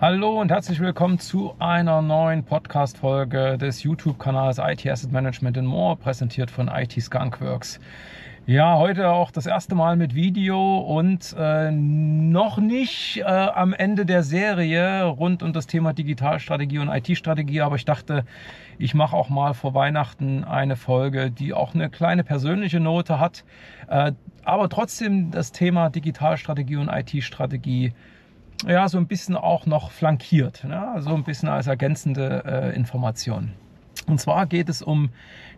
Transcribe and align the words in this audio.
Hallo 0.00 0.40
und 0.40 0.52
herzlich 0.52 0.78
willkommen 0.78 1.18
zu 1.18 1.56
einer 1.58 2.02
neuen 2.02 2.44
Podcast-Folge 2.44 3.58
des 3.58 3.82
YouTube-Kanals 3.82 4.58
IT 4.58 4.86
Asset 4.86 5.10
Management 5.10 5.60
More, 5.64 5.96
präsentiert 5.96 6.52
von 6.52 6.68
IT 6.68 6.92
Skunkworks. 7.02 7.80
Ja, 8.46 8.78
heute 8.78 9.10
auch 9.10 9.32
das 9.32 9.46
erste 9.46 9.74
Mal 9.74 9.96
mit 9.96 10.14
Video 10.14 10.78
und 10.78 11.34
äh, 11.36 11.72
noch 11.72 12.58
nicht 12.58 13.16
äh, 13.16 13.24
am 13.24 13.72
Ende 13.72 14.06
der 14.06 14.22
Serie 14.22 15.02
rund 15.02 15.42
um 15.42 15.52
das 15.52 15.66
Thema 15.66 15.92
Digitalstrategie 15.92 16.78
und 16.78 16.88
IT-Strategie, 16.88 17.62
aber 17.62 17.74
ich 17.74 17.84
dachte, 17.84 18.24
ich 18.78 18.94
mache 18.94 19.16
auch 19.16 19.30
mal 19.30 19.52
vor 19.52 19.74
Weihnachten 19.74 20.44
eine 20.44 20.76
Folge, 20.76 21.32
die 21.32 21.52
auch 21.52 21.74
eine 21.74 21.90
kleine 21.90 22.22
persönliche 22.22 22.78
Note 22.78 23.18
hat, 23.18 23.44
äh, 23.88 24.12
aber 24.44 24.68
trotzdem 24.68 25.32
das 25.32 25.50
Thema 25.50 25.90
Digitalstrategie 25.90 26.76
und 26.76 26.88
IT-Strategie 26.88 27.94
ja, 28.66 28.88
so 28.88 28.98
ein 28.98 29.06
bisschen 29.06 29.36
auch 29.36 29.66
noch 29.66 29.90
flankiert, 29.90 30.64
ne? 30.64 30.96
so 30.98 31.14
ein 31.14 31.24
bisschen 31.24 31.48
als 31.48 31.66
ergänzende 31.66 32.42
äh, 32.44 32.76
Information. 32.76 33.52
Und 34.06 34.20
zwar 34.20 34.46
geht 34.46 34.68
es 34.68 34.80
um 34.80 35.10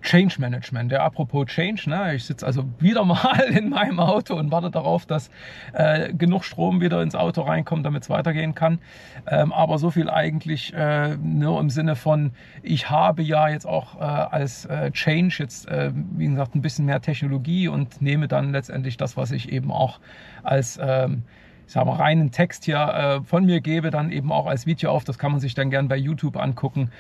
Change 0.02 0.36
Management. 0.38 0.92
Ja, 0.92 1.04
apropos 1.04 1.46
Change, 1.46 1.88
ne, 1.88 2.14
ich 2.14 2.24
sitze 2.24 2.46
also 2.46 2.64
wieder 2.78 3.04
mal 3.04 3.40
in 3.50 3.68
meinem 3.68 4.00
Auto 4.00 4.34
und 4.34 4.50
warte 4.50 4.70
darauf, 4.70 5.06
dass 5.06 5.30
äh, 5.72 6.12
genug 6.12 6.44
Strom 6.44 6.80
wieder 6.80 7.02
ins 7.02 7.14
Auto 7.14 7.42
reinkommt, 7.42 7.84
damit 7.86 8.02
es 8.02 8.10
weitergehen 8.10 8.54
kann. 8.54 8.78
Ähm, 9.26 9.52
aber 9.52 9.78
so 9.78 9.90
viel 9.90 10.10
eigentlich 10.10 10.72
äh, 10.74 11.16
nur 11.16 11.60
im 11.60 11.70
Sinne 11.70 11.96
von, 11.96 12.32
ich 12.62 12.90
habe 12.90 13.22
ja 13.22 13.48
jetzt 13.48 13.66
auch 13.66 14.00
äh, 14.00 14.04
als 14.04 14.64
äh, 14.64 14.90
Change 14.90 15.36
jetzt, 15.38 15.68
äh, 15.68 15.92
wie 15.94 16.26
gesagt, 16.26 16.54
ein 16.54 16.62
bisschen 16.62 16.86
mehr 16.86 17.00
Technologie 17.00 17.68
und 17.68 18.00
nehme 18.02 18.26
dann 18.26 18.52
letztendlich 18.52 18.96
das, 18.96 19.16
was 19.16 19.30
ich 19.30 19.52
eben 19.52 19.70
auch 19.70 20.00
als 20.42 20.78
ähm, 20.82 21.24
ich 21.70 21.74
sag 21.74 21.86
mal, 21.86 21.94
reinen 21.94 22.32
Text 22.32 22.64
hier 22.64 22.78
äh, 22.78 23.20
von 23.24 23.46
mir 23.46 23.60
gebe, 23.60 23.92
dann 23.92 24.10
eben 24.10 24.32
auch 24.32 24.46
als 24.46 24.66
Video 24.66 24.90
auf. 24.90 25.04
Das 25.04 25.18
kann 25.18 25.30
man 25.30 25.40
sich 25.40 25.54
dann 25.54 25.70
gern 25.70 25.86
bei 25.86 25.96
YouTube 25.96 26.36
angucken. 26.36 26.90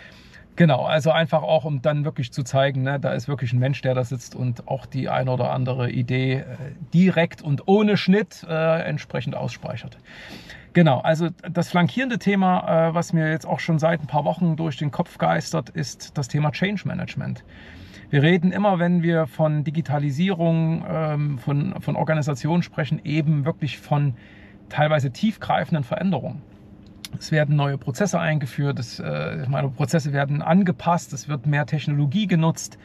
Genau, 0.54 0.84
also 0.84 1.10
einfach 1.10 1.42
auch, 1.42 1.64
um 1.64 1.82
dann 1.82 2.04
wirklich 2.04 2.32
zu 2.32 2.44
zeigen, 2.44 2.82
ne, 2.82 3.00
da 3.00 3.12
ist 3.12 3.26
wirklich 3.26 3.52
ein 3.52 3.58
Mensch, 3.58 3.82
der 3.82 3.94
da 3.94 4.04
sitzt 4.04 4.36
und 4.36 4.68
auch 4.68 4.86
die 4.86 5.08
ein 5.08 5.28
oder 5.28 5.50
andere 5.50 5.90
Idee 5.90 6.34
äh, 6.34 6.44
direkt 6.94 7.42
und 7.42 7.66
ohne 7.66 7.96
Schnitt 7.96 8.46
äh, 8.48 8.82
entsprechend 8.82 9.34
ausspeichert. 9.34 9.98
Genau, 10.72 11.00
also 11.00 11.30
das 11.50 11.68
flankierende 11.70 12.20
Thema, 12.20 12.90
äh, 12.90 12.94
was 12.94 13.12
mir 13.12 13.28
jetzt 13.28 13.46
auch 13.46 13.58
schon 13.58 13.80
seit 13.80 14.00
ein 14.00 14.06
paar 14.06 14.24
Wochen 14.24 14.54
durch 14.54 14.76
den 14.76 14.92
Kopf 14.92 15.18
geistert, 15.18 15.70
ist 15.70 16.16
das 16.16 16.28
Thema 16.28 16.52
Change 16.52 16.86
Management. 16.86 17.42
Wir 18.10 18.22
reden 18.22 18.52
immer, 18.52 18.78
wenn 18.78 19.02
wir 19.02 19.26
von 19.26 19.64
Digitalisierung, 19.64 20.84
ähm, 20.88 21.38
von, 21.38 21.74
von 21.80 21.96
Organisationen 21.96 22.62
sprechen, 22.62 23.00
eben 23.02 23.44
wirklich 23.44 23.78
von 23.78 24.14
teilweise 24.70 25.10
tiefgreifenden 25.10 25.84
Veränderungen. 25.84 26.42
Es 27.18 27.32
werden 27.32 27.56
neue 27.56 27.76
Prozesse 27.76 28.18
eingeführt, 28.18 28.78
es, 28.78 29.00
äh, 29.00 29.44
meine 29.48 29.68
Prozesse 29.68 30.12
werden 30.12 30.42
angepasst, 30.42 31.12
es 31.12 31.28
wird 31.28 31.46
mehr 31.46 31.66
Technologie 31.66 32.26
genutzt. 32.26 32.78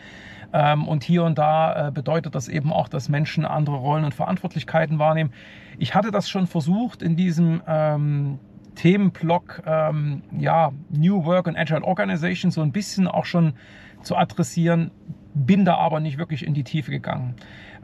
Ähm, 0.51 0.87
und 0.87 1.03
hier 1.03 1.23
und 1.23 1.37
da 1.37 1.87
äh, 1.87 1.91
bedeutet 1.91 2.35
das 2.35 2.47
eben 2.47 2.73
auch, 2.73 2.87
dass 2.87 3.07
Menschen 3.07 3.45
andere 3.45 3.75
Rollen 3.75 4.03
und 4.03 4.13
Verantwortlichkeiten 4.13 4.99
wahrnehmen. 4.99 5.31
Ich 5.77 5.93
hatte 5.95 6.11
das 6.11 6.29
schon 6.29 6.47
versucht 6.47 7.01
in 7.01 7.15
diesem 7.15 7.61
ähm, 7.67 8.39
Themenblock 8.75 9.63
ähm, 9.65 10.23
ja, 10.37 10.71
New 10.89 11.25
Work 11.25 11.47
and 11.47 11.57
Agile 11.57 11.83
Organization 11.83 12.51
so 12.51 12.61
ein 12.61 12.71
bisschen 12.71 13.07
auch 13.07 13.25
schon 13.25 13.53
zu 14.01 14.15
adressieren, 14.15 14.91
bin 15.33 15.65
da 15.65 15.75
aber 15.75 15.99
nicht 15.99 16.17
wirklich 16.17 16.45
in 16.45 16.53
die 16.53 16.63
Tiefe 16.63 16.91
gegangen. 16.91 17.35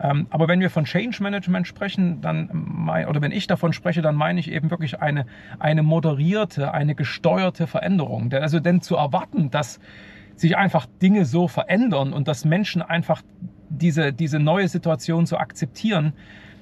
Ähm, 0.02 0.28
aber 0.30 0.48
wenn 0.48 0.60
wir 0.60 0.70
von 0.70 0.86
Change 0.86 1.22
Management 1.22 1.68
sprechen, 1.68 2.22
dann 2.22 2.50
oder 3.08 3.22
wenn 3.22 3.32
ich 3.32 3.48
davon 3.48 3.74
spreche, 3.74 4.02
dann 4.02 4.16
meine 4.16 4.40
ich 4.40 4.52
eben 4.52 4.72
wirklich 4.72 5.02
eine, 5.02 5.26
eine 5.60 5.84
moderierte, 5.84 6.74
eine 6.74 6.96
gesteuerte 6.96 7.68
Veränderung. 7.68 8.34
Also 8.34 8.60
denn 8.60 8.82
zu 8.82 8.96
erwarten, 8.96 9.52
dass 9.52 9.80
sich 10.36 10.58
einfach 10.58 10.88
Dinge 11.02 11.26
so 11.26 11.48
verändern 11.48 12.14
und 12.14 12.28
dass 12.28 12.46
Menschen 12.46 12.82
einfach 12.82 13.22
diese, 13.70 14.12
diese 14.12 14.40
neue 14.40 14.68
Situation 14.68 15.26
so 15.26 15.38
akzeptieren, 15.38 16.14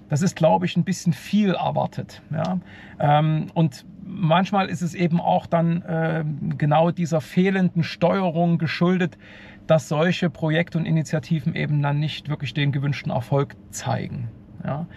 das 0.10 0.22
ist, 0.22 0.36
glaube 0.36 0.66
ich, 0.66 0.76
ein 0.76 0.84
bisschen 0.84 1.14
viel 1.14 1.54
erwartet. 1.54 2.22
Ja? 2.32 2.60
Ähm, 3.00 3.48
und 3.54 3.86
manchmal 4.04 4.68
ist 4.68 4.82
es 4.82 4.96
eben 4.96 5.22
auch 5.22 5.46
dann 5.46 5.82
äh, 5.84 6.26
genau 6.58 6.92
dieser 6.92 7.22
fehlenden 7.22 7.84
Steuerung 7.84 8.58
geschuldet, 8.58 9.18
dass 9.70 9.88
solche 9.88 10.32
Projekte 10.32 10.80
und 10.80 10.86
Initiativen 10.86 11.54
eben 11.54 11.82
dann 11.84 12.00
nicht 12.00 12.28
wirklich 12.28 12.56
den 12.56 12.72
gewünschten 12.72 13.12
Erfolg 13.12 13.56
zeigen. 13.70 14.30
Ja. 14.66 14.88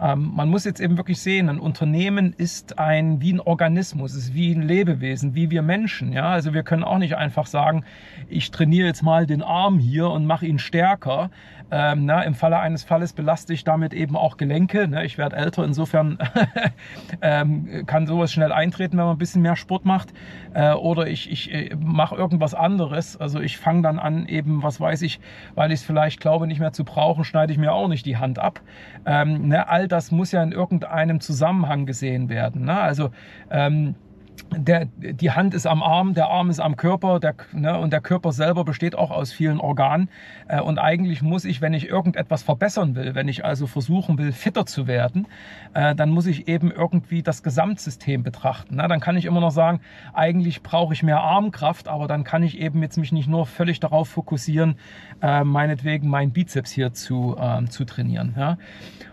Ähm, 0.00 0.32
man 0.34 0.48
muss 0.48 0.64
jetzt 0.64 0.80
eben 0.80 0.96
wirklich 0.96 1.20
sehen, 1.20 1.50
ein 1.50 1.60
Unternehmen 1.60 2.32
ist 2.32 2.78
ein 2.78 3.20
wie 3.20 3.34
ein 3.34 3.40
Organismus, 3.40 4.14
ist 4.14 4.34
wie 4.34 4.52
ein 4.52 4.62
Lebewesen, 4.62 5.34
wie 5.34 5.50
wir 5.50 5.60
Menschen. 5.60 6.12
Ja, 6.14 6.30
also 6.30 6.54
wir 6.54 6.62
können 6.62 6.82
auch 6.82 6.96
nicht 6.96 7.16
einfach 7.16 7.46
sagen, 7.46 7.84
ich 8.28 8.50
trainiere 8.50 8.86
jetzt 8.86 9.02
mal 9.02 9.26
den 9.26 9.42
Arm 9.42 9.78
hier 9.78 10.08
und 10.08 10.24
mache 10.24 10.46
ihn 10.46 10.58
stärker. 10.58 11.30
Ähm, 11.74 12.04
na, 12.04 12.20
Im 12.22 12.34
Falle 12.34 12.58
eines 12.58 12.84
Falles 12.84 13.14
belaste 13.14 13.54
ich 13.54 13.64
damit 13.64 13.94
eben 13.94 14.14
auch 14.14 14.36
Gelenke. 14.36 14.86
Ne? 14.86 15.06
Ich 15.06 15.16
werde 15.16 15.36
älter, 15.36 15.64
insofern 15.64 16.18
ähm, 17.22 17.86
kann 17.86 18.06
sowas 18.06 18.30
schnell 18.30 18.52
eintreten, 18.52 18.98
wenn 18.98 19.06
man 19.06 19.16
ein 19.16 19.18
bisschen 19.18 19.40
mehr 19.40 19.56
Sport 19.56 19.86
macht. 19.86 20.12
Äh, 20.52 20.74
oder 20.74 21.06
ich, 21.06 21.30
ich 21.30 21.50
äh, 21.50 21.74
mache 21.74 22.14
irgendwas 22.14 22.52
anderes. 22.52 23.16
Also 23.16 23.40
ich 23.40 23.56
fange 23.56 23.80
dann 23.80 23.98
an, 23.98 24.26
eben, 24.26 24.62
was 24.62 24.82
weiß 24.82 25.00
ich, 25.00 25.18
weil 25.54 25.72
ich 25.72 25.80
es 25.80 25.86
vielleicht 25.86 26.20
glaube, 26.20 26.46
nicht 26.46 26.60
mehr 26.60 26.74
zu 26.74 26.84
brauchen, 26.84 27.24
schneide 27.24 27.52
ich 27.52 27.58
mir 27.58 27.72
auch 27.72 27.88
nicht 27.88 28.04
die 28.04 28.18
Hand 28.18 28.38
ab. 28.38 28.60
Ähm, 29.06 29.48
ne? 29.48 29.66
All 29.66 29.88
das 29.88 30.10
muss 30.10 30.30
ja 30.30 30.42
in 30.42 30.52
irgendeinem 30.52 31.20
Zusammenhang 31.20 31.86
gesehen 31.86 32.28
werden. 32.28 32.66
Ne? 32.66 32.78
Also 32.78 33.12
ähm, 33.50 33.94
der, 34.56 34.86
die 34.96 35.30
Hand 35.30 35.54
ist 35.54 35.66
am 35.66 35.82
Arm, 35.82 36.14
der 36.14 36.28
Arm 36.28 36.50
ist 36.50 36.60
am 36.60 36.76
Körper 36.76 37.20
der, 37.20 37.34
ne, 37.52 37.78
und 37.78 37.92
der 37.92 38.00
Körper 38.00 38.32
selber 38.32 38.64
besteht 38.64 38.94
auch 38.94 39.10
aus 39.10 39.32
vielen 39.32 39.60
Organen. 39.60 40.08
Äh, 40.48 40.60
und 40.60 40.78
eigentlich 40.78 41.22
muss 41.22 41.44
ich, 41.44 41.60
wenn 41.60 41.74
ich 41.74 41.88
irgendetwas 41.88 42.42
verbessern 42.42 42.94
will, 42.94 43.14
wenn 43.14 43.28
ich 43.28 43.44
also 43.44 43.66
versuchen 43.66 44.18
will, 44.18 44.32
fitter 44.32 44.66
zu 44.66 44.86
werden, 44.86 45.26
äh, 45.74 45.94
dann 45.94 46.10
muss 46.10 46.26
ich 46.26 46.48
eben 46.48 46.70
irgendwie 46.70 47.22
das 47.22 47.42
Gesamtsystem 47.42 48.22
betrachten. 48.22 48.76
Ne? 48.76 48.86
Dann 48.88 49.00
kann 49.00 49.16
ich 49.16 49.24
immer 49.24 49.40
noch 49.40 49.50
sagen, 49.50 49.80
eigentlich 50.12 50.62
brauche 50.62 50.94
ich 50.94 51.02
mehr 51.02 51.20
Armkraft, 51.20 51.88
aber 51.88 52.06
dann 52.06 52.24
kann 52.24 52.42
ich 52.42 52.58
eben 52.58 52.82
jetzt 52.82 52.98
mich 52.98 53.12
nicht 53.12 53.28
nur 53.28 53.46
völlig 53.46 53.80
darauf 53.80 54.08
fokussieren, 54.08 54.76
äh, 55.22 55.44
meinetwegen 55.44 56.08
meinen 56.08 56.32
Bizeps 56.32 56.70
hier 56.70 56.92
zu, 56.92 57.36
äh, 57.38 57.64
zu 57.66 57.84
trainieren. 57.84 58.34
Ja? 58.36 58.58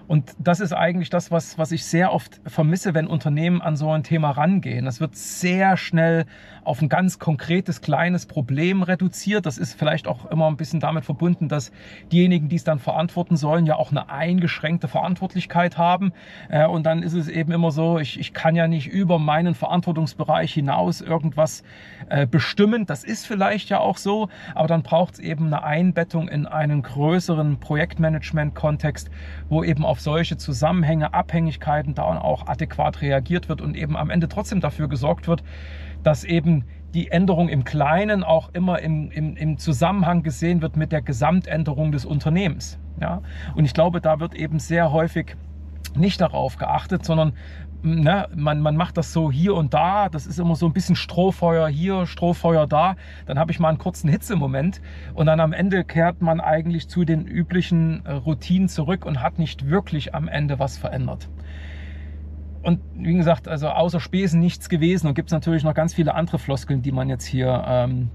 Und 0.09 0.33
das 0.39 0.59
ist 0.59 0.73
eigentlich 0.73 1.11
das, 1.11 1.29
was, 1.29 1.59
was 1.59 1.71
ich 1.71 1.85
sehr 1.85 2.11
oft 2.11 2.41
vermisse, 2.47 2.95
wenn 2.95 3.05
Unternehmen 3.05 3.61
an 3.61 3.75
so 3.75 3.91
ein 3.91 4.01
Thema 4.01 4.31
rangehen. 4.31 4.85
Das 4.85 4.99
wird 4.99 5.08
sehr 5.15 5.77
schnell 5.77 6.25
auf 6.69 6.83
ein 6.83 6.87
ganz 6.87 7.17
konkretes, 7.17 7.81
kleines 7.81 8.27
Problem 8.27 8.83
reduziert. 8.83 9.47
Das 9.47 9.57
ist 9.57 9.73
vielleicht 9.73 10.07
auch 10.07 10.29
immer 10.29 10.45
ein 10.45 10.55
bisschen 10.55 10.79
damit 10.79 11.03
verbunden, 11.03 11.49
dass 11.49 11.71
diejenigen, 12.11 12.47
die 12.47 12.57
es 12.57 12.63
dann 12.63 12.77
verantworten 12.77 13.37
sollen, 13.37 13.65
ja 13.65 13.75
auch 13.75 13.89
eine 13.89 14.09
eingeschränkte 14.09 14.87
Verantwortlichkeit 14.87 15.79
haben. 15.79 16.13
Äh, 16.47 16.67
und 16.67 16.85
dann 16.85 17.01
ist 17.01 17.13
es 17.13 17.27
eben 17.27 17.51
immer 17.51 17.71
so, 17.71 17.97
ich, 17.97 18.19
ich 18.19 18.33
kann 18.33 18.55
ja 18.55 18.67
nicht 18.67 18.85
über 18.85 19.17
meinen 19.17 19.55
Verantwortungsbereich 19.55 20.53
hinaus 20.53 21.01
irgendwas 21.01 21.63
äh, 22.09 22.27
bestimmen. 22.27 22.85
Das 22.85 23.03
ist 23.03 23.25
vielleicht 23.25 23.69
ja 23.69 23.79
auch 23.79 23.97
so, 23.97 24.29
aber 24.53 24.67
dann 24.67 24.83
braucht 24.83 25.15
es 25.15 25.19
eben 25.19 25.47
eine 25.47 25.63
Einbettung 25.63 26.27
in 26.27 26.45
einen 26.45 26.83
größeren 26.83 27.59
Projektmanagement-Kontext, 27.59 29.09
wo 29.49 29.63
eben 29.63 29.83
auf 29.83 30.01
solche 30.01 30.37
Zusammenhänge, 30.37 31.15
Abhängigkeiten 31.15 31.95
da 31.95 32.03
auch 32.03 32.45
adäquat 32.45 33.01
reagiert 33.01 33.49
wird 33.49 33.59
und 33.59 33.75
eben 33.75 33.97
am 33.97 34.11
Ende 34.11 34.29
trotzdem 34.29 34.61
dafür 34.61 34.87
gesorgt 34.87 35.27
wird, 35.27 35.41
dass 36.03 36.23
eben 36.23 36.65
die 36.93 37.11
Änderung 37.11 37.49
im 37.49 37.63
Kleinen 37.63 38.23
auch 38.23 38.49
immer 38.53 38.79
im, 38.79 39.11
im, 39.11 39.35
im 39.35 39.57
Zusammenhang 39.57 40.23
gesehen 40.23 40.61
wird 40.61 40.75
mit 40.75 40.91
der 40.91 41.01
Gesamtänderung 41.01 41.91
des 41.91 42.05
Unternehmens. 42.05 42.79
Ja? 42.99 43.21
Und 43.55 43.65
ich 43.65 43.73
glaube, 43.73 44.01
da 44.01 44.19
wird 44.19 44.33
eben 44.33 44.59
sehr 44.59 44.91
häufig 44.91 45.35
nicht 45.95 46.21
darauf 46.21 46.57
geachtet, 46.57 47.05
sondern 47.05 47.33
ne, 47.81 48.27
man, 48.35 48.61
man 48.61 48.75
macht 48.75 48.97
das 48.97 49.13
so 49.13 49.31
hier 49.31 49.55
und 49.55 49.73
da. 49.73 50.09
Das 50.09 50.25
ist 50.25 50.39
immer 50.39 50.55
so 50.55 50.65
ein 50.65 50.73
bisschen 50.73 50.95
Strohfeuer 50.95 51.67
hier, 51.67 52.05
Strohfeuer 52.05 52.67
da. 52.67 52.95
Dann 53.25 53.39
habe 53.39 53.51
ich 53.51 53.59
mal 53.59 53.69
einen 53.69 53.77
kurzen 53.77 54.09
Hitzemoment 54.09 54.81
und 55.13 55.25
dann 55.27 55.39
am 55.39 55.53
Ende 55.53 55.83
kehrt 55.83 56.21
man 56.21 56.39
eigentlich 56.41 56.87
zu 56.87 57.05
den 57.05 57.25
üblichen 57.25 58.05
äh, 58.05 58.13
Routinen 58.13 58.67
zurück 58.67 59.05
und 59.05 59.21
hat 59.21 59.39
nicht 59.39 59.69
wirklich 59.69 60.15
am 60.15 60.27
Ende 60.27 60.59
was 60.59 60.77
verändert. 60.77 61.29
Und 62.61 62.81
wie 62.95 63.13
gesagt, 63.13 63.47
also 63.47 63.69
außer 63.69 63.99
Spesen 63.99 64.39
nichts 64.39 64.69
gewesen 64.69 65.07
und 65.07 65.13
gibt 65.13 65.29
es 65.29 65.33
natürlich 65.33 65.63
noch 65.63 65.73
ganz 65.73 65.93
viele 65.93 66.15
andere 66.15 66.39
Floskeln, 66.39 66.81
die 66.81 66.91
man 66.91 67.09
jetzt 67.09 67.25
hier 67.25 67.63
ähm, 67.67 68.09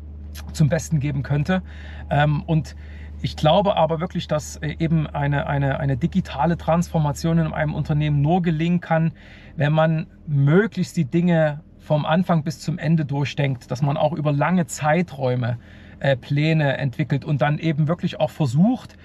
zum 0.52 0.68
Besten 0.68 1.00
geben 1.00 1.22
könnte. 1.22 1.62
Ähm, 2.10 2.42
und 2.42 2.76
ich 3.22 3.36
glaube 3.36 3.76
aber 3.76 4.00
wirklich, 4.00 4.28
dass 4.28 4.56
äh, 4.56 4.76
eben 4.78 5.06
eine, 5.06 5.46
eine, 5.46 5.80
eine 5.80 5.96
digitale 5.96 6.58
Transformation 6.58 7.38
in 7.38 7.52
einem 7.52 7.74
Unternehmen 7.74 8.20
nur 8.20 8.42
gelingen 8.42 8.80
kann, 8.80 9.12
wenn 9.56 9.72
man 9.72 10.08
möglichst 10.26 10.96
die 10.96 11.06
Dinge 11.06 11.60
vom 11.78 12.04
Anfang 12.04 12.44
bis 12.44 12.60
zum 12.60 12.78
Ende 12.78 13.04
durchdenkt, 13.04 13.70
dass 13.70 13.82
man 13.82 13.96
auch 13.96 14.12
über 14.12 14.32
lange 14.32 14.66
Zeiträume 14.66 15.58
äh, 16.00 16.16
Pläne 16.16 16.76
entwickelt 16.76 17.24
und 17.24 17.40
dann 17.40 17.58
eben 17.58 17.88
wirklich 17.88 18.20
auch 18.20 18.30
versucht, 18.30 18.96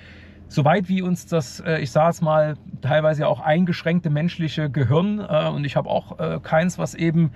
soweit 0.49 0.89
wie 0.89 1.01
uns 1.01 1.27
das, 1.27 1.61
äh, 1.61 1.79
ich 1.79 1.91
sage 1.91 2.09
es 2.09 2.21
mal, 2.21 2.55
teilweise 2.81 3.27
auch 3.27 3.39
eingeschränkte 3.39 4.09
menschliche 4.09 4.69
Gehirn 4.69 5.19
äh, 5.19 5.47
und 5.47 5.63
ich 5.63 5.75
habe 5.75 5.89
auch 5.89 6.19
äh, 6.19 6.39
keins, 6.41 6.77
was 6.77 6.95
eben, 6.95 7.31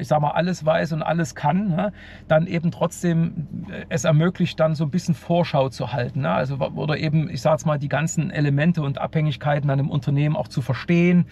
ich 0.00 0.08
sage 0.08 0.22
mal, 0.22 0.30
alles 0.30 0.64
weiß 0.64 0.94
und 0.94 1.02
alles 1.02 1.34
kann, 1.34 1.68
ne, 1.68 1.92
dann 2.28 2.46
eben 2.46 2.70
trotzdem 2.70 3.66
es 3.90 4.04
ermöglicht, 4.04 4.58
dann 4.58 4.74
so 4.74 4.84
ein 4.84 4.90
bisschen 4.90 5.14
Vorschau 5.14 5.68
zu 5.68 5.92
halten. 5.92 6.22
Ne? 6.22 6.30
Also, 6.30 6.56
oder 6.56 6.96
eben, 6.96 7.28
ich 7.28 7.42
sage 7.42 7.56
es 7.56 7.66
mal, 7.66 7.78
die 7.78 7.90
ganzen 7.90 8.30
Elemente 8.30 8.80
und 8.80 8.96
Abhängigkeiten 8.96 9.68
dann 9.68 9.78
im 9.78 9.90
Unternehmen 9.90 10.34
auch 10.34 10.48
zu 10.48 10.62
verstehen 10.62 11.26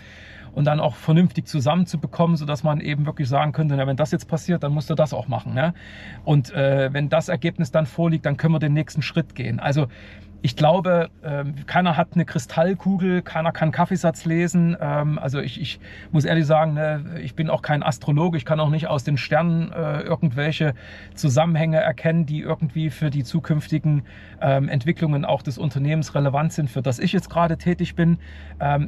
und 0.52 0.64
dann 0.64 0.80
auch 0.80 0.96
vernünftig 0.96 1.46
zusammenzubekommen, 1.46 2.36
sodass 2.36 2.64
man 2.64 2.80
eben 2.80 3.06
wirklich 3.06 3.28
sagen 3.28 3.52
könnte, 3.52 3.76
na, 3.76 3.86
wenn 3.86 3.96
das 3.96 4.10
jetzt 4.10 4.28
passiert, 4.28 4.62
dann 4.62 4.72
musst 4.72 4.90
du 4.90 4.94
das 4.94 5.14
auch 5.14 5.28
machen. 5.28 5.54
Ne? 5.54 5.72
Und 6.24 6.52
äh, 6.52 6.92
wenn 6.92 7.08
das 7.08 7.28
Ergebnis 7.28 7.70
dann 7.70 7.86
vorliegt, 7.86 8.26
dann 8.26 8.36
können 8.36 8.54
wir 8.54 8.58
den 8.58 8.74
nächsten 8.74 9.00
Schritt 9.00 9.34
gehen. 9.34 9.60
Also 9.60 9.86
ich 10.40 10.54
glaube, 10.54 11.10
ähm, 11.24 11.54
keiner 11.66 11.96
hat 11.96 12.10
eine 12.14 12.24
Kristallkugel, 12.24 13.22
keiner 13.22 13.50
kann 13.50 13.72
Kaffeesatz 13.72 14.24
lesen. 14.24 14.76
Ähm, 14.80 15.18
also 15.18 15.40
ich, 15.40 15.60
ich 15.60 15.80
muss 16.12 16.24
ehrlich 16.24 16.46
sagen, 16.46 16.74
ne, 16.74 17.04
ich 17.22 17.34
bin 17.34 17.50
auch 17.50 17.60
kein 17.60 17.82
Astrologe, 17.82 18.36
ich 18.36 18.44
kann 18.44 18.60
auch 18.60 18.70
nicht 18.70 18.86
aus 18.86 19.02
den 19.02 19.16
Sternen 19.16 19.72
äh, 19.72 20.00
irgendwelche 20.00 20.74
Zusammenhänge 21.14 21.78
erkennen, 21.78 22.24
die 22.24 22.40
irgendwie 22.40 22.90
für 22.90 23.10
die 23.10 23.24
zukünftigen 23.24 24.02
ähm, 24.40 24.68
Entwicklungen 24.68 25.24
auch 25.24 25.42
des 25.42 25.58
Unternehmens 25.58 26.14
relevant 26.14 26.52
sind, 26.52 26.70
für 26.70 26.82
das 26.82 27.00
ich 27.00 27.12
jetzt 27.12 27.30
gerade 27.30 27.58
tätig 27.58 27.94
bin. 27.94 28.18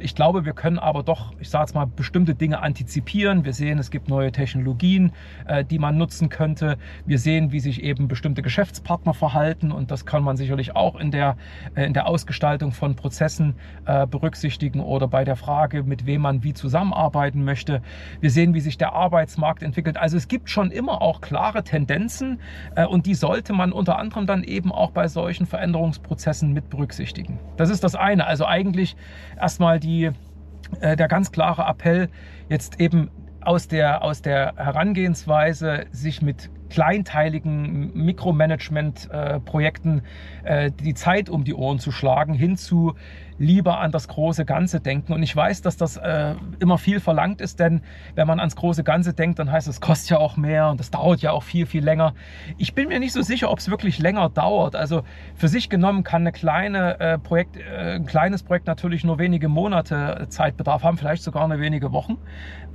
ich 0.01 0.15
glaube, 0.15 0.45
wir 0.45 0.53
können 0.53 0.79
aber 0.79 1.03
doch, 1.03 1.33
ich 1.39 1.49
sage 1.49 1.63
jetzt 1.63 1.75
mal, 1.75 1.85
bestimmte 1.85 2.35
Dinge 2.35 2.61
antizipieren. 2.61 3.45
Wir 3.45 3.53
sehen, 3.53 3.79
es 3.79 3.89
gibt 3.89 4.09
neue 4.09 4.31
Technologien, 4.31 5.11
äh, 5.47 5.63
die 5.63 5.79
man 5.79 5.97
nutzen 5.97 6.29
könnte. 6.29 6.77
Wir 7.05 7.19
sehen, 7.19 7.51
wie 7.51 7.59
sich 7.59 7.81
eben 7.81 8.07
bestimmte 8.07 8.41
Geschäftspartner 8.41 9.13
verhalten 9.13 9.71
und 9.71 9.91
das 9.91 10.05
kann 10.05 10.23
man 10.23 10.37
sicherlich 10.37 10.75
auch 10.75 10.99
in 10.99 11.11
der 11.11 11.37
in 11.75 11.93
der 11.93 12.07
Ausgestaltung 12.07 12.71
von 12.71 12.95
Prozessen 12.95 13.55
äh, 13.85 14.07
berücksichtigen 14.07 14.79
oder 14.79 15.07
bei 15.07 15.23
der 15.23 15.35
Frage, 15.35 15.83
mit 15.83 16.05
wem 16.05 16.21
man 16.21 16.43
wie 16.43 16.53
zusammenarbeiten 16.53 17.43
möchte. 17.43 17.81
Wir 18.19 18.31
sehen, 18.31 18.53
wie 18.53 18.59
sich 18.59 18.77
der 18.77 18.93
Arbeitsmarkt 18.93 19.63
entwickelt. 19.63 19.97
Also 19.97 20.17
es 20.17 20.27
gibt 20.27 20.49
schon 20.49 20.71
immer 20.71 21.01
auch 21.01 21.21
klare 21.21 21.63
Tendenzen 21.63 22.39
äh, 22.75 22.85
und 22.85 23.05
die 23.05 23.15
sollte 23.15 23.53
man 23.53 23.71
unter 23.71 23.97
anderem 23.97 24.27
dann 24.27 24.43
eben 24.43 24.71
auch 24.71 24.91
bei 24.91 25.07
solchen 25.07 25.45
Veränderungsprozessen 25.45 26.53
mit 26.53 26.69
berücksichtigen. 26.69 27.39
Das 27.57 27.69
ist 27.69 27.83
das 27.83 27.95
eine. 27.95 28.25
Also 28.25 28.45
eigentlich 28.45 28.95
erstmal 29.39 29.79
die, 29.79 30.11
der 30.81 31.07
ganz 31.07 31.31
klare 31.31 31.63
Appell, 31.63 32.09
jetzt 32.49 32.79
eben 32.79 33.09
aus 33.41 33.67
der, 33.67 34.03
aus 34.03 34.21
der 34.21 34.53
Herangehensweise, 34.55 35.85
sich 35.91 36.21
mit 36.21 36.49
kleinteiligen 36.71 37.93
Mikromanagement-Projekten 37.93 40.01
äh, 40.43 40.71
die 40.71 40.93
Zeit 40.93 41.29
um 41.29 41.43
die 41.43 41.53
Ohren 41.53 41.79
zu 41.79 41.91
schlagen, 41.91 42.33
hin 42.33 42.55
zu 42.55 42.95
lieber 43.37 43.79
an 43.79 43.91
das 43.91 44.07
große 44.07 44.45
Ganze 44.45 44.79
denken. 44.79 45.13
Und 45.13 45.23
ich 45.23 45.35
weiß, 45.35 45.63
dass 45.63 45.75
das 45.75 45.97
äh, 45.97 46.35
immer 46.59 46.77
viel 46.77 46.99
verlangt 46.99 47.41
ist, 47.41 47.59
denn 47.59 47.81
wenn 48.15 48.27
man 48.27 48.39
ans 48.39 48.55
große 48.55 48.83
Ganze 48.83 49.13
denkt, 49.13 49.39
dann 49.39 49.51
heißt 49.51 49.67
es, 49.67 49.81
kostet 49.81 50.11
ja 50.11 50.17
auch 50.19 50.37
mehr 50.37 50.69
und 50.69 50.79
das 50.79 50.91
dauert 50.91 51.21
ja 51.21 51.31
auch 51.31 51.43
viel, 51.43 51.65
viel 51.65 51.83
länger. 51.83 52.13
Ich 52.57 52.73
bin 52.73 52.87
mir 52.87 52.99
nicht 52.99 53.13
so 53.13 53.21
sicher, 53.21 53.51
ob 53.51 53.59
es 53.59 53.69
wirklich 53.69 53.99
länger 53.99 54.29
dauert. 54.29 54.75
Also 54.75 55.03
für 55.35 55.47
sich 55.47 55.69
genommen 55.69 56.03
kann 56.03 56.21
eine 56.21 56.31
kleine, 56.31 56.99
äh, 56.99 57.17
Projekt, 57.17 57.57
ein 57.57 58.05
kleines 58.05 58.43
Projekt 58.43 58.67
natürlich 58.67 59.03
nur 59.03 59.19
wenige 59.19 59.49
Monate 59.49 60.27
Zeitbedarf 60.29 60.83
haben, 60.83 60.97
vielleicht 60.97 61.23
sogar 61.23 61.43
eine 61.43 61.59
wenige 61.59 61.91
Wochen. 61.91 62.17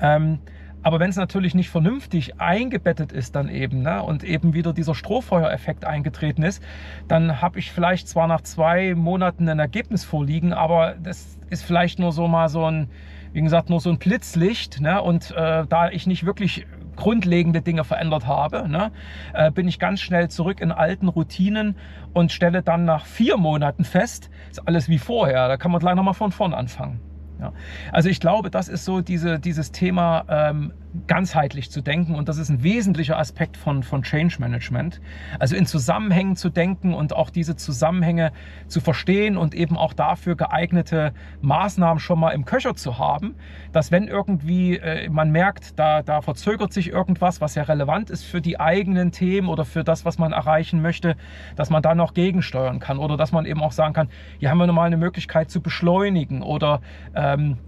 Ähm, 0.00 0.40
aber 0.82 1.00
wenn 1.00 1.11
es 1.11 1.17
natürlich 1.17 1.55
nicht 1.55 1.70
vernünftig 1.70 2.40
eingebettet 2.40 3.12
ist 3.12 3.34
dann 3.34 3.49
eben 3.49 3.82
ne, 3.82 4.02
und 4.02 4.23
eben 4.23 4.55
wieder 4.55 4.73
dieser 4.73 4.94
Strohfeuereffekt 4.94 5.84
eingetreten 5.84 6.43
ist, 6.43 6.62
dann 7.08 7.40
habe 7.40 7.58
ich 7.58 7.73
vielleicht 7.73 8.08
zwar 8.08 8.26
nach 8.26 8.43
zwei 8.43 8.94
Monaten 8.94 9.49
ein 9.49 9.58
Ergebnis 9.58 10.05
vorliegen, 10.05 10.52
aber 10.52 10.94
das 11.02 11.38
ist 11.50 11.64
vielleicht 11.64 11.99
nur 11.99 12.12
so 12.12 12.28
mal 12.28 12.49
so 12.49 12.64
ein, 12.64 12.88
wie 13.32 13.43
gesagt, 13.43 13.69
nur 13.69 13.81
so 13.81 13.90
ein 13.90 13.99
Blitzlicht. 13.99 14.81
Ne, 14.81 15.02
und 15.02 15.32
äh, 15.32 15.67
da 15.67 15.90
ich 15.90 16.06
nicht 16.06 16.25
wirklich 16.25 16.67
grundlegende 16.96 17.62
Dinge 17.62 17.84
verändert 17.84 18.26
habe, 18.26 18.69
ne, 18.69 18.90
äh, 19.34 19.50
bin 19.50 19.69
ich 19.69 19.78
ganz 19.78 20.00
schnell 20.00 20.28
zurück 20.28 20.61
in 20.61 20.73
alten 20.73 21.08
Routinen 21.08 21.76
und 22.12 22.32
stelle 22.32 22.62
dann 22.62 22.84
nach 22.84 23.06
vier 23.06 23.37
Monaten 23.37 23.84
fest, 23.84 24.31
ist 24.50 24.67
alles 24.67 24.88
wie 24.88 24.99
vorher. 24.99 25.49
Da 25.49 25.56
kann 25.56 25.70
man 25.70 25.81
gleich 25.81 25.94
nochmal 25.94 26.14
von 26.14 26.32
vorn 26.32 26.55
anfangen. 26.55 27.00
Ja. 27.41 27.53
Also 27.93 28.09
ich 28.09 28.21
glaube, 28.21 28.50
das 28.50 28.69
ist 28.69 28.85
so 28.85 29.00
diese, 29.00 29.38
dieses 29.38 29.73
Thema 29.73 30.25
ähm, 30.29 30.73
ganzheitlich 31.06 31.70
zu 31.70 31.81
denken 31.81 32.14
und 32.14 32.28
das 32.28 32.38
ist 32.38 32.48
ein 32.48 32.62
wesentlicher 32.62 33.19
Aspekt 33.19 33.56
von, 33.56 33.82
von 33.82 34.02
Change 34.02 34.37
Management. 34.38 35.00
Also 35.38 35.56
in 35.56 35.66
Zusammenhängen 35.66 36.37
zu 36.37 36.50
denken 36.50 36.94
und 36.94 37.14
auch 37.14 37.31
diese 37.31 37.56
Zusammenhänge 37.56 38.32
zu 38.66 38.81
verstehen 38.81 39.37
und 39.37 39.54
eben 39.54 39.76
auch 39.76 39.93
dafür 39.93 40.37
geeignete 40.37 41.12
Maßnahmen 41.40 41.98
schon 41.98 42.20
mal 42.20 42.31
im 42.31 42.44
Köcher 42.44 42.75
zu 42.75 42.98
haben, 42.98 43.34
dass 43.72 43.90
wenn 43.90 44.08
irgendwie 44.08 44.76
äh, 44.76 45.08
man 45.08 45.31
merkt, 45.31 45.78
da, 45.78 46.02
da 46.02 46.20
verzögert 46.20 46.72
sich 46.72 46.90
irgendwas, 46.90 47.40
was 47.40 47.54
ja 47.54 47.64
relevant 47.64 48.10
ist 48.10 48.25
für 48.25 48.40
die 48.40 48.58
eigenen 48.60 49.12
Themen 49.12 49.49
oder 49.49 49.64
für 49.64 49.84
das, 49.84 50.04
was 50.04 50.19
man 50.19 50.32
erreichen 50.32 50.82
möchte, 50.82 51.16
dass 51.56 51.70
man 51.70 51.82
da 51.82 51.94
noch 51.94 52.14
gegensteuern 52.14 52.78
kann 52.78 52.99
oder 52.99 53.16
dass 53.16 53.32
man 53.32 53.46
eben 53.46 53.62
auch 53.62 53.72
sagen 53.72 53.94
kann, 53.94 54.08
hier 54.38 54.50
haben 54.50 54.58
wir 54.58 54.66
nochmal 54.66 54.87
eine 54.87 54.96
Möglichkeit 54.96 55.50
zu 55.50 55.60
beschleunigen 55.60 56.42
oder 56.42 56.81
ähm, 57.14 57.58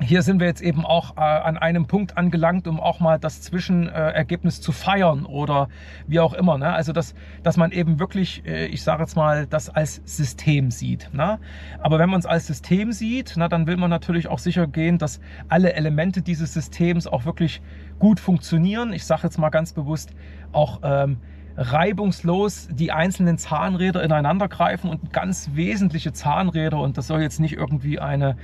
hier 0.00 0.22
sind 0.22 0.40
wir 0.40 0.46
jetzt 0.46 0.60
eben 0.60 0.84
auch 0.84 1.16
äh, 1.16 1.20
an 1.20 1.56
einem 1.58 1.86
Punkt 1.86 2.16
angelangt, 2.16 2.68
um 2.68 2.80
auch 2.80 3.00
mal 3.00 3.18
das 3.18 3.40
Zwischenergebnis 3.42 4.60
zu 4.60 4.72
feiern 4.72 5.24
oder 5.24 5.68
wie 6.06 6.20
auch 6.20 6.34
immer. 6.34 6.58
Ne? 6.58 6.72
Also, 6.72 6.92
dass, 6.92 7.14
dass 7.42 7.56
man 7.56 7.72
eben 7.72 7.98
wirklich, 7.98 8.44
äh, 8.46 8.66
ich 8.66 8.82
sage 8.82 9.02
jetzt 9.02 9.16
mal, 9.16 9.46
das 9.46 9.68
als 9.68 10.02
System 10.04 10.70
sieht. 10.70 11.12
Ne? 11.12 11.38
Aber 11.80 11.98
wenn 11.98 12.10
man 12.10 12.20
es 12.20 12.26
als 12.26 12.46
System 12.46 12.92
sieht, 12.92 13.34
na, 13.36 13.48
dann 13.48 13.66
will 13.66 13.76
man 13.76 13.90
natürlich 13.90 14.28
auch 14.28 14.38
sicher 14.38 14.66
gehen, 14.66 14.98
dass 14.98 15.20
alle 15.48 15.72
Elemente 15.72 16.22
dieses 16.22 16.54
Systems 16.54 17.06
auch 17.06 17.24
wirklich 17.24 17.60
gut 17.98 18.20
funktionieren. 18.20 18.92
Ich 18.92 19.04
sage 19.04 19.22
jetzt 19.24 19.38
mal 19.38 19.50
ganz 19.50 19.72
bewusst 19.72 20.12
auch 20.52 20.80
ähm, 20.82 21.18
reibungslos 21.56 22.68
die 22.70 22.92
einzelnen 22.92 23.36
Zahnräder 23.36 24.02
ineinander 24.02 24.48
greifen 24.48 24.88
und 24.90 25.12
ganz 25.12 25.50
wesentliche 25.54 26.12
Zahnräder 26.12 26.78
und 26.78 26.96
das 26.96 27.08
soll 27.08 27.20
jetzt 27.20 27.40
nicht 27.40 27.54
irgendwie 27.54 27.98
eine 27.98 28.36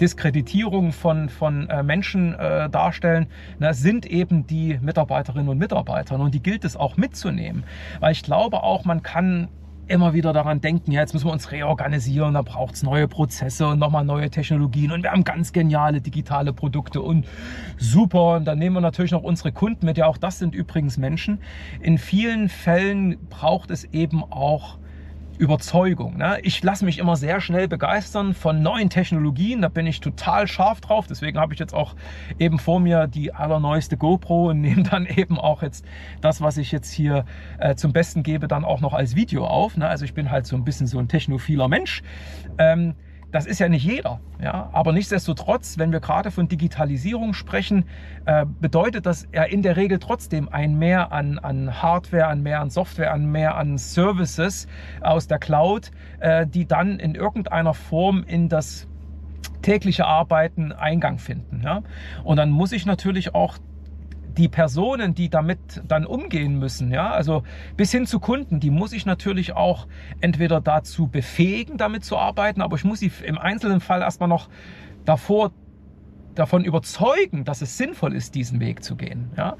Diskreditierung 0.00 0.92
von, 0.92 1.28
von 1.28 1.68
äh, 1.68 1.82
Menschen 1.82 2.34
äh, 2.34 2.70
darstellen, 2.70 3.26
na, 3.58 3.72
sind 3.72 4.06
eben 4.06 4.46
die 4.46 4.78
Mitarbeiterinnen 4.80 5.48
und 5.48 5.58
Mitarbeiter. 5.58 6.18
Und 6.18 6.34
die 6.34 6.42
gilt 6.42 6.64
es 6.64 6.76
auch 6.76 6.96
mitzunehmen. 6.96 7.64
Weil 8.00 8.12
ich 8.12 8.22
glaube 8.22 8.62
auch, 8.62 8.84
man 8.84 9.02
kann 9.02 9.48
immer 9.88 10.12
wieder 10.12 10.32
daran 10.32 10.60
denken, 10.60 10.92
ja, 10.92 11.00
jetzt 11.00 11.14
müssen 11.14 11.26
wir 11.26 11.32
uns 11.32 11.50
reorganisieren, 11.50 12.34
da 12.34 12.42
braucht 12.42 12.74
es 12.74 12.82
neue 12.82 13.08
Prozesse 13.08 13.66
und 13.66 13.78
nochmal 13.78 14.04
neue 14.04 14.30
Technologien 14.30 14.92
und 14.92 15.02
wir 15.02 15.10
haben 15.10 15.24
ganz 15.24 15.52
geniale 15.52 16.00
digitale 16.00 16.52
Produkte 16.52 17.00
und 17.00 17.26
super. 17.78 18.36
Und 18.36 18.44
dann 18.44 18.58
nehmen 18.58 18.76
wir 18.76 18.80
natürlich 18.80 19.12
noch 19.12 19.22
unsere 19.22 19.52
Kunden 19.52 19.86
mit, 19.86 19.96
ja, 19.96 20.06
auch 20.06 20.18
das 20.18 20.38
sind 20.38 20.54
übrigens 20.54 20.98
Menschen. 20.98 21.40
In 21.80 21.98
vielen 21.98 22.48
Fällen 22.48 23.16
braucht 23.30 23.70
es 23.70 23.84
eben 23.84 24.22
auch 24.22 24.78
Überzeugung. 25.38 26.16
Ne? 26.16 26.38
Ich 26.42 26.62
lasse 26.62 26.84
mich 26.84 26.98
immer 26.98 27.16
sehr 27.16 27.40
schnell 27.40 27.68
begeistern 27.68 28.34
von 28.34 28.62
neuen 28.62 28.90
Technologien. 28.90 29.62
Da 29.62 29.68
bin 29.68 29.86
ich 29.86 30.00
total 30.00 30.46
scharf 30.46 30.80
drauf. 30.80 31.06
Deswegen 31.08 31.38
habe 31.38 31.54
ich 31.54 31.60
jetzt 31.60 31.74
auch 31.74 31.94
eben 32.38 32.58
vor 32.58 32.80
mir 32.80 33.06
die 33.06 33.32
allerneueste 33.32 33.96
GoPro 33.96 34.50
und 34.50 34.60
nehme 34.60 34.82
dann 34.82 35.06
eben 35.16 35.38
auch 35.38 35.62
jetzt 35.62 35.84
das, 36.20 36.40
was 36.40 36.56
ich 36.56 36.72
jetzt 36.72 36.92
hier 36.92 37.24
äh, 37.58 37.74
zum 37.76 37.92
Besten 37.92 38.22
gebe, 38.22 38.48
dann 38.48 38.64
auch 38.64 38.80
noch 38.80 38.94
als 38.94 39.16
Video 39.16 39.46
auf. 39.46 39.76
Ne? 39.76 39.88
Also 39.88 40.04
ich 40.04 40.14
bin 40.14 40.30
halt 40.30 40.46
so 40.46 40.56
ein 40.56 40.64
bisschen 40.64 40.86
so 40.86 40.98
ein 40.98 41.08
technophiler 41.08 41.68
Mensch. 41.68 42.02
Ähm, 42.58 42.94
das 43.30 43.46
ist 43.46 43.58
ja 43.58 43.68
nicht 43.68 43.84
jeder. 43.84 44.20
Ja? 44.40 44.70
Aber 44.72 44.92
nichtsdestotrotz, 44.92 45.78
wenn 45.78 45.92
wir 45.92 46.00
gerade 46.00 46.30
von 46.30 46.48
Digitalisierung 46.48 47.34
sprechen, 47.34 47.84
äh, 48.24 48.46
bedeutet 48.60 49.06
das 49.06 49.28
ja 49.34 49.42
in 49.42 49.62
der 49.62 49.76
Regel 49.76 49.98
trotzdem 49.98 50.48
ein 50.48 50.78
Mehr 50.78 51.12
an, 51.12 51.38
an 51.38 51.82
Hardware, 51.82 52.28
ein 52.28 52.42
Mehr 52.42 52.60
an 52.60 52.70
Software, 52.70 53.12
ein 53.12 53.30
Mehr 53.30 53.56
an 53.56 53.76
Services 53.76 54.66
aus 55.02 55.26
der 55.26 55.38
Cloud, 55.38 55.90
äh, 56.20 56.46
die 56.46 56.66
dann 56.66 56.98
in 56.98 57.14
irgendeiner 57.14 57.74
Form 57.74 58.24
in 58.26 58.48
das 58.48 58.88
tägliche 59.62 60.06
Arbeiten 60.06 60.72
Eingang 60.72 61.18
finden. 61.18 61.62
Ja? 61.62 61.82
Und 62.24 62.38
dann 62.38 62.50
muss 62.50 62.72
ich 62.72 62.86
natürlich 62.86 63.34
auch 63.34 63.58
die 64.38 64.48
Personen, 64.48 65.14
die 65.14 65.28
damit 65.28 65.82
dann 65.86 66.06
umgehen 66.06 66.58
müssen, 66.58 66.92
ja, 66.92 67.10
also 67.10 67.42
bis 67.76 67.90
hin 67.90 68.06
zu 68.06 68.20
Kunden, 68.20 68.60
die 68.60 68.70
muss 68.70 68.92
ich 68.92 69.04
natürlich 69.04 69.54
auch 69.54 69.86
entweder 70.20 70.60
dazu 70.60 71.08
befähigen, 71.08 71.76
damit 71.76 72.04
zu 72.04 72.16
arbeiten, 72.16 72.62
aber 72.62 72.76
ich 72.76 72.84
muss 72.84 73.00
sie 73.00 73.10
im 73.24 73.36
einzelnen 73.36 73.80
Fall 73.80 74.00
erstmal 74.00 74.28
noch 74.28 74.48
davor 75.04 75.50
davon 76.38 76.64
überzeugen, 76.64 77.44
dass 77.44 77.62
es 77.62 77.76
sinnvoll 77.76 78.14
ist, 78.14 78.36
diesen 78.36 78.60
Weg 78.60 78.84
zu 78.84 78.94
gehen. 78.94 79.32
Ja? 79.36 79.56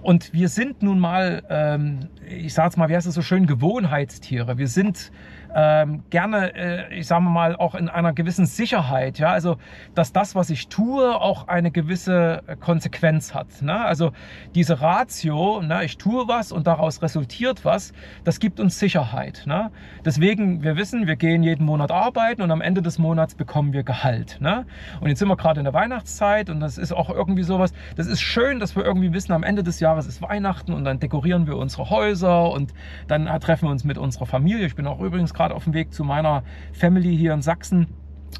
Und 0.00 0.32
wir 0.32 0.48
sind 0.48 0.82
nun 0.82 0.98
mal, 0.98 1.42
ähm, 1.50 2.08
ich 2.26 2.54
sage 2.54 2.70
es 2.70 2.76
mal, 2.78 2.88
wie 2.88 2.96
heißt 2.96 3.06
es 3.06 3.14
so 3.14 3.22
schön, 3.22 3.46
Gewohnheitstiere. 3.46 4.56
Wir 4.56 4.68
sind 4.68 5.12
ähm, 5.54 6.02
gerne, 6.10 6.54
äh, 6.54 6.94
ich 6.94 7.06
sage 7.06 7.22
mal, 7.22 7.56
auch 7.56 7.74
in 7.74 7.88
einer 7.88 8.12
gewissen 8.12 8.46
Sicherheit. 8.46 9.18
Ja, 9.18 9.30
also 9.30 9.56
dass 9.94 10.12
das, 10.12 10.34
was 10.34 10.50
ich 10.50 10.68
tue, 10.68 11.14
auch 11.14 11.48
eine 11.48 11.70
gewisse 11.70 12.42
Konsequenz 12.60 13.34
hat. 13.34 13.62
Ne? 13.62 13.78
Also 13.84 14.12
diese 14.54 14.80
Ratio, 14.80 15.62
ne, 15.62 15.84
ich 15.84 15.98
tue 15.98 16.28
was 16.28 16.52
und 16.52 16.66
daraus 16.66 17.02
resultiert 17.02 17.64
was, 17.64 17.92
das 18.24 18.40
gibt 18.40 18.60
uns 18.60 18.78
Sicherheit. 18.78 19.44
Ne? 19.46 19.70
Deswegen, 20.04 20.62
wir 20.62 20.76
wissen, 20.76 21.06
wir 21.06 21.16
gehen 21.16 21.42
jeden 21.42 21.66
Monat 21.66 21.90
arbeiten 21.90 22.42
und 22.42 22.50
am 22.50 22.60
Ende 22.60 22.82
des 22.82 22.98
Monats 22.98 23.34
bekommen 23.34 23.72
wir 23.72 23.82
Gehalt. 23.82 24.38
Ne? 24.40 24.66
Und 25.00 25.08
jetzt 25.08 25.18
sind 25.18 25.28
wir 25.28 25.36
gerade 25.36 25.60
in 25.60 25.64
der 25.64 25.74
Weihnachtszeit 25.74 26.50
und 26.50 26.60
das 26.60 26.78
ist 26.78 26.92
auch 26.92 27.10
irgendwie 27.10 27.42
sowas. 27.42 27.72
Das 27.96 28.06
ist 28.06 28.20
schön, 28.20 28.60
dass 28.60 28.76
wir 28.76 28.84
irgendwie 28.84 29.12
wissen, 29.12 29.32
am 29.32 29.42
Ende 29.42 29.62
des 29.62 29.80
Jahres 29.80 30.06
ist 30.06 30.22
Weihnachten 30.22 30.72
und 30.72 30.84
dann 30.84 31.00
dekorieren 31.00 31.46
wir 31.46 31.56
unsere 31.56 31.90
Häuser 31.90 32.50
und 32.50 32.72
dann 33.08 33.26
treffen 33.40 33.66
wir 33.66 33.70
uns 33.70 33.84
mit 33.84 33.98
unserer 33.98 34.26
Familie. 34.26 34.66
Ich 34.66 34.76
bin 34.76 34.86
auch 34.86 35.00
übrigens 35.00 35.34
gerade 35.34 35.41
auf 35.50 35.64
dem 35.64 35.74
Weg 35.74 35.92
zu 35.92 36.04
meiner 36.04 36.44
Family 36.72 37.16
hier 37.16 37.32
in 37.32 37.42
Sachsen 37.42 37.88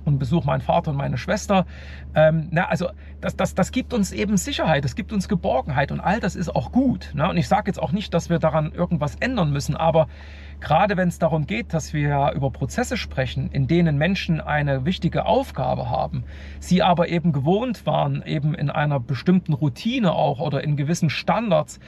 und 0.05 0.19
besuche 0.19 0.47
meinen 0.47 0.61
Vater 0.61 0.91
und 0.91 0.97
meine 0.97 1.19
Schwester. 1.19 1.67
Ähm, 2.15 2.49
na, 2.51 2.67
also 2.67 2.89
das, 3.21 3.37
das, 3.37 3.55
das 3.55 3.73
gibt 3.73 3.95
uns 3.95 4.13
eben 4.13 4.37
Sicherheit, 4.37 4.85
das 4.85 4.95
gibt 4.95 5.13
uns 5.13 5.29
Geborgenheit 5.29 5.93
und 5.93 6.01
all 6.01 6.21
das 6.21 6.37
ist 6.37 6.55
auch 6.55 6.73
gut. 6.73 7.13
Ne? 7.15 7.29
Und 7.29 7.37
ich 7.37 7.49
sage 7.49 7.69
jetzt 7.69 7.81
auch 7.81 7.93
nicht, 7.93 8.13
dass 8.15 8.31
wir 8.31 8.39
daran 8.39 8.73
irgendwas 8.73 9.17
ändern 9.17 9.53
müssen, 9.53 9.77
aber 9.77 10.09
gerade 10.61 10.97
wenn 10.97 11.09
es 11.09 11.19
darum 11.19 11.47
geht, 11.47 11.75
dass 11.75 11.93
wir 11.93 12.33
über 12.35 12.51
Prozesse 12.51 12.97
sprechen, 12.97 13.51
in 13.51 13.67
denen 13.67 13.99
Menschen 13.99 14.41
eine 14.41 14.85
wichtige 14.85 15.27
Aufgabe 15.27 15.91
haben, 15.91 16.25
sie 16.61 16.83
aber 16.83 17.09
eben 17.09 17.33
gewohnt 17.33 17.87
waren, 17.87 18.23
eben 18.25 18.55
in 18.55 18.71
einer 18.71 19.01
bestimmten 19.01 19.53
Routine 19.53 20.13
auch 20.13 20.41
oder 20.41 20.63
in 20.65 20.77
gewissen 20.77 21.11
Standards, 21.11 21.81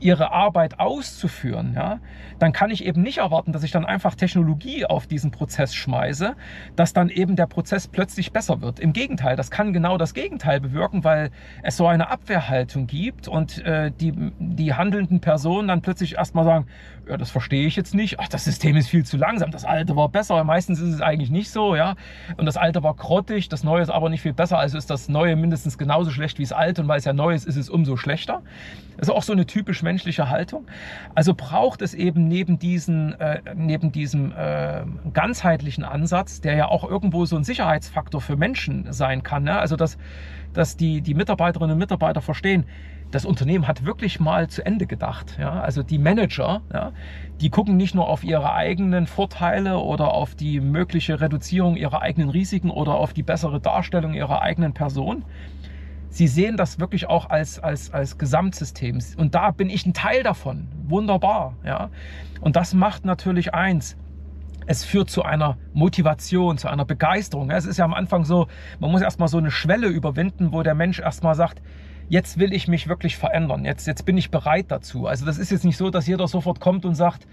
ihre 0.00 0.32
Arbeit 0.32 0.80
auszuführen, 0.80 1.72
ja, 1.74 2.00
dann 2.38 2.52
kann 2.52 2.70
ich 2.70 2.84
eben 2.84 3.02
nicht 3.02 3.18
erwarten, 3.18 3.52
dass 3.52 3.62
ich 3.62 3.70
dann 3.70 3.84
einfach 3.84 4.14
Technologie 4.14 4.84
auf 4.84 5.06
diesen 5.06 5.30
Prozess 5.30 5.74
schmeiße, 5.74 6.34
dass 6.76 6.92
dann 6.92 7.08
eben 7.08 7.36
der 7.36 7.46
Prozess 7.46 7.88
plötzlich 7.88 8.32
besser 8.32 8.60
wird. 8.60 8.80
Im 8.80 8.92
Gegenteil, 8.92 9.36
das 9.36 9.50
kann 9.50 9.72
genau 9.72 9.96
das 9.98 10.14
Gegenteil 10.14 10.60
bewirken, 10.60 11.04
weil 11.04 11.30
es 11.62 11.76
so 11.76 11.86
eine 11.86 12.10
Abwehrhaltung 12.10 12.86
gibt 12.86 13.28
und 13.28 13.64
äh, 13.64 13.90
die, 13.92 14.12
die 14.38 14.74
handelnden 14.74 15.20
Personen 15.20 15.68
dann 15.68 15.82
plötzlich 15.82 16.16
erstmal 16.16 16.44
sagen, 16.44 16.66
ja, 17.08 17.16
das 17.16 17.30
verstehe 17.30 17.66
ich 17.66 17.76
jetzt 17.76 17.94
nicht, 17.94 18.18
ach, 18.18 18.28
das 18.28 18.44
System 18.44 18.76
ist 18.76 18.88
viel 18.88 19.04
zu 19.04 19.16
langsam, 19.16 19.50
das 19.50 19.64
alte 19.64 19.94
war 19.94 20.08
besser, 20.08 20.42
meistens 20.44 20.80
ist 20.80 20.94
es 20.94 21.00
eigentlich 21.00 21.30
nicht 21.30 21.50
so, 21.50 21.76
ja, 21.76 21.96
und 22.36 22.46
das 22.46 22.56
alte 22.56 22.82
war 22.82 22.94
grottig, 22.94 23.48
das 23.48 23.64
neue 23.64 23.82
ist 23.82 23.90
aber 23.90 24.08
nicht 24.08 24.22
viel 24.22 24.32
besser, 24.32 24.58
also 24.58 24.78
ist 24.78 24.90
das 24.90 25.08
neue 25.08 25.36
mindestens 25.36 25.78
genauso 25.78 26.10
schlecht 26.10 26.38
wie 26.38 26.42
das 26.42 26.52
alte. 26.52 26.82
Und 26.82 26.88
weil 26.88 26.98
es 26.98 27.04
ja 27.04 27.12
neu 27.12 27.34
ist, 27.34 27.46
ist 27.46 27.56
es 27.56 27.68
umso 27.68 27.96
schlechter. 27.96 28.42
Das 28.96 29.08
ist 29.08 29.14
auch 29.14 29.22
so 29.22 29.32
eine 29.32 29.46
typisch 29.46 29.82
menschliche 29.94 30.28
Haltung. 30.28 30.66
Also 31.14 31.34
braucht 31.34 31.80
es 31.80 31.94
eben 31.94 32.26
neben, 32.26 32.58
diesen, 32.58 33.12
äh, 33.20 33.40
neben 33.54 33.92
diesem 33.92 34.32
äh, 34.32 34.82
ganzheitlichen 35.12 35.84
Ansatz, 35.84 36.40
der 36.40 36.56
ja 36.56 36.66
auch 36.66 36.82
irgendwo 36.82 37.26
so 37.26 37.36
ein 37.36 37.44
Sicherheitsfaktor 37.44 38.20
für 38.20 38.36
Menschen 38.36 38.92
sein 38.92 39.22
kann, 39.22 39.44
ne? 39.44 39.56
also 39.56 39.76
dass, 39.76 39.96
dass 40.52 40.76
die, 40.76 41.00
die 41.00 41.14
Mitarbeiterinnen 41.14 41.74
und 41.74 41.78
Mitarbeiter 41.78 42.20
verstehen, 42.20 42.66
das 43.12 43.24
Unternehmen 43.24 43.68
hat 43.68 43.84
wirklich 43.84 44.18
mal 44.18 44.48
zu 44.48 44.66
Ende 44.66 44.86
gedacht. 44.86 45.36
Ja? 45.38 45.60
Also 45.60 45.84
die 45.84 45.98
Manager, 45.98 46.62
ja, 46.72 46.90
die 47.40 47.50
gucken 47.50 47.76
nicht 47.76 47.94
nur 47.94 48.08
auf 48.08 48.24
ihre 48.24 48.52
eigenen 48.52 49.06
Vorteile 49.06 49.78
oder 49.78 50.12
auf 50.12 50.34
die 50.34 50.58
mögliche 50.58 51.20
Reduzierung 51.20 51.76
ihrer 51.76 52.02
eigenen 52.02 52.30
Risiken 52.30 52.70
oder 52.70 52.94
auf 52.94 53.12
die 53.12 53.22
bessere 53.22 53.60
Darstellung 53.60 54.14
ihrer 54.14 54.42
eigenen 54.42 54.72
Person, 54.72 55.24
Sie 56.14 56.28
sehen 56.28 56.56
das 56.56 56.78
wirklich 56.78 57.08
auch 57.08 57.28
als, 57.28 57.58
als, 57.58 57.92
als 57.92 58.18
Gesamtsystem. 58.18 59.00
Und 59.16 59.34
da 59.34 59.50
bin 59.50 59.68
ich 59.68 59.84
ein 59.84 59.94
Teil 59.94 60.22
davon. 60.22 60.68
Wunderbar. 60.86 61.56
Ja? 61.64 61.90
Und 62.40 62.54
das 62.54 62.72
macht 62.72 63.04
natürlich 63.04 63.52
eins. 63.52 63.96
Es 64.66 64.84
führt 64.84 65.10
zu 65.10 65.24
einer 65.24 65.58
Motivation, 65.72 66.56
zu 66.56 66.68
einer 66.68 66.84
Begeisterung. 66.84 67.50
Es 67.50 67.64
ist 67.66 67.78
ja 67.78 67.84
am 67.84 67.94
Anfang 67.94 68.24
so, 68.24 68.46
man 68.78 68.92
muss 68.92 69.02
erstmal 69.02 69.26
so 69.26 69.38
eine 69.38 69.50
Schwelle 69.50 69.88
überwinden, 69.88 70.52
wo 70.52 70.62
der 70.62 70.76
Mensch 70.76 71.00
erstmal 71.00 71.34
sagt, 71.34 71.60
jetzt 72.08 72.38
will 72.38 72.52
ich 72.52 72.68
mich 72.68 72.86
wirklich 72.86 73.16
verändern. 73.16 73.64
Jetzt, 73.64 73.88
jetzt 73.88 74.06
bin 74.06 74.16
ich 74.16 74.30
bereit 74.30 74.66
dazu. 74.68 75.08
Also 75.08 75.26
das 75.26 75.38
ist 75.38 75.50
jetzt 75.50 75.64
nicht 75.64 75.76
so, 75.76 75.90
dass 75.90 76.06
jeder 76.06 76.28
sofort 76.28 76.60
kommt 76.60 76.84
und 76.84 76.94
sagt, 76.94 77.26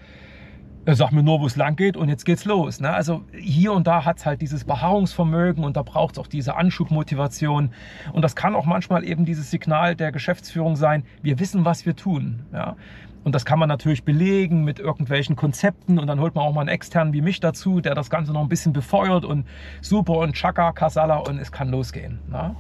er 0.86 0.96
sagt 0.96 1.14
mir 1.14 1.22
nur, 1.22 1.42
wo 1.42 1.46
es 1.46 1.56
lang 1.56 1.76
geht 1.76 1.96
und 1.96 2.10
jetzt 2.10 2.26
geht's 2.26 2.46
los. 2.46 2.80
Ne? 2.80 2.92
Also 2.92 3.24
hier 3.38 3.74
und 3.74 3.86
da 3.86 4.04
hat 4.04 4.18
es 4.18 4.26
halt 4.26 4.42
dieses 4.42 4.64
Beharrungsvermögen 4.64 5.64
und 5.64 5.78
da 5.78 5.84
braucht 5.84 6.14
es 6.14 6.20
auch 6.20 6.28
diese 6.28 6.56
Anschubmotivation. 6.56 7.72
Und 8.14 8.22
das 8.24 8.36
kann 8.36 8.56
auch 8.56 8.66
manchmal 8.66 9.04
eben 9.04 9.26
dieses 9.26 9.52
Signal 9.52 9.96
der 9.96 10.12
Geschäftsführung 10.12 10.76
sein, 10.76 11.04
wir 11.22 11.40
wissen, 11.40 11.66
was 11.66 11.86
wir 11.86 11.96
tun. 11.96 12.46
Ja? 12.52 12.76
Und 13.24 13.36
das 13.36 13.46
kann 13.46 13.60
man 13.60 13.70
natürlich 13.70 14.04
belegen 14.04 14.64
mit 14.64 14.80
irgendwelchen 14.80 15.36
Konzepten 15.36 16.00
und 16.00 16.08
dann 16.08 16.20
holt 16.20 16.34
man 16.34 16.44
auch 16.44 16.54
mal 16.54 16.62
einen 16.62 16.70
externen 16.70 17.14
wie 17.14 17.22
mich 17.22 17.40
dazu, 17.40 17.80
der 17.80 17.94
das 17.94 18.10
Ganze 18.10 18.34
noch 18.34 18.42
ein 18.42 18.50
bisschen 18.50 18.74
befeuert 18.74 19.26
und 19.26 19.46
super 19.82 20.18
und 20.18 20.34
Chaka, 20.34 20.72
Kasala 20.72 21.18
und 21.18 21.38
es 21.38 21.52
kann 21.52 21.70
losgehen. 21.70 22.20
Ne? 22.28 22.56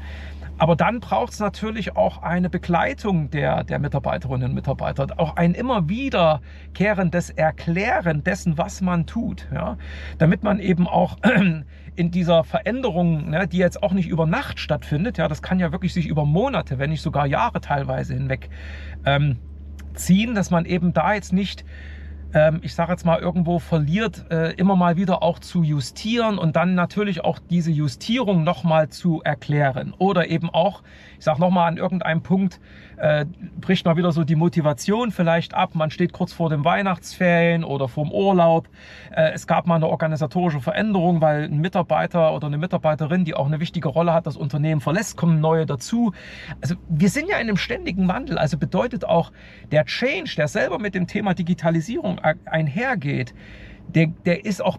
Aber 0.61 0.75
dann 0.75 0.99
braucht 0.99 1.33
es 1.33 1.39
natürlich 1.39 1.95
auch 1.95 2.21
eine 2.21 2.47
Begleitung 2.47 3.31
der, 3.31 3.63
der 3.63 3.79
Mitarbeiterinnen 3.79 4.49
und 4.49 4.53
Mitarbeiter, 4.53 5.07
auch 5.17 5.35
ein 5.35 5.55
immer 5.55 5.89
wiederkehrendes 5.89 7.31
Erklären 7.31 8.23
dessen, 8.23 8.59
was 8.59 8.79
man 8.79 9.07
tut, 9.07 9.47
ja? 9.51 9.79
damit 10.19 10.43
man 10.43 10.59
eben 10.59 10.87
auch 10.87 11.17
in 11.95 12.11
dieser 12.11 12.43
Veränderung, 12.43 13.31
ne, 13.31 13.47
die 13.47 13.57
jetzt 13.57 13.81
auch 13.81 13.91
nicht 13.91 14.07
über 14.07 14.27
Nacht 14.27 14.59
stattfindet, 14.59 15.17
ja, 15.17 15.27
das 15.27 15.41
kann 15.41 15.59
ja 15.59 15.71
wirklich 15.71 15.95
sich 15.95 16.05
über 16.05 16.25
Monate, 16.25 16.77
wenn 16.77 16.91
nicht 16.91 17.01
sogar 17.01 17.25
Jahre 17.25 17.59
teilweise 17.59 18.13
hinweg 18.13 18.51
ähm, 19.03 19.39
ziehen, 19.95 20.35
dass 20.35 20.51
man 20.51 20.65
eben 20.65 20.93
da 20.93 21.15
jetzt 21.15 21.33
nicht 21.33 21.65
ähm, 22.33 22.59
ich 22.63 22.73
sage 22.73 22.91
jetzt 22.91 23.05
mal, 23.05 23.19
irgendwo 23.19 23.59
verliert, 23.59 24.25
äh, 24.29 24.53
immer 24.53 24.75
mal 24.75 24.97
wieder 24.97 25.21
auch 25.23 25.39
zu 25.39 25.63
justieren 25.63 26.37
und 26.37 26.55
dann 26.55 26.75
natürlich 26.75 27.23
auch 27.23 27.39
diese 27.39 27.71
Justierung 27.71 28.43
nochmal 28.43 28.89
zu 28.89 29.21
erklären. 29.23 29.93
Oder 29.97 30.29
eben 30.29 30.49
auch, 30.49 30.83
ich 31.17 31.25
sage 31.25 31.39
nochmal, 31.39 31.67
an 31.67 31.77
irgendeinem 31.77 32.21
Punkt 32.21 32.59
äh, 33.01 33.25
bricht 33.59 33.85
mal 33.85 33.97
wieder 33.97 34.11
so 34.11 34.23
die 34.23 34.35
Motivation 34.35 35.11
vielleicht 35.11 35.55
ab. 35.55 35.73
Man 35.73 35.89
steht 35.89 36.13
kurz 36.13 36.33
vor 36.33 36.51
den 36.51 36.63
Weihnachtsferien 36.63 37.63
oder 37.63 37.87
vorm 37.87 38.11
Urlaub. 38.11 38.69
Äh, 39.09 39.31
es 39.33 39.47
gab 39.47 39.65
mal 39.65 39.77
eine 39.77 39.87
organisatorische 39.87 40.61
Veränderung, 40.61 41.19
weil 41.19 41.45
ein 41.45 41.57
Mitarbeiter 41.57 42.31
oder 42.33 42.45
eine 42.45 42.59
Mitarbeiterin, 42.59 43.25
die 43.25 43.33
auch 43.33 43.47
eine 43.47 43.59
wichtige 43.59 43.89
Rolle 43.89 44.13
hat, 44.13 44.27
das 44.27 44.37
Unternehmen 44.37 44.81
verlässt, 44.81 45.17
kommen 45.17 45.41
neue 45.41 45.65
dazu. 45.65 46.13
Also 46.61 46.75
wir 46.89 47.09
sind 47.09 47.27
ja 47.27 47.37
in 47.37 47.47
einem 47.47 47.57
ständigen 47.57 48.07
Wandel. 48.07 48.37
Also 48.37 48.59
bedeutet 48.59 49.03
auch 49.03 49.31
der 49.71 49.85
Change, 49.85 50.35
der 50.37 50.47
selber 50.47 50.77
mit 50.77 50.93
dem 50.93 51.07
Thema 51.07 51.33
Digitalisierung 51.33 52.19
einhergeht, 52.45 53.33
der, 53.87 54.07
der 54.25 54.45
ist 54.45 54.63
auch 54.63 54.77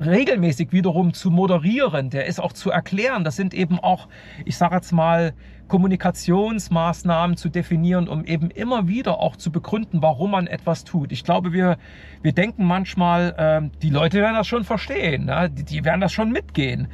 regelmäßig 0.00 0.72
wiederum 0.72 1.12
zu 1.14 1.30
moderieren, 1.30 2.10
der 2.10 2.26
ist 2.26 2.38
auch 2.38 2.52
zu 2.52 2.70
erklären. 2.70 3.24
Das 3.24 3.34
sind 3.34 3.54
eben 3.54 3.80
auch, 3.80 4.08
ich 4.44 4.56
sage 4.56 4.76
jetzt 4.76 4.92
mal, 4.92 5.34
Kommunikationsmaßnahmen 5.70 7.38
zu 7.38 7.48
definieren, 7.48 8.08
um 8.08 8.24
eben 8.24 8.50
immer 8.50 8.88
wieder 8.88 9.20
auch 9.20 9.36
zu 9.36 9.50
begründen, 9.50 10.02
warum 10.02 10.32
man 10.32 10.46
etwas 10.46 10.84
tut. 10.84 11.12
Ich 11.12 11.24
glaube, 11.24 11.54
wir, 11.54 11.78
wir 12.20 12.32
denken 12.32 12.64
manchmal, 12.64 13.34
äh, 13.38 13.78
die 13.80 13.88
Leute 13.88 14.18
werden 14.18 14.34
das 14.34 14.46
schon 14.46 14.64
verstehen, 14.64 15.26
ne? 15.26 15.48
die, 15.48 15.64
die 15.64 15.84
werden 15.84 16.02
das 16.02 16.12
schon 16.12 16.30
mitgehen. 16.30 16.88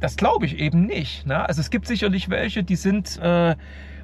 Das 0.00 0.16
glaube 0.16 0.46
ich 0.46 0.58
eben 0.58 0.86
nicht. 0.86 1.26
Ne? 1.26 1.46
Also 1.46 1.60
es 1.60 1.70
gibt 1.70 1.86
sicherlich 1.86 2.30
welche, 2.30 2.64
die 2.64 2.76
sind... 2.76 3.18
Äh, 3.18 3.56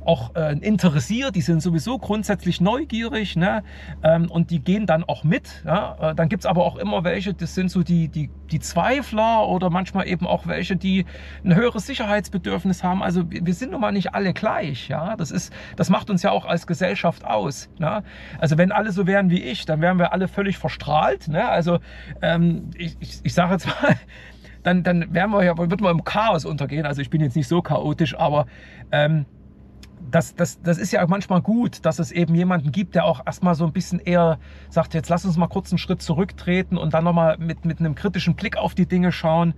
auch 0.05 0.35
äh, 0.35 0.57
interessiert, 0.59 1.35
die 1.37 1.41
sind 1.41 1.63
sowieso 1.63 1.99
grundsätzlich 1.99 2.61
neugierig 2.61 3.37
ne? 3.37 3.63
Ähm, 4.03 4.31
und 4.31 4.51
die 4.51 4.61
gehen 4.61 4.87
dann 4.87 5.05
auch 5.05 5.25
mit. 5.25 5.63
Ja? 5.65 6.11
Äh, 6.11 6.15
dann 6.15 6.29
gibt 6.29 6.43
es 6.45 6.47
aber 6.47 6.65
auch 6.65 6.77
immer 6.77 7.05
welche, 7.05 7.35
das 7.35 7.55
sind 7.55 7.71
so 7.71 7.83
die, 7.83 8.09
die, 8.09 8.31
die 8.51 8.61
Zweifler 8.61 9.47
oder 9.49 9.71
manchmal 9.71 10.09
eben 10.09 10.27
auch 10.27 10.47
welche, 10.47 10.77
die 10.77 11.05
ein 11.45 11.55
höheres 11.55 11.87
Sicherheitsbedürfnis 11.87 12.83
haben. 12.83 13.03
Also 13.03 13.25
wir 13.29 13.55
sind 13.55 13.73
nun 13.73 13.81
mal 13.81 13.93
nicht 13.93 14.15
alle 14.15 14.33
gleich. 14.33 14.89
Ja? 14.89 15.17
Das, 15.17 15.31
ist, 15.31 15.53
das 15.77 15.91
macht 15.91 16.11
uns 16.11 16.23
ja 16.23 16.31
auch 16.31 16.47
als 16.47 16.67
Gesellschaft 16.67 17.25
aus. 17.25 17.69
Ne? 17.79 18.03
Also 18.39 18.59
wenn 18.59 18.73
alle 18.73 18.93
so 18.93 19.07
wären 19.07 19.31
wie 19.31 19.43
ich, 19.43 19.67
dann 19.67 19.81
wären 19.81 19.99
wir 19.99 20.13
alle 20.13 20.29
völlig 20.29 20.59
verstrahlt. 20.59 21.29
Ne? 21.29 21.47
Also 21.49 21.79
ähm, 22.23 22.71
ich, 22.77 22.97
ich, 23.01 23.21
ich 23.23 23.35
sage 23.35 23.53
jetzt 23.53 23.67
mal, 23.67 23.97
dann, 24.63 24.83
dann 24.83 25.13
wären 25.15 25.31
wir 25.31 25.43
ja, 25.45 25.57
würden 25.57 25.81
wir 25.81 25.91
im 25.91 26.05
Chaos 26.05 26.45
untergehen. 26.45 26.87
Also 26.87 27.01
ich 27.03 27.11
bin 27.11 27.21
jetzt 27.21 27.37
nicht 27.37 27.49
so 27.49 27.63
chaotisch, 27.63 28.19
aber 28.19 28.47
ähm, 28.93 29.27
das, 30.11 30.35
das, 30.35 30.61
das 30.63 30.79
ist 30.79 30.93
ja 30.93 31.07
manchmal 31.07 31.41
gut, 31.41 31.85
dass 31.85 31.99
es 31.99 32.13
eben 32.13 32.35
jemanden 32.35 32.73
gibt, 32.73 32.95
der 32.95 33.05
auch 33.05 33.25
erstmal 33.27 33.55
so 33.55 33.65
ein 33.65 33.73
bisschen 33.73 34.01
eher 34.01 34.39
sagt, 34.69 34.95
jetzt 34.95 35.09
lass 35.09 35.25
uns 35.25 35.37
mal 35.37 35.49
kurz 35.49 35.71
einen 35.73 35.79
Schritt 35.79 36.03
zurücktreten 36.03 36.77
und 36.77 36.95
dann 36.95 37.05
nochmal 37.05 37.39
mit, 37.39 37.65
mit 37.65 37.81
einem 37.81 37.95
kritischen 37.95 38.35
Blick 38.35 38.57
auf 38.57 38.75
die 38.75 38.87
Dinge 38.87 39.13
schauen. 39.13 39.55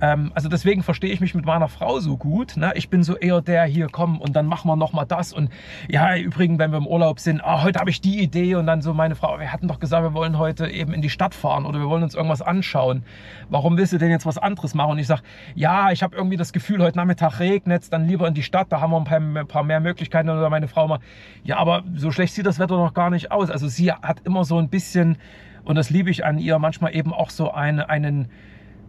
Ähm, 0.00 0.32
also 0.34 0.48
deswegen 0.48 0.82
verstehe 0.82 1.12
ich 1.12 1.20
mich 1.20 1.34
mit 1.34 1.44
meiner 1.44 1.68
Frau 1.68 2.00
so 2.00 2.16
gut. 2.16 2.56
Ne? 2.56 2.72
Ich 2.74 2.88
bin 2.88 3.02
so 3.02 3.16
eher 3.16 3.40
der 3.40 3.64
hier, 3.64 3.88
komm 3.90 4.20
und 4.20 4.36
dann 4.36 4.46
machen 4.46 4.68
wir 4.68 4.76
nochmal 4.76 5.06
das. 5.06 5.32
Und 5.32 5.50
ja, 5.88 6.16
übrigens, 6.16 6.58
wenn 6.58 6.70
wir 6.70 6.78
im 6.78 6.86
Urlaub 6.86 7.20
sind, 7.20 7.42
ah, 7.42 7.62
heute 7.62 7.80
habe 7.80 7.90
ich 7.90 8.00
die 8.00 8.20
Idee 8.20 8.54
und 8.56 8.66
dann 8.66 8.82
so 8.82 8.94
meine 8.94 9.14
Frau, 9.14 9.38
wir 9.38 9.52
hatten 9.52 9.68
doch 9.68 9.80
gesagt, 9.80 10.02
wir 10.02 10.14
wollen 10.14 10.38
heute 10.38 10.68
eben 10.68 10.92
in 10.92 11.02
die 11.02 11.10
Stadt 11.10 11.34
fahren 11.34 11.66
oder 11.66 11.78
wir 11.78 11.88
wollen 11.88 12.02
uns 12.02 12.14
irgendwas 12.14 12.42
anschauen. 12.42 13.04
Warum 13.48 13.76
willst 13.76 13.92
du 13.92 13.98
denn 13.98 14.10
jetzt 14.10 14.26
was 14.26 14.38
anderes 14.38 14.74
machen? 14.74 14.92
Und 14.92 14.98
ich 14.98 15.06
sage, 15.06 15.22
ja, 15.54 15.90
ich 15.90 16.02
habe 16.02 16.16
irgendwie 16.16 16.36
das 16.36 16.52
Gefühl, 16.52 16.82
heute 16.82 16.96
Nachmittag 16.96 17.40
regnet 17.40 17.92
dann 17.92 18.06
lieber 18.06 18.26
in 18.28 18.34
die 18.34 18.42
Stadt, 18.42 18.68
da 18.70 18.80
haben 18.80 18.90
wir 18.90 18.98
ein 18.98 19.04
paar, 19.04 19.18
ein 19.18 19.46
paar 19.46 19.62
mehr 19.62 19.80
Möglichkeiten. 19.80 20.28
Oder 20.28 20.50
meine 20.50 20.68
Frau 20.68 20.88
mal, 20.88 20.98
ja, 21.44 21.56
aber 21.58 21.82
so 21.94 22.10
schlecht 22.10 22.34
sieht 22.34 22.46
das 22.46 22.58
Wetter 22.58 22.76
noch 22.76 22.94
gar 22.94 23.10
nicht 23.10 23.30
aus. 23.30 23.50
Also 23.50 23.68
sie 23.68 23.92
hat 23.92 24.20
immer 24.24 24.44
so 24.44 24.58
ein 24.58 24.68
bisschen 24.68 25.18
und 25.64 25.76
das 25.76 25.90
liebe 25.90 26.10
ich 26.10 26.24
an 26.24 26.38
ihr, 26.38 26.58
manchmal 26.58 26.94
eben 26.94 27.12
auch 27.12 27.30
so 27.30 27.50
eine, 27.50 27.88
einen, 27.88 28.28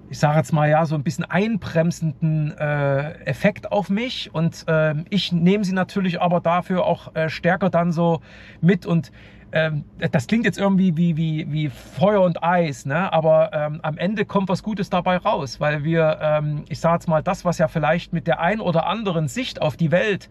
ich 0.09 0.19
sage 0.19 0.38
jetzt 0.38 0.53
mal 0.53 0.69
ja, 0.69 0.85
so 0.85 0.95
ein 0.95 1.03
bisschen 1.03 1.25
einbremsenden 1.25 2.55
äh, 2.57 3.12
Effekt 3.25 3.71
auf 3.71 3.89
mich. 3.89 4.33
Und 4.33 4.65
äh, 4.67 4.95
ich 5.09 5.31
nehme 5.31 5.63
sie 5.63 5.74
natürlich 5.74 6.21
aber 6.21 6.39
dafür 6.41 6.85
auch 6.85 7.15
äh, 7.15 7.29
stärker 7.29 7.69
dann 7.69 7.91
so 7.91 8.21
mit. 8.62 8.85
Und 8.85 9.12
ähm, 9.51 9.85
das 10.12 10.27
klingt 10.27 10.45
jetzt 10.45 10.57
irgendwie 10.57 10.97
wie, 10.97 11.17
wie, 11.17 11.51
wie 11.51 11.69
Feuer 11.69 12.21
und 12.21 12.43
Eis, 12.43 12.85
ne? 12.85 13.12
aber 13.13 13.51
ähm, 13.53 13.79
am 13.83 13.97
Ende 13.97 14.25
kommt 14.25 14.50
was 14.50 14.63
Gutes 14.63 14.89
dabei 14.89 15.17
raus, 15.17 15.59
weil 15.59 15.83
wir, 15.83 16.19
ähm, 16.21 16.65
ich 16.67 16.79
sage 16.79 16.95
jetzt 16.95 17.07
mal, 17.07 17.24
das, 17.24 17.45
was 17.45 17.57
ja 17.57 17.67
vielleicht 17.67 18.12
mit 18.12 18.27
der 18.27 18.41
ein 18.41 18.59
oder 18.59 18.85
anderen 18.85 19.27
Sicht 19.27 19.62
auf 19.62 19.77
die 19.77 19.91
Welt 19.91 20.29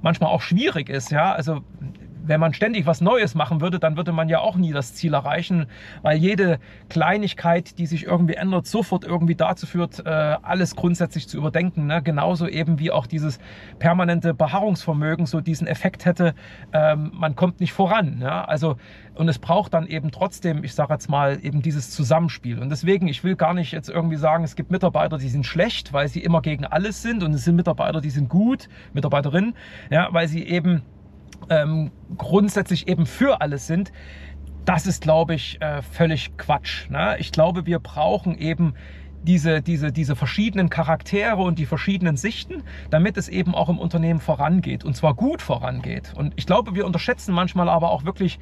manchmal 0.00 0.30
auch 0.30 0.40
schwierig 0.40 0.88
ist, 0.88 1.10
ja, 1.10 1.32
also 1.32 1.60
wenn 2.24 2.40
man 2.40 2.54
ständig 2.54 2.86
was 2.86 3.00
Neues 3.00 3.34
machen 3.34 3.60
würde, 3.60 3.78
dann 3.78 3.96
würde 3.96 4.12
man 4.12 4.28
ja 4.28 4.40
auch 4.40 4.56
nie 4.56 4.72
das 4.72 4.94
Ziel 4.94 5.14
erreichen, 5.14 5.66
weil 6.02 6.18
jede 6.18 6.58
Kleinigkeit, 6.88 7.78
die 7.78 7.86
sich 7.86 8.04
irgendwie 8.04 8.34
ändert, 8.34 8.66
sofort 8.66 9.04
irgendwie 9.04 9.34
dazu 9.34 9.66
führt, 9.66 10.04
äh, 10.04 10.08
alles 10.08 10.76
grundsätzlich 10.76 11.28
zu 11.28 11.36
überdenken. 11.36 11.86
Ne? 11.86 12.02
Genauso 12.02 12.46
eben 12.46 12.78
wie 12.78 12.90
auch 12.90 13.06
dieses 13.06 13.38
permanente 13.78 14.34
Beharrungsvermögen 14.34 15.26
so 15.26 15.40
diesen 15.40 15.66
Effekt 15.66 16.04
hätte, 16.04 16.34
ähm, 16.72 17.12
man 17.14 17.36
kommt 17.36 17.60
nicht 17.60 17.72
voran. 17.72 18.20
Ja? 18.20 18.44
Also 18.44 18.76
und 19.14 19.28
es 19.28 19.38
braucht 19.38 19.74
dann 19.74 19.86
eben 19.86 20.10
trotzdem, 20.10 20.64
ich 20.64 20.74
sage 20.74 20.94
jetzt 20.94 21.10
mal, 21.10 21.38
eben 21.42 21.60
dieses 21.60 21.90
Zusammenspiel. 21.90 22.58
Und 22.58 22.70
deswegen, 22.70 23.08
ich 23.08 23.22
will 23.24 23.36
gar 23.36 23.52
nicht 23.52 23.72
jetzt 23.72 23.90
irgendwie 23.90 24.16
sagen, 24.16 24.42
es 24.42 24.56
gibt 24.56 24.70
Mitarbeiter, 24.70 25.18
die 25.18 25.28
sind 25.28 25.44
schlecht, 25.44 25.92
weil 25.92 26.08
sie 26.08 26.20
immer 26.20 26.40
gegen 26.40 26.64
alles 26.64 27.02
sind 27.02 27.22
und 27.22 27.34
es 27.34 27.44
sind 27.44 27.56
Mitarbeiter, 27.56 28.00
die 28.00 28.10
sind 28.10 28.30
gut, 28.30 28.68
Mitarbeiterinnen, 28.94 29.54
ja, 29.90 30.08
weil 30.12 30.28
sie 30.28 30.44
eben 30.44 30.82
ähm, 31.48 31.90
grundsätzlich 32.16 32.88
eben 32.88 33.06
für 33.06 33.40
alles 33.40 33.66
sind, 33.66 33.92
das 34.64 34.86
ist, 34.86 35.02
glaube 35.02 35.34
ich, 35.34 35.60
äh, 35.60 35.82
völlig 35.82 36.36
Quatsch. 36.36 36.88
Ne? 36.88 37.16
Ich 37.18 37.32
glaube, 37.32 37.66
wir 37.66 37.78
brauchen 37.78 38.36
eben 38.38 38.74
diese, 39.22 39.62
diese, 39.62 39.92
diese 39.92 40.16
verschiedenen 40.16 40.68
Charaktere 40.68 41.36
und 41.36 41.58
die 41.58 41.66
verschiedenen 41.66 42.16
Sichten, 42.16 42.62
damit 42.90 43.16
es 43.16 43.28
eben 43.28 43.54
auch 43.54 43.68
im 43.68 43.78
Unternehmen 43.78 44.20
vorangeht 44.20 44.84
und 44.84 44.96
zwar 44.96 45.14
gut 45.14 45.42
vorangeht. 45.42 46.12
Und 46.16 46.32
ich 46.36 46.46
glaube, 46.46 46.74
wir 46.74 46.86
unterschätzen 46.86 47.32
manchmal 47.32 47.68
aber 47.68 47.90
auch 47.90 48.04
wirklich 48.04 48.38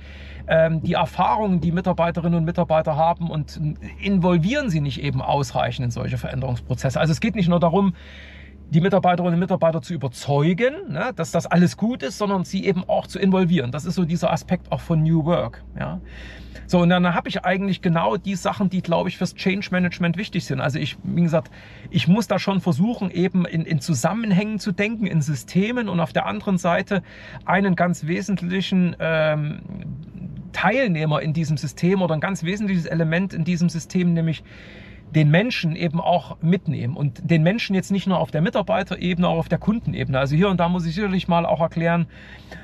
ähm, 0.48 0.82
die 0.82 0.94
Erfahrungen, 0.94 1.60
die 1.60 1.72
Mitarbeiterinnen 1.72 2.38
und 2.38 2.44
Mitarbeiter 2.44 2.96
haben 2.96 3.30
und 3.30 3.60
involvieren 4.00 4.70
sie 4.70 4.80
nicht 4.80 5.02
eben 5.02 5.20
ausreichend 5.20 5.84
in 5.84 5.90
solche 5.90 6.18
Veränderungsprozesse. 6.18 6.98
Also 6.98 7.12
es 7.12 7.20
geht 7.20 7.34
nicht 7.34 7.48
nur 7.48 7.60
darum, 7.60 7.94
die 8.70 8.80
Mitarbeiterinnen 8.80 9.34
und 9.34 9.40
Mitarbeiter 9.40 9.82
zu 9.82 9.92
überzeugen, 9.92 10.74
ne, 10.88 11.12
dass 11.14 11.32
das 11.32 11.46
alles 11.46 11.76
gut 11.76 12.02
ist, 12.02 12.18
sondern 12.18 12.44
sie 12.44 12.64
eben 12.64 12.84
auch 12.88 13.06
zu 13.06 13.18
involvieren. 13.18 13.72
Das 13.72 13.84
ist 13.84 13.96
so 13.96 14.04
dieser 14.04 14.32
Aspekt 14.32 14.70
auch 14.70 14.80
von 14.80 15.02
New 15.02 15.24
Work. 15.24 15.62
Ja. 15.78 16.00
So, 16.66 16.78
und 16.78 16.88
dann 16.88 17.14
habe 17.14 17.28
ich 17.28 17.44
eigentlich 17.44 17.82
genau 17.82 18.16
die 18.16 18.36
Sachen, 18.36 18.70
die, 18.70 18.80
glaube 18.80 19.08
ich, 19.08 19.18
fürs 19.18 19.34
Change 19.34 19.68
Management 19.72 20.16
wichtig 20.16 20.44
sind. 20.44 20.60
Also 20.60 20.78
ich, 20.78 20.96
wie 21.02 21.22
gesagt, 21.22 21.50
ich 21.90 22.06
muss 22.06 22.28
da 22.28 22.38
schon 22.38 22.60
versuchen, 22.60 23.10
eben 23.10 23.44
in, 23.44 23.62
in 23.62 23.80
Zusammenhängen 23.80 24.60
zu 24.60 24.70
denken, 24.70 25.06
in 25.06 25.20
Systemen 25.20 25.88
und 25.88 25.98
auf 25.98 26.12
der 26.12 26.26
anderen 26.26 26.58
Seite 26.58 27.02
einen 27.44 27.74
ganz 27.74 28.06
wesentlichen 28.06 28.94
ähm, 29.00 29.62
Teilnehmer 30.52 31.22
in 31.22 31.32
diesem 31.32 31.56
System 31.56 32.02
oder 32.02 32.14
ein 32.14 32.20
ganz 32.20 32.44
wesentliches 32.44 32.86
Element 32.86 33.34
in 33.34 33.44
diesem 33.44 33.68
System, 33.68 34.12
nämlich 34.12 34.44
den 35.14 35.30
Menschen 35.30 35.76
eben 35.76 36.00
auch 36.00 36.36
mitnehmen 36.40 36.96
und 36.96 37.30
den 37.30 37.42
Menschen 37.42 37.74
jetzt 37.74 37.90
nicht 37.90 38.06
nur 38.06 38.18
auf 38.18 38.30
der 38.30 38.40
Mitarbeiterebene, 38.40 39.26
auch 39.26 39.38
auf 39.38 39.48
der 39.48 39.58
Kundenebene. 39.58 40.18
Also 40.18 40.36
hier 40.36 40.48
und 40.48 40.58
da 40.58 40.68
muss 40.68 40.86
ich 40.86 40.94
sicherlich 40.94 41.28
mal 41.28 41.46
auch 41.46 41.60
erklären, 41.60 42.06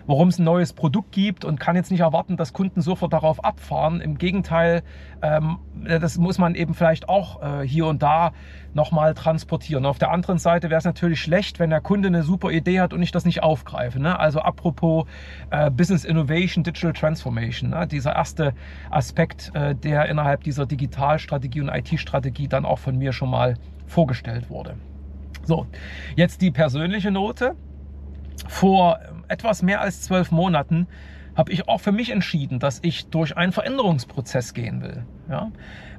warum 0.06 0.28
es 0.28 0.38
ein 0.38 0.44
neues 0.44 0.72
Produkt 0.72 1.12
gibt 1.12 1.44
und 1.44 1.58
kann 1.58 1.76
jetzt 1.76 1.90
nicht 1.90 2.00
erwarten, 2.00 2.36
dass 2.36 2.52
Kunden 2.52 2.80
sofort 2.80 3.12
darauf 3.12 3.44
abfahren. 3.44 4.00
Im 4.00 4.18
Gegenteil, 4.18 4.82
ähm, 5.22 5.58
das 5.84 6.18
muss 6.18 6.38
man 6.38 6.54
eben 6.54 6.74
vielleicht 6.74 7.08
auch 7.08 7.42
äh, 7.42 7.66
hier 7.66 7.86
und 7.86 8.02
da 8.02 8.32
nochmal 8.76 9.14
transportieren. 9.14 9.86
Auf 9.86 9.98
der 9.98 10.12
anderen 10.12 10.38
Seite 10.38 10.70
wäre 10.70 10.78
es 10.78 10.84
natürlich 10.84 11.20
schlecht, 11.20 11.58
wenn 11.58 11.70
der 11.70 11.80
Kunde 11.80 12.08
eine 12.08 12.22
super 12.22 12.50
Idee 12.50 12.80
hat 12.80 12.92
und 12.92 13.02
ich 13.02 13.10
das 13.10 13.24
nicht 13.24 13.42
aufgreife. 13.42 13.98
Ne? 13.98 14.16
Also 14.18 14.40
apropos 14.40 15.06
äh, 15.50 15.70
Business 15.70 16.04
Innovation, 16.04 16.62
Digital 16.62 16.92
Transformation, 16.92 17.70
ne? 17.70 17.86
dieser 17.88 18.14
erste 18.14 18.52
Aspekt, 18.90 19.50
äh, 19.54 19.74
der 19.74 20.06
innerhalb 20.06 20.44
dieser 20.44 20.66
Digitalstrategie 20.66 21.62
und 21.62 21.68
IT-Strategie 21.68 22.35
dann 22.44 22.64
auch 22.64 22.78
von 22.78 22.96
mir 22.98 23.12
schon 23.12 23.30
mal 23.30 23.54
vorgestellt 23.86 24.50
wurde. 24.50 24.74
So, 25.44 25.66
jetzt 26.16 26.42
die 26.42 26.50
persönliche 26.50 27.10
Note. 27.10 27.54
Vor 28.48 28.98
etwas 29.28 29.62
mehr 29.62 29.80
als 29.80 30.02
zwölf 30.02 30.30
Monaten 30.30 30.86
habe 31.36 31.52
ich 31.52 31.68
auch 31.68 31.80
für 31.80 31.92
mich 31.92 32.10
entschieden, 32.10 32.58
dass 32.58 32.80
ich 32.82 33.06
durch 33.08 33.36
einen 33.36 33.52
Veränderungsprozess 33.52 34.54
gehen 34.54 34.82
will. 34.82 35.04
Ja? 35.28 35.50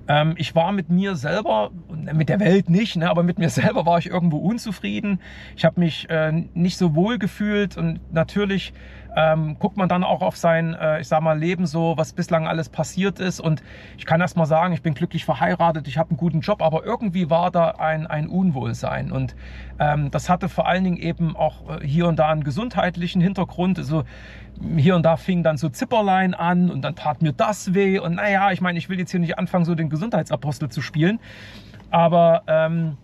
Ähm, 0.07 0.33
ich 0.37 0.55
war 0.55 0.71
mit 0.71 0.89
mir 0.89 1.15
selber, 1.15 1.71
mit 1.89 2.29
der 2.29 2.39
Welt 2.39 2.69
nicht, 2.69 2.95
ne, 2.95 3.09
aber 3.09 3.23
mit 3.23 3.37
mir 3.37 3.49
selber 3.49 3.85
war 3.85 3.99
ich 3.99 4.07
irgendwo 4.07 4.37
unzufrieden. 4.37 5.19
Ich 5.55 5.65
habe 5.65 5.79
mich 5.79 6.09
äh, 6.09 6.31
nicht 6.53 6.77
so 6.77 6.95
wohl 6.95 7.19
gefühlt 7.19 7.77
und 7.77 7.99
natürlich 8.13 8.73
ähm, 9.17 9.57
guckt 9.57 9.77
man 9.77 9.89
dann 9.89 10.03
auch 10.03 10.21
auf 10.21 10.37
sein, 10.37 10.75
äh, 10.75 11.01
ich 11.01 11.07
sag 11.07 11.21
mal, 11.21 11.37
Leben 11.37 11.65
so, 11.65 11.95
was 11.97 12.13
bislang 12.13 12.47
alles 12.47 12.69
passiert 12.69 13.19
ist. 13.19 13.39
Und 13.39 13.63
ich 13.97 14.05
kann 14.05 14.21
erst 14.21 14.37
mal 14.37 14.45
sagen, 14.45 14.75
ich 14.75 14.83
bin 14.83 14.93
glücklich 14.93 15.25
verheiratet, 15.25 15.87
ich 15.87 15.97
habe 15.97 16.11
einen 16.11 16.17
guten 16.17 16.41
Job, 16.41 16.61
aber 16.61 16.85
irgendwie 16.85 17.31
war 17.31 17.49
da 17.49 17.71
ein, 17.71 18.05
ein 18.05 18.27
Unwohlsein. 18.27 19.11
Und 19.11 19.35
ähm, 19.79 20.11
das 20.11 20.29
hatte 20.29 20.49
vor 20.49 20.67
allen 20.67 20.83
Dingen 20.83 20.97
eben 20.97 21.35
auch 21.35 21.79
äh, 21.81 21.85
hier 21.85 22.07
und 22.07 22.19
da 22.19 22.29
einen 22.29 22.43
gesundheitlichen 22.43 23.19
Hintergrund. 23.19 23.79
Also 23.79 24.03
hier 24.75 24.95
und 24.95 25.03
da 25.03 25.17
fing 25.17 25.41
dann 25.41 25.57
so 25.57 25.67
Zipperlein 25.69 26.35
an 26.35 26.69
und 26.69 26.83
dann 26.83 26.95
tat 26.95 27.23
mir 27.23 27.33
das 27.33 27.73
weh. 27.73 27.97
Und 27.97 28.15
naja, 28.15 28.51
ich 28.51 28.61
meine, 28.61 28.77
ich 28.77 28.87
will 28.87 28.99
jetzt 28.99 29.09
hier 29.09 29.19
nicht 29.19 29.39
anfangen, 29.39 29.65
so 29.65 29.73
den 29.73 29.89
Gesundheitsapostel 29.89 30.69
zu 30.69 30.83
spielen. 30.83 31.19
Aber 31.89 32.43
ähm, 32.45 32.97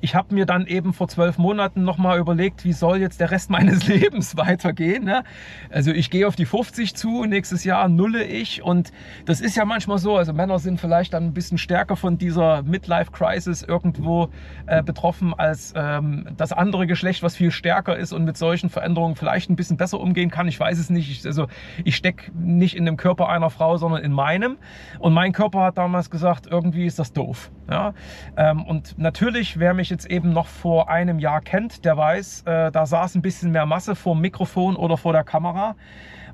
ich 0.00 0.14
habe 0.14 0.34
mir 0.34 0.46
dann 0.46 0.66
eben 0.66 0.92
vor 0.92 1.08
zwölf 1.08 1.38
Monaten 1.38 1.84
nochmal 1.84 2.18
überlegt, 2.18 2.64
wie 2.64 2.72
soll 2.72 2.98
jetzt 2.98 3.20
der 3.20 3.30
Rest 3.30 3.50
meines 3.56 3.86
Lebens 3.86 4.36
weitergehen. 4.36 5.04
Ne? 5.04 5.24
Also 5.70 5.90
ich 5.92 6.10
gehe 6.10 6.26
auf 6.26 6.36
die 6.36 6.46
50 6.46 6.94
zu, 6.94 7.24
nächstes 7.24 7.64
Jahr 7.64 7.88
nulle 7.88 8.24
ich 8.24 8.62
und 8.62 8.92
das 9.24 9.40
ist 9.40 9.56
ja 9.56 9.64
manchmal 9.64 9.98
so, 9.98 10.16
also 10.16 10.32
Männer 10.32 10.58
sind 10.58 10.80
vielleicht 10.80 11.14
dann 11.14 11.24
ein 11.24 11.34
bisschen 11.34 11.58
stärker 11.58 11.96
von 11.96 12.18
dieser 12.18 12.62
Midlife-Crisis 12.62 13.62
irgendwo 13.62 14.28
äh, 14.66 14.82
betroffen 14.82 15.34
als 15.34 15.72
ähm, 15.76 16.28
das 16.36 16.52
andere 16.52 16.86
Geschlecht, 16.86 17.22
was 17.22 17.36
viel 17.36 17.50
stärker 17.50 17.96
ist 17.96 18.12
und 18.12 18.24
mit 18.24 18.36
solchen 18.36 18.70
Veränderungen 18.70 19.16
vielleicht 19.16 19.50
ein 19.50 19.56
bisschen 19.56 19.76
besser 19.76 20.00
umgehen 20.00 20.30
kann. 20.30 20.48
Ich 20.48 20.58
weiß 20.58 20.78
es 20.78 20.90
nicht. 20.90 21.10
Ich, 21.10 21.26
also 21.26 21.46
ich 21.84 21.96
stecke 21.96 22.30
nicht 22.32 22.76
in 22.76 22.84
dem 22.84 22.96
Körper 22.96 23.28
einer 23.28 23.50
Frau, 23.50 23.76
sondern 23.76 24.02
in 24.02 24.12
meinem 24.12 24.58
und 24.98 25.12
mein 25.12 25.32
Körper 25.32 25.62
hat 25.62 25.78
damals 25.78 26.10
gesagt, 26.10 26.46
irgendwie 26.46 26.86
ist 26.86 26.98
das 26.98 27.12
doof. 27.12 27.50
Ja? 27.70 27.94
Ähm, 28.36 28.64
und 28.64 28.98
natürlich, 28.98 29.58
wer 29.58 29.74
mich 29.74 29.90
jetzt 29.90 30.10
eben 30.10 30.32
noch 30.32 30.46
vor 30.46 30.90
einem 30.90 31.18
Jahr 31.18 31.40
kennt, 31.40 31.84
der 31.84 31.96
weiß, 31.96 32.42
äh, 32.42 32.70
da 32.70 32.86
saß 32.86 33.14
ein 33.14 33.22
bisschen 33.22 33.50
mehr 33.50 33.66
Masse 33.66 33.94
vor 33.94 34.14
dem 34.14 34.20
Mikrofon 34.20 34.76
oder 34.76 34.96
vor 34.96 35.12
der 35.12 35.24
Kamera. 35.24 35.76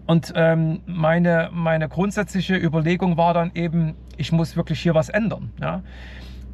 Und 0.06 0.32
ähm, 0.34 0.80
meine, 0.86 1.50
meine 1.52 1.88
grundsätzliche 1.88 2.56
Überlegung 2.56 3.16
war 3.16 3.34
dann 3.34 3.52
eben, 3.54 3.94
ich 4.16 4.32
muss 4.32 4.56
wirklich 4.56 4.80
hier 4.80 4.94
was 4.94 5.08
ändern. 5.08 5.52
Ja? 5.60 5.82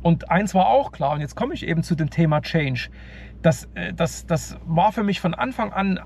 Und 0.03 0.31
eins 0.31 0.55
war 0.55 0.67
auch 0.67 0.93
klar, 0.93 1.13
und 1.13 1.21
jetzt 1.21 1.35
komme 1.35 1.55
ich 1.55 1.67
eben 1.67 1.83
zu 1.83 1.95
dem 1.95 2.11
Thema 2.11 2.41
Change. 2.41 2.91
Das, 3.43 3.69
äh, 3.75 3.95
das, 3.95 4.27
das 4.27 4.59
war 4.67 4.93
für 4.93 5.03
mich 5.03 5.21
von 5.21 5.35
Anfang 5.35 5.73
an 5.73 6.01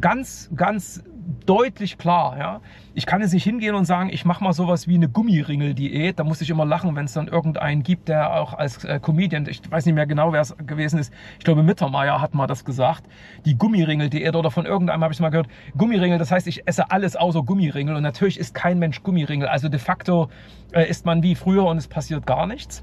ganz, 0.00 0.50
ganz 0.54 1.02
deutlich 1.46 1.98
klar. 1.98 2.36
Ja? 2.38 2.60
Ich 2.94 3.06
kann 3.06 3.20
jetzt 3.20 3.32
nicht 3.32 3.44
hingehen 3.44 3.74
und 3.74 3.84
sagen, 3.84 4.10
ich 4.12 4.24
mache 4.24 4.42
mal 4.42 4.52
sowas 4.52 4.88
wie 4.88 4.94
eine 4.94 5.08
Gummiringel-Diät. 5.08 6.18
Da 6.18 6.24
muss 6.24 6.40
ich 6.40 6.50
immer 6.50 6.64
lachen, 6.64 6.94
wenn 6.96 7.04
es 7.04 7.12
dann 7.12 7.28
irgendeinen 7.28 7.82
gibt, 7.82 8.08
der 8.08 8.34
auch 8.34 8.54
als 8.54 8.84
äh, 8.84 9.00
Comedian, 9.00 9.46
ich 9.48 9.60
weiß 9.70 9.86
nicht 9.86 9.94
mehr 9.94 10.06
genau, 10.06 10.32
wer 10.32 10.40
es 10.40 10.56
gewesen 10.56 10.98
ist, 10.98 11.12
ich 11.38 11.44
glaube 11.44 11.62
Mittermeier 11.62 12.20
hat 12.20 12.34
mal 12.34 12.46
das 12.46 12.64
gesagt, 12.64 13.04
die 13.44 13.56
Gummiringel-Diät 13.56 14.34
oder 14.36 14.50
von 14.50 14.66
irgendeinem 14.66 15.02
habe 15.02 15.12
ich 15.12 15.20
mal 15.20 15.30
gehört, 15.30 15.48
Gummiringel, 15.76 16.18
das 16.18 16.30
heißt, 16.30 16.46
ich 16.46 16.66
esse 16.66 16.90
alles 16.90 17.16
außer 17.16 17.42
Gummiringel 17.42 17.96
und 17.96 18.02
natürlich 18.02 18.38
ist 18.38 18.54
kein 18.54 18.78
Mensch 18.78 19.02
Gummiringel. 19.02 19.48
Also 19.48 19.68
de 19.68 19.80
facto 19.80 20.28
äh, 20.72 20.88
isst 20.88 21.06
man 21.06 21.22
wie 21.22 21.34
früher 21.34 21.64
und 21.64 21.76
es 21.76 21.88
passiert 21.88 22.26
gar 22.26 22.46
nichts. 22.46 22.82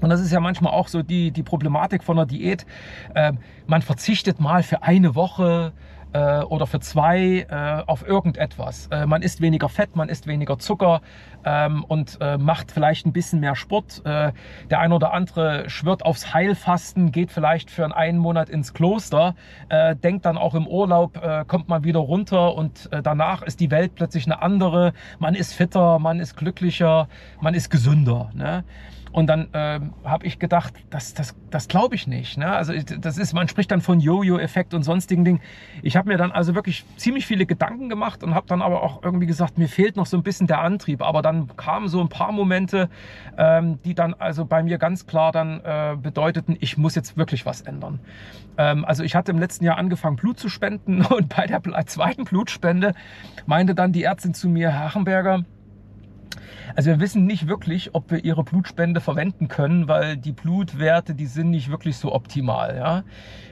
Und 0.00 0.10
das 0.10 0.20
ist 0.20 0.30
ja 0.30 0.40
manchmal 0.40 0.72
auch 0.72 0.88
so 0.88 1.02
die, 1.02 1.30
die 1.30 1.42
Problematik 1.42 2.04
von 2.04 2.18
einer 2.18 2.26
Diät. 2.26 2.66
Äh, 3.14 3.32
man 3.66 3.82
verzichtet 3.82 4.40
mal 4.40 4.62
für 4.62 4.82
eine 4.82 5.14
Woche 5.14 5.72
äh, 6.12 6.40
oder 6.40 6.66
für 6.66 6.80
zwei 6.80 7.46
äh, 7.48 7.82
auf 7.86 8.06
irgendetwas. 8.06 8.88
Äh, 8.88 9.06
man 9.06 9.22
isst 9.22 9.40
weniger 9.40 9.68
Fett, 9.68 9.96
man 9.96 10.08
isst 10.08 10.26
weniger 10.26 10.58
Zucker 10.58 11.00
ähm, 11.44 11.84
und 11.84 12.18
äh, 12.20 12.38
macht 12.38 12.70
vielleicht 12.70 13.06
ein 13.06 13.12
bisschen 13.12 13.40
mehr 13.40 13.56
Sport. 13.56 14.02
Äh, 14.04 14.32
der 14.70 14.80
eine 14.80 14.94
oder 14.94 15.12
andere 15.12 15.68
schwört 15.68 16.04
aufs 16.04 16.34
Heilfasten, 16.34 17.12
geht 17.12 17.30
vielleicht 17.30 17.70
für 17.70 17.94
einen 17.96 18.18
Monat 18.18 18.48
ins 18.48 18.74
Kloster, 18.74 19.34
äh, 19.68 19.94
denkt 19.96 20.26
dann 20.26 20.38
auch 20.38 20.54
im 20.54 20.66
Urlaub, 20.66 21.20
kommt 21.48 21.68
man 21.68 21.84
wieder 21.84 22.00
runter 22.00 22.54
und 22.54 22.88
danach 23.02 23.42
ist 23.42 23.60
die 23.60 23.70
Welt 23.70 23.94
plötzlich 23.94 24.26
eine 24.26 24.42
andere. 24.42 24.92
Man 25.18 25.34
ist 25.34 25.54
fitter, 25.54 25.98
man 25.98 26.20
ist 26.20 26.36
glücklicher, 26.36 27.08
man 27.40 27.54
ist 27.54 27.70
gesünder. 27.70 28.30
Ne? 28.34 28.64
Und 29.16 29.28
dann 29.28 29.48
äh, 29.54 29.80
habe 30.04 30.26
ich 30.26 30.38
gedacht, 30.38 30.74
das, 30.90 31.14
das, 31.14 31.34
das 31.48 31.68
glaube 31.68 31.94
ich 31.94 32.06
nicht. 32.06 32.36
Ne? 32.36 32.52
Also 32.52 32.74
das 32.74 33.16
ist, 33.16 33.32
man 33.32 33.48
spricht 33.48 33.70
dann 33.70 33.80
von 33.80 33.98
Jojo-Effekt 33.98 34.74
und 34.74 34.82
sonstigen 34.82 35.24
Dingen. 35.24 35.40
Ich 35.80 35.96
habe 35.96 36.08
mir 36.08 36.18
dann 36.18 36.32
also 36.32 36.54
wirklich 36.54 36.84
ziemlich 36.98 37.24
viele 37.24 37.46
Gedanken 37.46 37.88
gemacht 37.88 38.22
und 38.22 38.34
habe 38.34 38.46
dann 38.46 38.60
aber 38.60 38.82
auch 38.82 39.02
irgendwie 39.02 39.24
gesagt, 39.24 39.56
mir 39.56 39.70
fehlt 39.70 39.96
noch 39.96 40.04
so 40.04 40.18
ein 40.18 40.22
bisschen 40.22 40.46
der 40.48 40.60
Antrieb. 40.60 41.00
Aber 41.00 41.22
dann 41.22 41.48
kamen 41.56 41.88
so 41.88 42.02
ein 42.02 42.10
paar 42.10 42.30
Momente, 42.30 42.90
ähm, 43.38 43.78
die 43.86 43.94
dann 43.94 44.12
also 44.12 44.44
bei 44.44 44.62
mir 44.62 44.76
ganz 44.76 45.06
klar 45.06 45.32
dann 45.32 45.62
äh, 45.64 45.96
bedeuteten, 45.96 46.54
ich 46.60 46.76
muss 46.76 46.94
jetzt 46.94 47.16
wirklich 47.16 47.46
was 47.46 47.62
ändern. 47.62 48.00
Ähm, 48.58 48.84
also 48.84 49.02
ich 49.02 49.14
hatte 49.14 49.32
im 49.32 49.38
letzten 49.38 49.64
Jahr 49.64 49.78
angefangen, 49.78 50.16
Blut 50.16 50.38
zu 50.38 50.50
spenden 50.50 51.00
und 51.06 51.34
bei 51.34 51.46
der 51.46 51.62
zweiten 51.86 52.24
Blutspende 52.24 52.92
meinte 53.46 53.74
dann 53.74 53.92
die 53.92 54.02
Ärztin 54.02 54.34
zu 54.34 54.50
mir, 54.50 54.72
Herr 54.72 54.84
Hachenberger, 54.84 55.44
also 56.74 56.90
wir 56.90 57.00
wissen 57.00 57.26
nicht 57.26 57.48
wirklich, 57.48 57.94
ob 57.94 58.10
wir 58.10 58.24
ihre 58.24 58.44
Blutspende 58.44 59.00
verwenden 59.00 59.48
können, 59.48 59.88
weil 59.88 60.16
die 60.16 60.32
Blutwerte, 60.32 61.14
die 61.14 61.26
sind 61.26 61.50
nicht 61.50 61.70
wirklich 61.70 61.96
so 61.96 62.12
optimal. 62.12 62.76
Ja? 62.76 63.04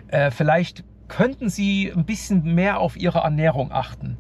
Äh, 0.09 0.31
vielleicht 0.31 0.85
könnten 1.09 1.49
Sie 1.49 1.93
ein 1.95 2.05
bisschen 2.05 2.55
mehr 2.55 2.81
auf 2.81 2.97
Ihre 2.97 3.19
Ernährung 3.19 3.73
achten. 3.73 4.17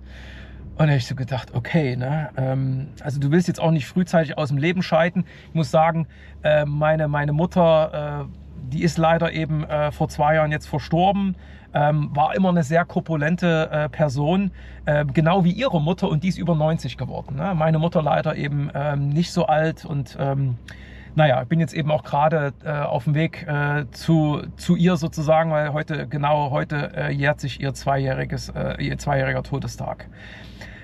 Und 0.76 0.86
da 0.86 0.86
habe 0.86 0.96
ich 0.96 1.06
so 1.06 1.14
gedacht, 1.14 1.54
okay, 1.54 1.96
ne, 1.96 2.30
ähm, 2.36 2.88
also 3.00 3.20
du 3.20 3.30
willst 3.30 3.46
jetzt 3.46 3.60
auch 3.60 3.70
nicht 3.70 3.86
frühzeitig 3.86 4.36
aus 4.36 4.48
dem 4.48 4.58
Leben 4.58 4.82
scheiden. 4.82 5.24
Ich 5.48 5.54
muss 5.54 5.70
sagen, 5.70 6.08
äh, 6.42 6.64
meine, 6.64 7.06
meine 7.06 7.32
Mutter, 7.32 8.26
äh, 8.28 8.72
die 8.72 8.82
ist 8.82 8.98
leider 8.98 9.32
eben 9.32 9.64
äh, 9.64 9.92
vor 9.92 10.08
zwei 10.08 10.34
Jahren 10.34 10.50
jetzt 10.50 10.66
verstorben 10.66 11.36
ähm, 11.74 12.10
war 12.14 12.34
immer 12.34 12.50
eine 12.50 12.62
sehr 12.62 12.84
korpulente 12.84 13.68
äh, 13.70 13.88
Person, 13.88 14.52
äh, 14.86 15.04
genau 15.04 15.44
wie 15.44 15.52
ihre 15.52 15.80
Mutter 15.80 16.08
und 16.08 16.22
die 16.22 16.28
ist 16.28 16.38
über 16.38 16.54
90 16.54 16.96
geworden. 16.96 17.36
Ne? 17.36 17.54
Meine 17.54 17.78
Mutter 17.78 18.02
leider 18.02 18.36
eben 18.36 18.70
ähm, 18.74 19.08
nicht 19.08 19.32
so 19.32 19.46
alt 19.46 19.84
und 19.84 20.16
ähm, 20.20 20.56
naja, 21.16 21.42
ich 21.42 21.48
bin 21.48 21.60
jetzt 21.60 21.74
eben 21.74 21.90
auch 21.92 22.02
gerade 22.02 22.52
äh, 22.64 22.70
auf 22.70 23.04
dem 23.04 23.14
Weg 23.14 23.46
äh, 23.46 23.84
zu, 23.92 24.42
zu 24.56 24.74
ihr 24.74 24.96
sozusagen, 24.96 25.52
weil 25.52 25.72
heute, 25.72 26.08
genau 26.08 26.50
heute 26.50 26.90
äh, 26.96 27.12
jährt 27.12 27.40
sich 27.40 27.60
ihr 27.60 27.72
zweijähriges, 27.72 28.48
äh, 28.48 28.82
ihr 28.82 28.98
zweijähriger 28.98 29.44
Todestag. 29.44 30.08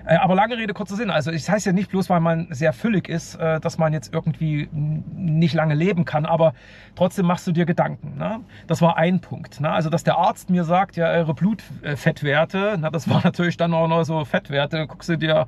Äh, 0.05 0.17
aber 0.17 0.35
lange 0.35 0.57
Rede, 0.57 0.75
kurzer 0.75 0.97
Sinn. 0.97 1.11
Also 1.11 1.31
es 1.31 1.45
das 1.45 1.55
heißt 1.55 1.67
ja 1.67 1.73
nicht 1.73 1.91
bloß, 1.91 2.11
weil 2.11 2.21
man 2.21 2.49
sehr 2.51 2.73
füllig 2.73 3.09
ist, 3.09 3.37
äh, 3.37 3.61
dass 3.61 3.79
man 3.79 3.93
jetzt 3.93 4.13
irgendwie 4.13 4.69
nicht 4.73 5.55
lange 5.55 5.75
leben 5.75 6.05
kann, 6.05 6.27
aber 6.27 6.55
trotzdem 6.95 7.27
machst 7.27 7.47
du 7.47 7.53
dir 7.53 7.67
Gedanken. 7.67 8.17
Ne? 8.19 8.41
Das 8.67 8.83
war 8.83 8.97
ein 8.97 9.21
Punkt. 9.21 9.61
Ne? 9.61 9.71
Also 9.71 9.91
dass 9.91 10.05
der 10.05 10.17
Arzt 10.17 10.51
mir 10.51 10.65
sagt, 10.65 10.97
ja, 10.97 11.09
eure 11.09 11.35
Blutfettwerte, 11.35 12.77
na, 12.81 12.91
das 12.91 13.09
war 13.09 13.21
natürlich 13.25 13.57
dann 13.57 13.75
auch 13.75 13.89
noch 13.89 14.05
so 14.05 14.25
Fettwerte, 14.25 14.79
dann 14.79 14.89
guckst 14.89 15.09
du 15.09 15.17
dir 15.17 15.47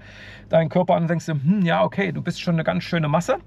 deinen 0.48 0.68
Körper 0.68 0.94
an 0.94 1.02
und 1.02 1.08
denkst 1.08 1.26
dir, 1.26 1.34
hm, 1.34 1.62
ja, 1.62 1.82
okay, 1.82 2.12
du 2.12 2.22
bist 2.22 2.40
schon 2.40 2.54
eine 2.54 2.64
ganz 2.64 2.84
schöne 2.84 3.08
Masse. 3.08 3.38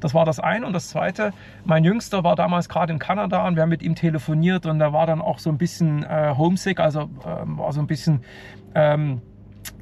Das 0.00 0.14
war 0.14 0.24
das 0.24 0.40
eine. 0.40 0.66
Und 0.66 0.72
das 0.72 0.88
zweite, 0.88 1.32
mein 1.64 1.84
Jüngster 1.84 2.24
war 2.24 2.36
damals 2.36 2.68
gerade 2.68 2.92
in 2.92 2.98
Kanada 2.98 3.46
und 3.46 3.56
wir 3.56 3.62
haben 3.62 3.70
mit 3.70 3.82
ihm 3.82 3.94
telefoniert 3.94 4.66
und 4.66 4.78
da 4.78 4.92
war 4.92 5.06
dann 5.06 5.20
auch 5.20 5.38
so 5.38 5.50
ein 5.50 5.58
bisschen 5.58 6.04
äh, 6.04 6.34
homesick, 6.36 6.80
also 6.80 7.02
äh, 7.02 7.42
war 7.44 7.72
so 7.72 7.80
ein 7.80 7.86
bisschen... 7.86 8.22
Ähm, 8.74 9.20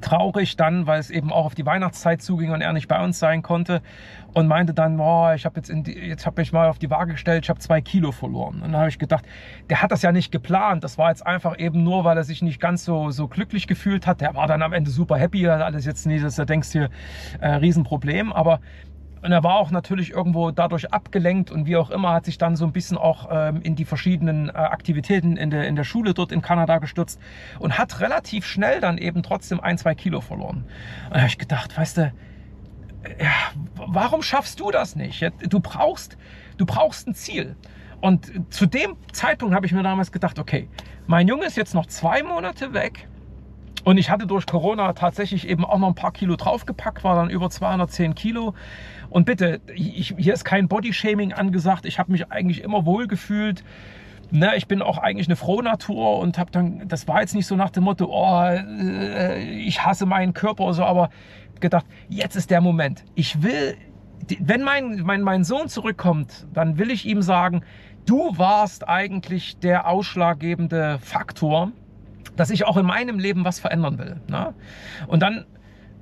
traurig 0.00 0.56
dann, 0.56 0.86
weil 0.86 1.00
es 1.00 1.10
eben 1.10 1.32
auch 1.32 1.44
auf 1.44 1.54
die 1.54 1.66
Weihnachtszeit 1.66 2.22
zuging 2.22 2.50
und 2.50 2.60
er 2.60 2.72
nicht 2.72 2.88
bei 2.88 3.02
uns 3.02 3.18
sein 3.18 3.42
konnte 3.42 3.82
und 4.32 4.46
meinte 4.46 4.74
dann, 4.74 4.96
boah, 4.96 5.34
ich 5.34 5.44
habe 5.44 5.56
jetzt, 5.56 5.70
in 5.70 5.82
die, 5.82 5.92
jetzt 5.92 6.26
habe 6.26 6.42
ich 6.42 6.52
mal 6.52 6.68
auf 6.68 6.78
die 6.78 6.90
Waage 6.90 7.12
gestellt, 7.12 7.44
ich 7.44 7.50
habe 7.50 7.60
zwei 7.60 7.80
Kilo 7.80 8.12
verloren. 8.12 8.56
Und 8.56 8.72
dann 8.72 8.80
habe 8.80 8.88
ich 8.88 8.98
gedacht, 8.98 9.24
der 9.68 9.82
hat 9.82 9.90
das 9.90 10.02
ja 10.02 10.12
nicht 10.12 10.32
geplant. 10.32 10.84
Das 10.84 10.98
war 10.98 11.10
jetzt 11.10 11.26
einfach 11.26 11.58
eben 11.58 11.82
nur, 11.82 12.04
weil 12.04 12.16
er 12.16 12.24
sich 12.24 12.42
nicht 12.42 12.60
ganz 12.60 12.84
so, 12.84 13.10
so 13.10 13.28
glücklich 13.28 13.66
gefühlt 13.66 14.06
hat. 14.06 14.20
Der 14.20 14.34
war 14.34 14.46
dann 14.46 14.62
am 14.62 14.72
Ende 14.72 14.90
super 14.90 15.16
happy, 15.16 15.42
hat 15.42 15.62
alles 15.62 15.84
jetzt 15.84 16.06
nicht, 16.06 16.24
dass 16.24 16.38
er 16.38 16.46
denkst 16.46 16.70
hier, 16.70 16.90
äh, 17.40 17.48
Riesenproblem. 17.48 18.32
Aber 18.32 18.60
und 19.22 19.32
er 19.32 19.44
war 19.44 19.56
auch 19.56 19.70
natürlich 19.70 20.10
irgendwo 20.10 20.50
dadurch 20.50 20.92
abgelenkt 20.92 21.50
und 21.50 21.66
wie 21.66 21.76
auch 21.76 21.90
immer 21.90 22.12
hat 22.12 22.24
sich 22.24 22.38
dann 22.38 22.56
so 22.56 22.64
ein 22.64 22.72
bisschen 22.72 22.96
auch 22.96 23.28
ähm, 23.30 23.60
in 23.62 23.76
die 23.76 23.84
verschiedenen 23.84 24.48
äh, 24.48 24.52
Aktivitäten 24.52 25.36
in 25.36 25.50
der, 25.50 25.66
in 25.68 25.76
der 25.76 25.84
Schule 25.84 26.14
dort 26.14 26.32
in 26.32 26.40
Kanada 26.40 26.78
gestürzt 26.78 27.20
und 27.58 27.76
hat 27.76 28.00
relativ 28.00 28.46
schnell 28.46 28.80
dann 28.80 28.96
eben 28.96 29.22
trotzdem 29.22 29.60
ein, 29.60 29.76
zwei 29.76 29.94
Kilo 29.94 30.22
verloren. 30.22 30.64
Und 31.06 31.14
da 31.14 31.18
habe 31.18 31.28
ich 31.28 31.38
gedacht, 31.38 31.76
weißt 31.76 31.98
du, 31.98 32.12
ja, 33.18 33.30
warum 33.74 34.22
schaffst 34.22 34.60
du 34.60 34.70
das 34.70 34.96
nicht? 34.96 35.30
Du 35.48 35.60
brauchst, 35.60 36.16
du 36.56 36.64
brauchst 36.64 37.06
ein 37.06 37.14
Ziel. 37.14 37.56
Und 38.00 38.32
zu 38.52 38.64
dem 38.64 38.96
Zeitpunkt 39.12 39.54
habe 39.54 39.66
ich 39.66 39.72
mir 39.72 39.82
damals 39.82 40.12
gedacht, 40.12 40.38
okay, 40.38 40.68
mein 41.06 41.28
Junge 41.28 41.44
ist 41.44 41.56
jetzt 41.56 41.74
noch 41.74 41.86
zwei 41.86 42.22
Monate 42.22 42.72
weg 42.72 43.06
und 43.84 43.96
ich 43.96 44.10
hatte 44.10 44.26
durch 44.26 44.46
Corona 44.46 44.92
tatsächlich 44.92 45.48
eben 45.48 45.64
auch 45.64 45.78
noch 45.78 45.88
ein 45.88 45.94
paar 45.94 46.12
Kilo 46.12 46.36
draufgepackt, 46.36 47.02
war 47.02 47.16
dann 47.16 47.30
über 47.30 47.48
210 47.48 48.14
Kilo. 48.14 48.54
Und 49.10 49.26
bitte, 49.26 49.60
ich, 49.74 50.14
hier 50.16 50.32
ist 50.32 50.44
kein 50.44 50.68
Bodyshaming 50.68 51.32
angesagt. 51.32 51.84
Ich 51.84 51.98
habe 51.98 52.12
mich 52.12 52.30
eigentlich 52.30 52.62
immer 52.62 52.86
wohl 52.86 53.06
gefühlt. 53.06 53.64
Ne, 54.32 54.52
ich 54.56 54.68
bin 54.68 54.80
auch 54.80 54.98
eigentlich 54.98 55.26
eine 55.26 55.34
Frohnatur 55.34 56.18
und 56.20 56.38
habe 56.38 56.52
dann, 56.52 56.86
das 56.86 57.08
war 57.08 57.20
jetzt 57.20 57.34
nicht 57.34 57.46
so 57.46 57.56
nach 57.56 57.70
dem 57.70 57.82
Motto, 57.82 58.06
oh, 58.08 58.44
äh, 58.44 59.42
ich 59.42 59.84
hasse 59.84 60.06
meinen 60.06 60.34
Körper 60.34 60.64
oder 60.64 60.74
so, 60.74 60.84
aber 60.84 61.10
gedacht, 61.58 61.84
jetzt 62.08 62.36
ist 62.36 62.48
der 62.48 62.60
Moment. 62.60 63.04
Ich 63.16 63.42
will, 63.42 63.76
wenn 64.38 64.62
mein, 64.62 65.00
mein, 65.00 65.22
mein 65.22 65.42
Sohn 65.42 65.68
zurückkommt, 65.68 66.46
dann 66.52 66.78
will 66.78 66.92
ich 66.92 67.06
ihm 67.06 67.22
sagen, 67.22 67.62
du 68.06 68.38
warst 68.38 68.88
eigentlich 68.88 69.58
der 69.58 69.88
ausschlaggebende 69.88 71.00
Faktor, 71.02 71.72
dass 72.36 72.50
ich 72.50 72.64
auch 72.66 72.76
in 72.76 72.86
meinem 72.86 73.18
Leben 73.18 73.44
was 73.44 73.58
verändern 73.58 73.98
will. 73.98 74.20
Ne? 74.28 74.54
Und 75.08 75.20
dann 75.20 75.44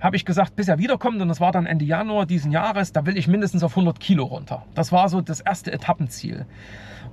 habe 0.00 0.16
ich 0.16 0.24
gesagt, 0.24 0.56
bis 0.56 0.68
er 0.68 0.78
wiederkommt, 0.78 1.20
und 1.20 1.28
das 1.28 1.40
war 1.40 1.52
dann 1.52 1.66
Ende 1.66 1.84
Januar 1.84 2.26
diesen 2.26 2.52
Jahres, 2.52 2.92
da 2.92 3.06
will 3.06 3.16
ich 3.16 3.28
mindestens 3.28 3.62
auf 3.62 3.72
100 3.72 3.98
Kilo 4.00 4.24
runter. 4.24 4.64
Das 4.74 4.92
war 4.92 5.08
so 5.08 5.20
das 5.20 5.40
erste 5.40 5.72
Etappenziel. 5.72 6.46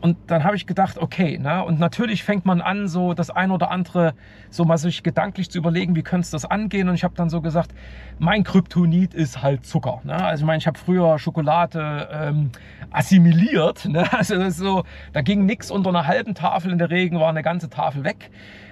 Und 0.01 0.17
dann 0.27 0.43
habe 0.43 0.55
ich 0.55 0.67
gedacht, 0.67 0.97
okay, 0.97 1.37
ne? 1.37 1.63
und 1.63 1.79
natürlich 1.79 2.23
fängt 2.23 2.45
man 2.45 2.61
an, 2.61 2.87
so 2.87 3.13
das 3.13 3.29
ein 3.29 3.51
oder 3.51 3.71
andere, 3.71 4.13
so 4.49 4.65
mal 4.65 4.77
sich 4.77 5.03
gedanklich 5.03 5.49
zu 5.49 5.57
überlegen, 5.57 5.95
wie 5.95 6.03
könnte 6.03 6.25
es 6.25 6.31
das 6.31 6.45
angehen. 6.45 6.89
Und 6.89 6.95
ich 6.95 7.03
habe 7.03 7.15
dann 7.15 7.29
so 7.29 7.41
gesagt, 7.41 7.73
mein 8.19 8.43
Kryptonit 8.43 9.13
ist 9.13 9.41
halt 9.41 9.65
Zucker. 9.65 10.01
Ne? 10.03 10.13
Also 10.13 10.43
ich 10.43 10.45
meine, 10.45 10.57
ich 10.57 10.67
habe 10.67 10.77
früher 10.77 11.17
Schokolade 11.17 12.09
ähm, 12.11 12.51
assimiliert. 12.91 13.85
Ne? 13.85 14.05
Also 14.15 14.35
das 14.35 14.49
ist 14.49 14.57
so, 14.57 14.83
da 15.13 15.21
ging 15.21 15.45
nichts 15.45 15.71
unter 15.71 15.89
einer 15.89 16.07
halben 16.07 16.35
Tafel 16.35 16.71
in 16.71 16.77
der 16.77 16.89
Regen, 16.89 17.19
war 17.19 17.29
eine 17.29 17.43
ganze 17.43 17.69
Tafel 17.69 18.03
weg. 18.03 18.31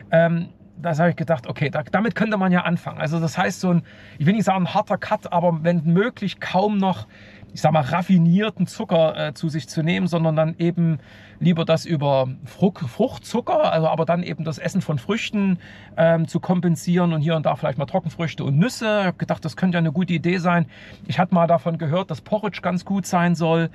Ähm, 0.09 0.49
das 0.77 0.99
habe 0.99 1.11
ich 1.11 1.15
gedacht, 1.15 1.47
okay, 1.47 1.69
da, 1.69 1.83
damit 1.83 2.15
könnte 2.15 2.37
man 2.37 2.51
ja 2.51 2.61
anfangen. 2.61 2.99
Also 2.99 3.19
das 3.19 3.37
heißt 3.37 3.59
so 3.59 3.71
ein, 3.71 3.83
ich 4.17 4.25
will 4.25 4.33
nicht 4.33 4.45
sagen 4.45 4.73
harter 4.73 4.97
Cut, 4.97 5.31
aber 5.31 5.63
wenn 5.63 5.83
möglich 5.85 6.39
kaum 6.39 6.77
noch, 6.77 7.07
ich 7.53 7.61
sag 7.61 7.71
mal, 7.71 7.81
raffinierten 7.81 8.65
Zucker 8.65 9.27
äh, 9.27 9.33
zu 9.33 9.49
sich 9.49 9.69
zu 9.69 9.83
nehmen, 9.83 10.07
sondern 10.07 10.35
dann 10.35 10.55
eben 10.57 10.99
lieber 11.39 11.65
das 11.65 11.85
über 11.85 12.27
Frucht, 12.45 12.79
Fruchtzucker, 12.79 13.71
also 13.71 13.87
aber 13.87 14.05
dann 14.05 14.23
eben 14.23 14.43
das 14.43 14.57
Essen 14.57 14.81
von 14.81 14.97
Früchten 14.97 15.59
ähm, 15.97 16.27
zu 16.27 16.39
kompensieren 16.39 17.13
und 17.13 17.21
hier 17.21 17.35
und 17.35 17.45
da 17.45 17.55
vielleicht 17.55 17.77
mal 17.77 17.85
Trockenfrüchte 17.85 18.43
und 18.43 18.57
Nüsse. 18.57 18.99
Ich 19.01 19.05
habe 19.05 19.17
gedacht, 19.17 19.45
das 19.45 19.55
könnte 19.55 19.75
ja 19.75 19.79
eine 19.79 19.91
gute 19.91 20.13
Idee 20.13 20.37
sein. 20.37 20.65
Ich 21.07 21.19
hatte 21.19 21.35
mal 21.35 21.47
davon 21.47 21.77
gehört, 21.77 22.09
dass 22.09 22.21
Porridge 22.21 22.61
ganz 22.61 22.85
gut 22.85 23.05
sein 23.05 23.35
soll. 23.35 23.69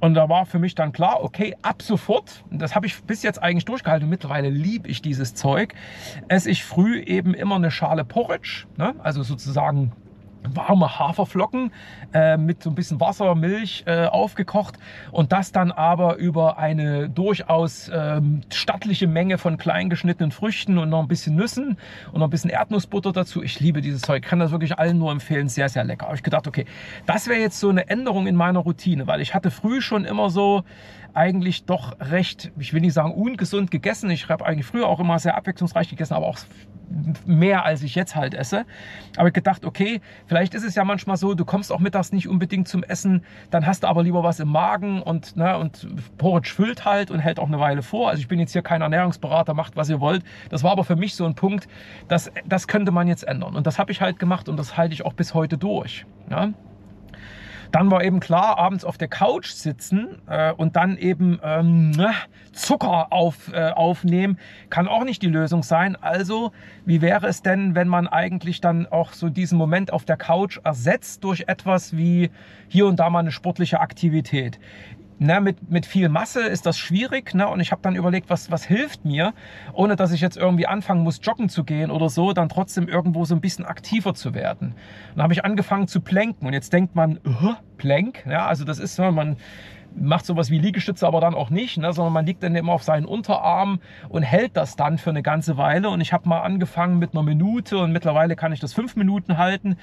Und 0.00 0.14
da 0.14 0.28
war 0.28 0.46
für 0.46 0.58
mich 0.58 0.74
dann 0.74 0.92
klar, 0.92 1.22
okay, 1.22 1.56
ab 1.62 1.82
sofort, 1.82 2.44
das 2.50 2.74
habe 2.74 2.86
ich 2.86 3.02
bis 3.04 3.22
jetzt 3.22 3.42
eigentlich 3.42 3.64
durchgehalten, 3.64 4.08
mittlerweile 4.08 4.50
liebe 4.50 4.88
ich 4.88 5.00
dieses 5.02 5.34
Zeug, 5.34 5.74
esse 6.28 6.50
ich 6.50 6.64
früh 6.64 7.00
eben 7.00 7.34
immer 7.34 7.56
eine 7.56 7.70
Schale 7.70 8.04
Porridge, 8.04 8.66
ne? 8.76 8.94
also 8.98 9.22
sozusagen 9.22 9.92
warme 10.54 10.98
Haferflocken 10.98 11.72
äh, 12.12 12.36
mit 12.36 12.62
so 12.62 12.70
ein 12.70 12.74
bisschen 12.74 13.00
Wasser, 13.00 13.34
Milch 13.34 13.84
äh, 13.86 14.06
aufgekocht 14.06 14.76
und 15.10 15.32
das 15.32 15.52
dann 15.52 15.72
aber 15.72 16.16
über 16.16 16.58
eine 16.58 17.08
durchaus 17.08 17.90
ähm, 17.92 18.42
stattliche 18.52 19.06
Menge 19.06 19.38
von 19.38 19.56
klein 19.56 19.90
geschnittenen 19.90 20.30
Früchten 20.30 20.78
und 20.78 20.88
noch 20.88 21.00
ein 21.00 21.08
bisschen 21.08 21.36
Nüssen 21.36 21.76
und 22.12 22.20
noch 22.20 22.26
ein 22.26 22.30
bisschen 22.30 22.50
Erdnussbutter 22.50 23.12
dazu. 23.12 23.42
Ich 23.42 23.60
liebe 23.60 23.80
dieses 23.80 24.02
Zeug, 24.02 24.22
kann 24.22 24.38
das 24.38 24.50
wirklich 24.50 24.78
allen 24.78 24.98
nur 24.98 25.12
empfehlen, 25.12 25.48
sehr, 25.48 25.68
sehr 25.68 25.84
lecker. 25.84 26.06
Habe 26.06 26.16
ich 26.16 26.22
gedacht, 26.22 26.46
okay, 26.46 26.64
das 27.06 27.26
wäre 27.26 27.40
jetzt 27.40 27.60
so 27.60 27.68
eine 27.68 27.88
Änderung 27.88 28.26
in 28.26 28.36
meiner 28.36 28.60
Routine, 28.60 29.06
weil 29.06 29.20
ich 29.20 29.34
hatte 29.34 29.50
früh 29.50 29.80
schon 29.80 30.04
immer 30.04 30.30
so 30.30 30.64
eigentlich 31.16 31.64
doch 31.64 31.98
recht, 31.98 32.52
ich 32.58 32.72
will 32.72 32.82
nicht 32.82 32.92
sagen 32.92 33.12
ungesund 33.12 33.70
gegessen. 33.70 34.10
Ich 34.10 34.28
habe 34.28 34.44
eigentlich 34.44 34.66
früher 34.66 34.86
auch 34.86 35.00
immer 35.00 35.18
sehr 35.18 35.36
abwechslungsreich 35.36 35.88
gegessen, 35.88 36.14
aber 36.14 36.26
auch 36.26 36.38
mehr 37.24 37.64
als 37.64 37.82
ich 37.82 37.94
jetzt 37.94 38.14
halt 38.14 38.34
esse. 38.34 38.64
Aber 39.16 39.28
ich 39.28 39.34
gedacht, 39.34 39.64
okay, 39.64 40.00
vielleicht 40.26 40.54
ist 40.54 40.62
es 40.62 40.74
ja 40.74 40.84
manchmal 40.84 41.16
so, 41.16 41.34
du 41.34 41.44
kommst 41.44 41.72
auch 41.72 41.80
mittags 41.80 42.12
nicht 42.12 42.28
unbedingt 42.28 42.68
zum 42.68 42.82
Essen, 42.82 43.24
dann 43.50 43.66
hast 43.66 43.82
du 43.82 43.88
aber 43.88 44.02
lieber 44.02 44.22
was 44.22 44.40
im 44.40 44.48
Magen 44.48 45.02
und, 45.02 45.36
ne, 45.36 45.58
und 45.58 45.88
Porridge 46.18 46.52
füllt 46.54 46.84
halt 46.84 47.10
und 47.10 47.18
hält 47.18 47.40
auch 47.40 47.48
eine 47.48 47.60
Weile 47.60 47.82
vor. 47.82 48.10
Also 48.10 48.20
ich 48.20 48.28
bin 48.28 48.38
jetzt 48.38 48.52
hier 48.52 48.62
kein 48.62 48.82
Ernährungsberater, 48.82 49.54
macht 49.54 49.76
was 49.76 49.88
ihr 49.88 50.00
wollt. 50.00 50.22
Das 50.50 50.62
war 50.62 50.72
aber 50.72 50.84
für 50.84 50.96
mich 50.96 51.16
so 51.16 51.24
ein 51.24 51.34
Punkt, 51.34 51.66
das, 52.08 52.30
das 52.46 52.68
könnte 52.68 52.92
man 52.92 53.08
jetzt 53.08 53.26
ändern. 53.26 53.56
Und 53.56 53.66
das 53.66 53.78
habe 53.78 53.90
ich 53.90 54.00
halt 54.00 54.18
gemacht 54.18 54.48
und 54.48 54.56
das 54.56 54.76
halte 54.76 54.92
ich 54.92 55.04
auch 55.04 55.14
bis 55.14 55.34
heute 55.34 55.58
durch. 55.58 56.06
Ja? 56.30 56.50
Dann 57.72 57.90
war 57.90 58.04
eben 58.04 58.20
klar, 58.20 58.58
abends 58.58 58.84
auf 58.84 58.98
der 58.98 59.08
Couch 59.08 59.50
sitzen 59.50 60.20
äh, 60.28 60.52
und 60.52 60.76
dann 60.76 60.96
eben 60.96 61.38
ähm, 61.42 61.90
ne, 61.90 62.12
Zucker 62.52 63.12
auf, 63.12 63.52
äh, 63.52 63.70
aufnehmen, 63.70 64.38
kann 64.70 64.88
auch 64.88 65.04
nicht 65.04 65.22
die 65.22 65.28
Lösung 65.28 65.62
sein. 65.62 65.96
Also, 65.96 66.52
wie 66.84 67.00
wäre 67.02 67.26
es 67.26 67.42
denn, 67.42 67.74
wenn 67.74 67.88
man 67.88 68.06
eigentlich 68.06 68.60
dann 68.60 68.86
auch 68.86 69.12
so 69.12 69.28
diesen 69.28 69.58
Moment 69.58 69.92
auf 69.92 70.04
der 70.04 70.16
Couch 70.16 70.58
ersetzt 70.64 71.22
durch 71.24 71.44
etwas 71.46 71.96
wie 71.96 72.30
hier 72.68 72.86
und 72.86 72.98
da 72.98 73.10
mal 73.10 73.20
eine 73.20 73.32
sportliche 73.32 73.80
Aktivität? 73.80 74.58
Na, 75.18 75.40
mit, 75.40 75.70
mit 75.70 75.86
viel 75.86 76.08
Masse 76.08 76.42
ist 76.42 76.66
das 76.66 76.78
schwierig. 76.78 77.34
Ne? 77.34 77.48
Und 77.48 77.60
ich 77.60 77.72
habe 77.72 77.82
dann 77.82 77.96
überlegt, 77.96 78.28
was, 78.28 78.50
was 78.50 78.64
hilft 78.64 79.04
mir, 79.04 79.32
ohne 79.72 79.96
dass 79.96 80.12
ich 80.12 80.20
jetzt 80.20 80.36
irgendwie 80.36 80.66
anfangen 80.66 81.02
muss, 81.02 81.20
joggen 81.22 81.48
zu 81.48 81.64
gehen 81.64 81.90
oder 81.90 82.08
so, 82.08 82.32
dann 82.32 82.48
trotzdem 82.48 82.88
irgendwo 82.88 83.24
so 83.24 83.34
ein 83.34 83.40
bisschen 83.40 83.64
aktiver 83.64 84.14
zu 84.14 84.34
werden. 84.34 84.74
Dann 85.14 85.22
habe 85.22 85.32
ich 85.32 85.44
angefangen 85.44 85.88
zu 85.88 86.00
planken. 86.00 86.46
Und 86.46 86.52
jetzt 86.52 86.72
denkt 86.72 86.94
man, 86.94 87.18
uh, 87.26 87.54
Plank, 87.78 88.24
ja, 88.28 88.46
also 88.46 88.64
das 88.64 88.78
ist, 88.78 88.98
man 88.98 89.36
macht 89.98 90.26
sowas 90.26 90.50
wie 90.50 90.58
Liegestütze 90.58 91.06
aber 91.06 91.20
dann 91.20 91.34
auch 91.34 91.50
nicht, 91.50 91.78
ne, 91.78 91.92
sondern 91.92 92.12
man 92.12 92.26
liegt 92.26 92.42
dann 92.42 92.54
immer 92.54 92.72
auf 92.72 92.82
seinen 92.82 93.06
Unterarm 93.06 93.80
und 94.08 94.22
hält 94.22 94.56
das 94.56 94.76
dann 94.76 94.98
für 94.98 95.10
eine 95.10 95.22
ganze 95.22 95.56
Weile. 95.56 95.88
Und 95.90 96.00
ich 96.00 96.12
habe 96.12 96.28
mal 96.28 96.40
angefangen 96.40 96.98
mit 96.98 97.12
einer 97.12 97.22
Minute 97.22 97.78
und 97.78 97.92
mittlerweile 97.92 98.36
kann 98.36 98.52
ich 98.52 98.60
das 98.60 98.72
fünf 98.72 98.96
Minuten 98.96 99.38
halten. 99.38 99.76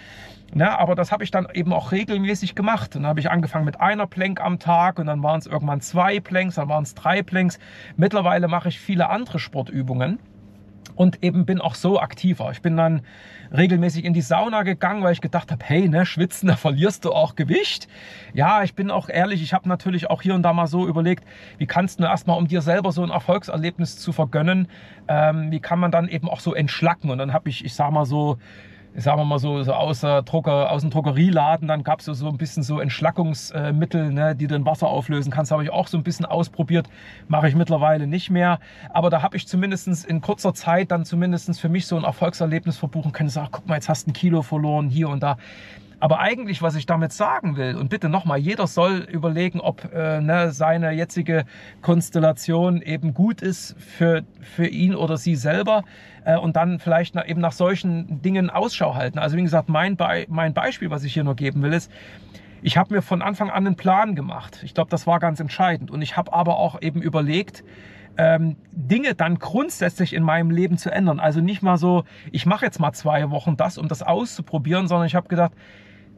Ne, 0.54 0.78
aber 0.78 0.94
das 0.94 1.12
habe 1.12 1.24
ich 1.24 1.32
dann 1.32 1.48
eben 1.54 1.74
auch 1.74 1.92
regelmäßig 1.92 2.54
gemacht. 2.54 2.96
Und 2.96 3.04
dann 3.04 3.10
habe 3.10 3.20
ich 3.20 3.32
angefangen 3.32 3.66
mit 3.66 3.82
einer 3.82 4.06
Plank 4.06 4.40
am 4.40 4.60
Tag 4.60 5.00
und 5.00 5.08
dann 5.08 5.24
waren 5.24 5.40
es 5.40 5.48
irgendwann 5.48 5.82
zwei 5.82 6.20
Planks, 6.20 6.56
dann 6.56 6.70
waren 6.70 6.84
es 6.84 6.94
drei 6.94 7.24
Planks. 7.24 7.58
Mittlerweile 7.98 8.48
mache 8.48 8.70
ich 8.70 8.80
viele 8.80 9.10
andere 9.10 9.40
Sportübungen 9.40 10.20
und 10.96 11.24
eben 11.24 11.46
bin 11.46 11.62
auch 11.62 11.76
so 11.76 12.00
aktiver. 12.00 12.52
Ich 12.52 12.62
bin 12.62 12.78
dann 12.78 13.02
regelmäßig 13.56 14.04
in 14.06 14.14
die 14.14 14.22
Sauna 14.22 14.64
gegangen, 14.64 15.04
weil 15.04 15.14
ich 15.14 15.22
gedacht 15.22 15.52
habe, 15.52 15.64
hey, 15.66 15.88
ne, 15.88 16.06
schwitzen, 16.06 16.48
da 16.50 16.56
verlierst 16.56 17.06
du 17.06 17.14
auch 17.14 17.36
Gewicht. 17.36 17.88
Ja, 18.34 18.64
ich 18.64 18.76
bin 18.76 18.92
auch 18.92 19.10
ehrlich, 19.10 19.42
ich 19.42 19.54
habe 19.54 19.70
natürlich 19.70 20.10
auch 20.10 20.22
hier 20.22 20.36
und 20.36 20.44
da 20.44 20.54
mal 20.54 20.68
so 20.68 20.88
überlegt, 20.88 21.24
wie 21.58 21.68
kannst 21.68 22.00
du 22.00 22.04
erstmal, 22.04 22.38
um 22.38 22.48
dir 22.48 22.62
selber 22.62 22.92
so 22.92 23.04
ein 23.04 23.10
Erfolgserlebnis 23.10 23.98
zu 23.98 24.12
vergönnen, 24.12 24.68
ähm, 25.08 25.52
wie 25.52 25.60
kann 25.60 25.80
man 25.80 25.92
dann 25.92 26.08
eben 26.08 26.30
auch 26.30 26.40
so 26.40 26.54
entschlacken? 26.54 27.10
Und 27.10 27.18
dann 27.18 27.34
habe 27.34 27.50
ich, 27.50 27.64
ich 27.64 27.74
sag 27.74 27.92
mal 27.92 28.06
so, 28.06 28.38
sagen 28.96 29.20
wir 29.20 29.26
mal 29.26 29.40
so, 29.40 29.64
so 29.64 29.74
aus, 29.74 30.02
der 30.02 30.22
Drucker, 30.22 30.72
aus 30.72 30.82
dem 30.82 30.92
Druckerieladen, 30.92 31.68
dann 31.68 31.84
gab 31.84 32.00
es 32.00 32.06
so, 32.06 32.14
so 32.14 32.28
ein 32.28 32.38
bisschen 32.38 32.64
so 32.64 32.80
Entschlackungsmittel, 32.80 34.12
ne, 34.12 34.36
die 34.36 34.48
dann 34.48 34.66
Wasser 34.66 34.88
auflösen 34.88 35.32
kannst. 35.32 35.52
Habe 35.52 35.64
ich 35.64 35.72
auch 35.72 35.88
so 35.88 35.98
ein 35.98 36.04
bisschen 36.04 36.26
ausprobiert, 36.26 36.88
mache 37.28 37.48
ich 37.48 37.56
mittlerweile 37.56 38.08
nicht 38.08 38.30
mehr. 38.30 38.60
Aber 38.90 39.10
da 39.10 39.22
habe 39.22 39.36
ich 39.38 39.48
zumindest 39.48 40.06
in 40.06 40.22
kurzer 40.22 40.54
Zeit 40.54 40.92
dann 40.92 41.06
zumindest 41.06 41.60
für 41.60 41.70
mich 41.70 41.88
so 41.88 41.98
ein 41.98 42.04
Erfolgserlebnis 42.04 42.78
verbuchen 42.78 43.12
können. 43.12 43.30
Sag, 43.30 43.52
guck 43.52 43.68
mal, 43.68 43.76
jetzt 43.76 43.90
hast 43.90 44.06
du 44.06 44.12
ein 44.12 44.14
Kilo 44.14 44.42
verloren, 44.42 44.90
hier 44.90 45.10
und 45.10 45.24
da. 45.24 45.38
Aber 46.04 46.20
eigentlich, 46.20 46.62
was 46.62 46.76
ich 46.76 46.86
damit 46.86 47.14
sagen 47.14 47.56
will, 47.56 47.78
und 47.78 47.88
bitte 47.88 48.10
nochmal, 48.10 48.38
jeder 48.38 48.68
soll 48.68 49.08
überlegen, 49.10 49.62
ob 49.62 49.90
äh, 49.94 50.20
ne, 50.20 50.52
seine 50.52 50.92
jetzige 50.92 51.46
Konstellation 51.82 52.82
eben 52.82 53.14
gut 53.14 53.42
ist 53.42 53.78
für, 53.80 54.24
für 54.42 54.68
ihn 54.68 54.96
oder 54.96 55.16
sie 55.16 55.38
selber 55.38 55.86
äh, 56.26 56.36
und 56.36 56.58
dann 56.58 56.80
vielleicht 56.80 57.16
nach, 57.16 57.26
eben 57.26 57.40
nach 57.40 57.54
solchen 57.54 58.22
Dingen 58.22 58.50
Ausschau 58.50 58.96
halten. 58.96 59.18
Also 59.18 59.38
wie 59.38 59.44
gesagt, 59.44 59.70
mein, 59.70 59.96
Be 59.96 60.26
mein 60.28 60.54
Beispiel, 60.54 60.90
was 60.90 61.06
ich 61.06 61.14
hier 61.14 61.24
nur 61.24 61.38
geben 61.38 61.62
will, 61.62 61.72
ist, 61.72 61.90
ich 62.62 62.76
habe 62.76 62.96
mir 62.96 63.02
von 63.02 63.22
Anfang 63.22 63.50
an 63.50 63.66
einen 63.66 63.78
Plan 63.78 64.14
gemacht. 64.14 64.60
Ich 64.64 64.74
glaube, 64.74 64.90
das 64.90 65.08
war 65.08 65.22
ganz 65.22 65.40
entscheidend. 65.40 65.90
Und 65.90 66.02
ich 66.02 66.18
habe 66.18 66.34
aber 66.34 66.58
auch 66.58 66.82
eben 66.82 67.02
überlegt, 67.02 67.64
ähm, 68.18 68.58
Dinge 68.74 69.16
dann 69.16 69.40
grundsätzlich 69.40 70.12
in 70.12 70.24
meinem 70.24 70.52
Leben 70.52 70.78
zu 70.78 70.92
ändern. 70.92 71.22
Also 71.22 71.40
nicht 71.40 71.64
mal 71.64 71.78
so, 71.78 72.04
ich 72.34 72.46
mache 72.46 72.66
jetzt 72.66 72.82
mal 72.82 72.92
zwei 72.92 73.30
Wochen 73.30 73.56
das, 73.56 73.78
um 73.78 73.88
das 73.88 74.04
auszuprobieren, 74.04 74.90
sondern 74.90 75.08
ich 75.08 75.16
habe 75.16 75.30
gedacht, 75.30 75.54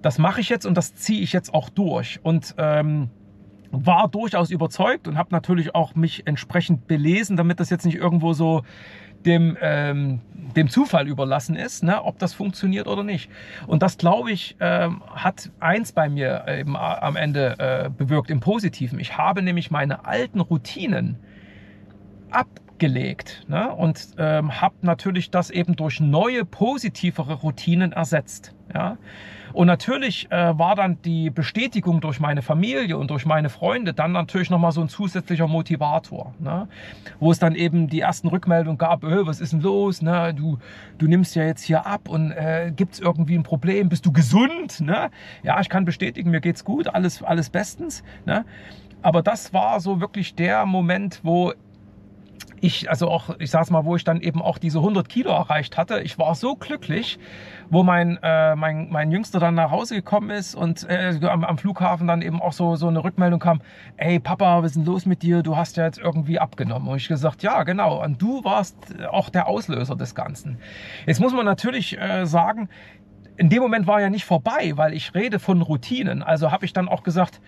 das 0.01 0.17
mache 0.17 0.41
ich 0.41 0.49
jetzt 0.49 0.65
und 0.65 0.75
das 0.75 0.95
ziehe 0.95 1.21
ich 1.21 1.33
jetzt 1.33 1.53
auch 1.53 1.69
durch. 1.69 2.19
Und 2.23 2.55
ähm, 2.57 3.09
war 3.71 4.07
durchaus 4.07 4.51
überzeugt 4.51 5.07
und 5.07 5.17
habe 5.17 5.29
natürlich 5.31 5.75
auch 5.75 5.95
mich 5.95 6.27
entsprechend 6.27 6.87
belesen, 6.87 7.37
damit 7.37 7.59
das 7.59 7.69
jetzt 7.69 7.85
nicht 7.85 7.97
irgendwo 7.97 8.33
so 8.33 8.63
dem, 9.25 9.57
ähm, 9.59 10.21
dem 10.55 10.69
Zufall 10.69 11.07
überlassen 11.07 11.55
ist, 11.55 11.83
ne, 11.83 12.03
ob 12.03 12.19
das 12.19 12.33
funktioniert 12.33 12.87
oder 12.87 13.03
nicht. 13.03 13.29
Und 13.67 13.81
das, 13.81 13.97
glaube 13.97 14.31
ich, 14.31 14.55
ähm, 14.59 15.01
hat 15.07 15.51
eins 15.59 15.91
bei 15.91 16.09
mir 16.09 16.45
eben 16.47 16.77
am 16.77 17.15
Ende 17.15 17.55
äh, 17.57 17.89
bewirkt 17.89 18.29
im 18.29 18.39
Positiven. 18.39 18.99
Ich 18.99 19.17
habe 19.17 19.41
nämlich 19.41 19.71
meine 19.71 20.05
alten 20.05 20.39
Routinen 20.39 21.17
abgelegt 22.29 23.45
ne, 23.47 23.73
und 23.73 24.09
ähm, 24.17 24.61
habe 24.61 24.75
natürlich 24.81 25.31
das 25.31 25.49
eben 25.49 25.75
durch 25.75 25.99
neue, 25.99 26.45
positivere 26.45 27.33
Routinen 27.33 27.91
ersetzt. 27.93 28.53
Ja. 28.73 28.97
Und 29.55 29.67
natürlich 29.67 30.29
äh, 30.31 30.59
war 30.59 30.75
dann 30.75 31.01
die 31.03 31.29
Bestätigung 31.29 32.01
durch 32.01 32.19
meine 32.19 32.41
Familie 32.41 32.97
und 32.97 33.09
durch 33.09 33.25
meine 33.25 33.47
Freunde 33.47 33.93
dann 33.93 34.11
natürlich 34.11 34.49
nochmal 34.49 34.73
so 34.73 34.81
ein 34.81 34.89
zusätzlicher 34.89 35.47
Motivator. 35.47 36.35
Ne? 36.39 36.67
Wo 37.21 37.31
es 37.31 37.39
dann 37.39 37.55
eben 37.55 37.87
die 37.87 38.01
ersten 38.01 38.27
Rückmeldungen 38.27 38.77
gab, 38.77 39.05
öh, 39.05 39.25
was 39.25 39.39
ist 39.39 39.53
denn 39.53 39.61
los? 39.61 40.01
Ne? 40.01 40.33
Du, 40.33 40.57
du 40.97 41.07
nimmst 41.07 41.35
ja 41.35 41.45
jetzt 41.45 41.63
hier 41.63 41.85
ab 41.85 42.09
und 42.09 42.31
äh, 42.31 42.73
gibt 42.75 42.95
es 42.95 42.99
irgendwie 42.99 43.35
ein 43.35 43.43
Problem? 43.43 43.87
Bist 43.87 44.05
du 44.05 44.11
gesund? 44.11 44.81
Ne? 44.81 45.09
Ja, 45.41 45.61
ich 45.61 45.69
kann 45.69 45.85
bestätigen, 45.85 46.31
mir 46.31 46.41
geht's 46.41 46.65
gut, 46.65 46.93
alles, 46.93 47.23
alles 47.23 47.49
bestens. 47.49 48.03
Ne? 48.25 48.43
Aber 49.01 49.21
das 49.21 49.53
war 49.53 49.79
so 49.79 50.01
wirklich 50.01 50.35
der 50.35 50.65
Moment, 50.65 51.21
wo 51.23 51.53
ich, 52.65 52.89
also 52.89 53.09
auch, 53.09 53.35
ich 53.39 53.51
sag's 53.51 53.69
mal, 53.69 53.85
wo 53.85 53.95
ich 53.95 54.03
dann 54.03 54.21
eben 54.21 54.41
auch 54.41 54.57
diese 54.57 54.79
100 54.79 55.07
Kilo 55.07 55.29
erreicht 55.31 55.77
hatte. 55.77 56.01
Ich 56.01 56.17
war 56.17 56.33
so 56.35 56.55
glücklich, 56.55 57.19
wo 57.69 57.83
mein, 57.83 58.17
äh, 58.23 58.55
mein, 58.55 58.89
mein 58.89 59.11
Jüngster 59.11 59.39
dann 59.39 59.55
nach 59.55 59.71
Hause 59.71 59.95
gekommen 59.95 60.31
ist 60.31 60.55
und 60.55 60.89
äh, 60.89 61.17
am, 61.23 61.43
am 61.43 61.57
Flughafen 61.57 62.07
dann 62.07 62.21
eben 62.21 62.41
auch 62.41 62.53
so, 62.53 62.75
so 62.75 62.87
eine 62.87 63.03
Rückmeldung 63.03 63.39
kam, 63.39 63.61
ey 63.97 64.19
Papa, 64.19 64.63
was 64.63 64.71
ist 64.71 64.77
denn 64.77 64.85
los 64.85 65.05
mit 65.05 65.21
dir? 65.21 65.43
Du 65.43 65.55
hast 65.55 65.77
ja 65.77 65.85
jetzt 65.85 65.99
irgendwie 65.99 66.39
abgenommen. 66.39 66.87
Und 66.87 66.97
ich 66.97 67.07
gesagt, 67.07 67.43
ja 67.43 67.63
genau, 67.63 68.03
und 68.03 68.21
du 68.21 68.43
warst 68.43 68.75
auch 69.11 69.29
der 69.29 69.47
Auslöser 69.47 69.95
des 69.95 70.15
Ganzen. 70.15 70.57
Jetzt 71.05 71.19
muss 71.19 71.33
man 71.33 71.45
natürlich 71.45 71.99
äh, 71.99 72.25
sagen, 72.25 72.69
in 73.37 73.49
dem 73.49 73.61
Moment 73.61 73.85
war 73.85 74.01
ja 74.01 74.09
nicht 74.09 74.25
vorbei, 74.25 74.73
weil 74.75 74.93
ich 74.93 75.13
rede 75.13 75.39
von 75.39 75.61
Routinen. 75.61 76.23
Also 76.23 76.51
habe 76.51 76.65
ich 76.65 76.73
dann 76.73 76.87
auch 76.87 77.03
gesagt, 77.03 77.41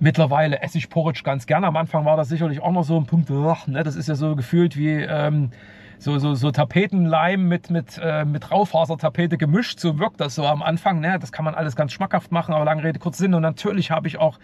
Mittlerweile 0.00 0.62
esse 0.62 0.78
ich 0.78 0.88
Porridge 0.88 1.20
ganz 1.24 1.46
gerne. 1.46 1.66
Am 1.66 1.76
Anfang 1.76 2.06
war 2.06 2.16
das 2.16 2.30
sicherlich 2.30 2.60
auch 2.60 2.72
noch 2.72 2.84
so 2.84 2.96
ein 2.96 3.04
Punkt, 3.04 3.30
ach, 3.30 3.66
ne, 3.66 3.82
das 3.82 3.96
ist 3.96 4.08
ja 4.08 4.14
so 4.14 4.34
gefühlt 4.34 4.76
wie 4.76 4.92
ähm, 4.92 5.50
so, 5.98 6.18
so, 6.18 6.34
so 6.34 6.50
Tapetenleim 6.50 7.46
mit, 7.46 7.68
mit, 7.68 8.00
äh, 8.02 8.24
mit 8.24 8.50
Raufasertapete 8.50 9.36
gemischt. 9.36 9.78
So 9.78 9.98
wirkt 9.98 10.18
das 10.18 10.34
so 10.34 10.46
am 10.46 10.62
Anfang. 10.62 11.00
Ne? 11.00 11.18
Das 11.20 11.30
kann 11.30 11.44
man 11.44 11.54
alles 11.54 11.76
ganz 11.76 11.92
schmackhaft 11.92 12.32
machen, 12.32 12.54
aber 12.54 12.64
lange 12.64 12.82
Rede, 12.82 12.98
kurz 12.98 13.18
Sinn. 13.18 13.34
Und 13.34 13.42
natürlich 13.42 13.90
habe 13.90 14.08
ich 14.08 14.16
auch 14.16 14.38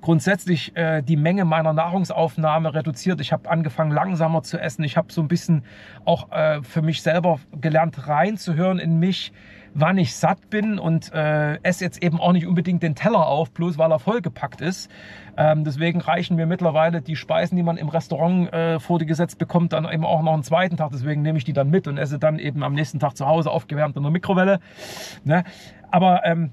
grundsätzlich 0.00 0.76
äh, 0.76 1.02
die 1.02 1.16
Menge 1.16 1.44
meiner 1.44 1.72
Nahrungsaufnahme 1.72 2.74
reduziert. 2.74 3.20
Ich 3.20 3.32
habe 3.32 3.48
angefangen, 3.48 3.92
langsamer 3.92 4.42
zu 4.42 4.58
essen. 4.58 4.82
Ich 4.82 4.96
habe 4.96 5.12
so 5.12 5.20
ein 5.20 5.28
bisschen 5.28 5.62
auch 6.04 6.32
äh, 6.32 6.60
für 6.64 6.82
mich 6.82 7.02
selber 7.02 7.38
gelernt, 7.52 8.08
reinzuhören 8.08 8.80
in 8.80 8.98
mich 8.98 9.32
wann 9.78 9.98
ich 9.98 10.16
satt 10.16 10.48
bin 10.48 10.78
und 10.78 11.12
äh, 11.12 11.56
esse 11.62 11.84
jetzt 11.84 12.02
eben 12.02 12.18
auch 12.18 12.32
nicht 12.32 12.46
unbedingt 12.46 12.82
den 12.82 12.94
Teller 12.94 13.26
auf, 13.26 13.50
bloß 13.50 13.76
weil 13.76 13.92
er 13.92 13.98
vollgepackt 13.98 14.62
ist. 14.62 14.90
Ähm, 15.36 15.64
deswegen 15.64 16.00
reichen 16.00 16.36
mir 16.36 16.46
mittlerweile 16.46 17.02
die 17.02 17.14
Speisen, 17.14 17.56
die 17.56 17.62
man 17.62 17.76
im 17.76 17.90
Restaurant 17.90 18.50
äh, 18.54 18.80
vor 18.80 18.98
die 18.98 19.04
gesetzt 19.04 19.36
bekommt, 19.38 19.74
dann 19.74 19.84
eben 19.84 20.06
auch 20.06 20.22
noch 20.22 20.32
einen 20.32 20.44
zweiten 20.44 20.78
Tag. 20.78 20.92
Deswegen 20.92 21.20
nehme 21.20 21.36
ich 21.36 21.44
die 21.44 21.52
dann 21.52 21.68
mit 21.68 21.86
und 21.88 21.98
esse 21.98 22.18
dann 22.18 22.38
eben 22.38 22.62
am 22.62 22.72
nächsten 22.72 23.00
Tag 23.00 23.18
zu 23.18 23.26
Hause 23.26 23.50
aufgewärmt 23.50 23.96
in 23.96 24.02
der 24.02 24.12
Mikrowelle. 24.12 24.60
Ne? 25.24 25.44
Aber 25.90 26.24
ähm, 26.24 26.52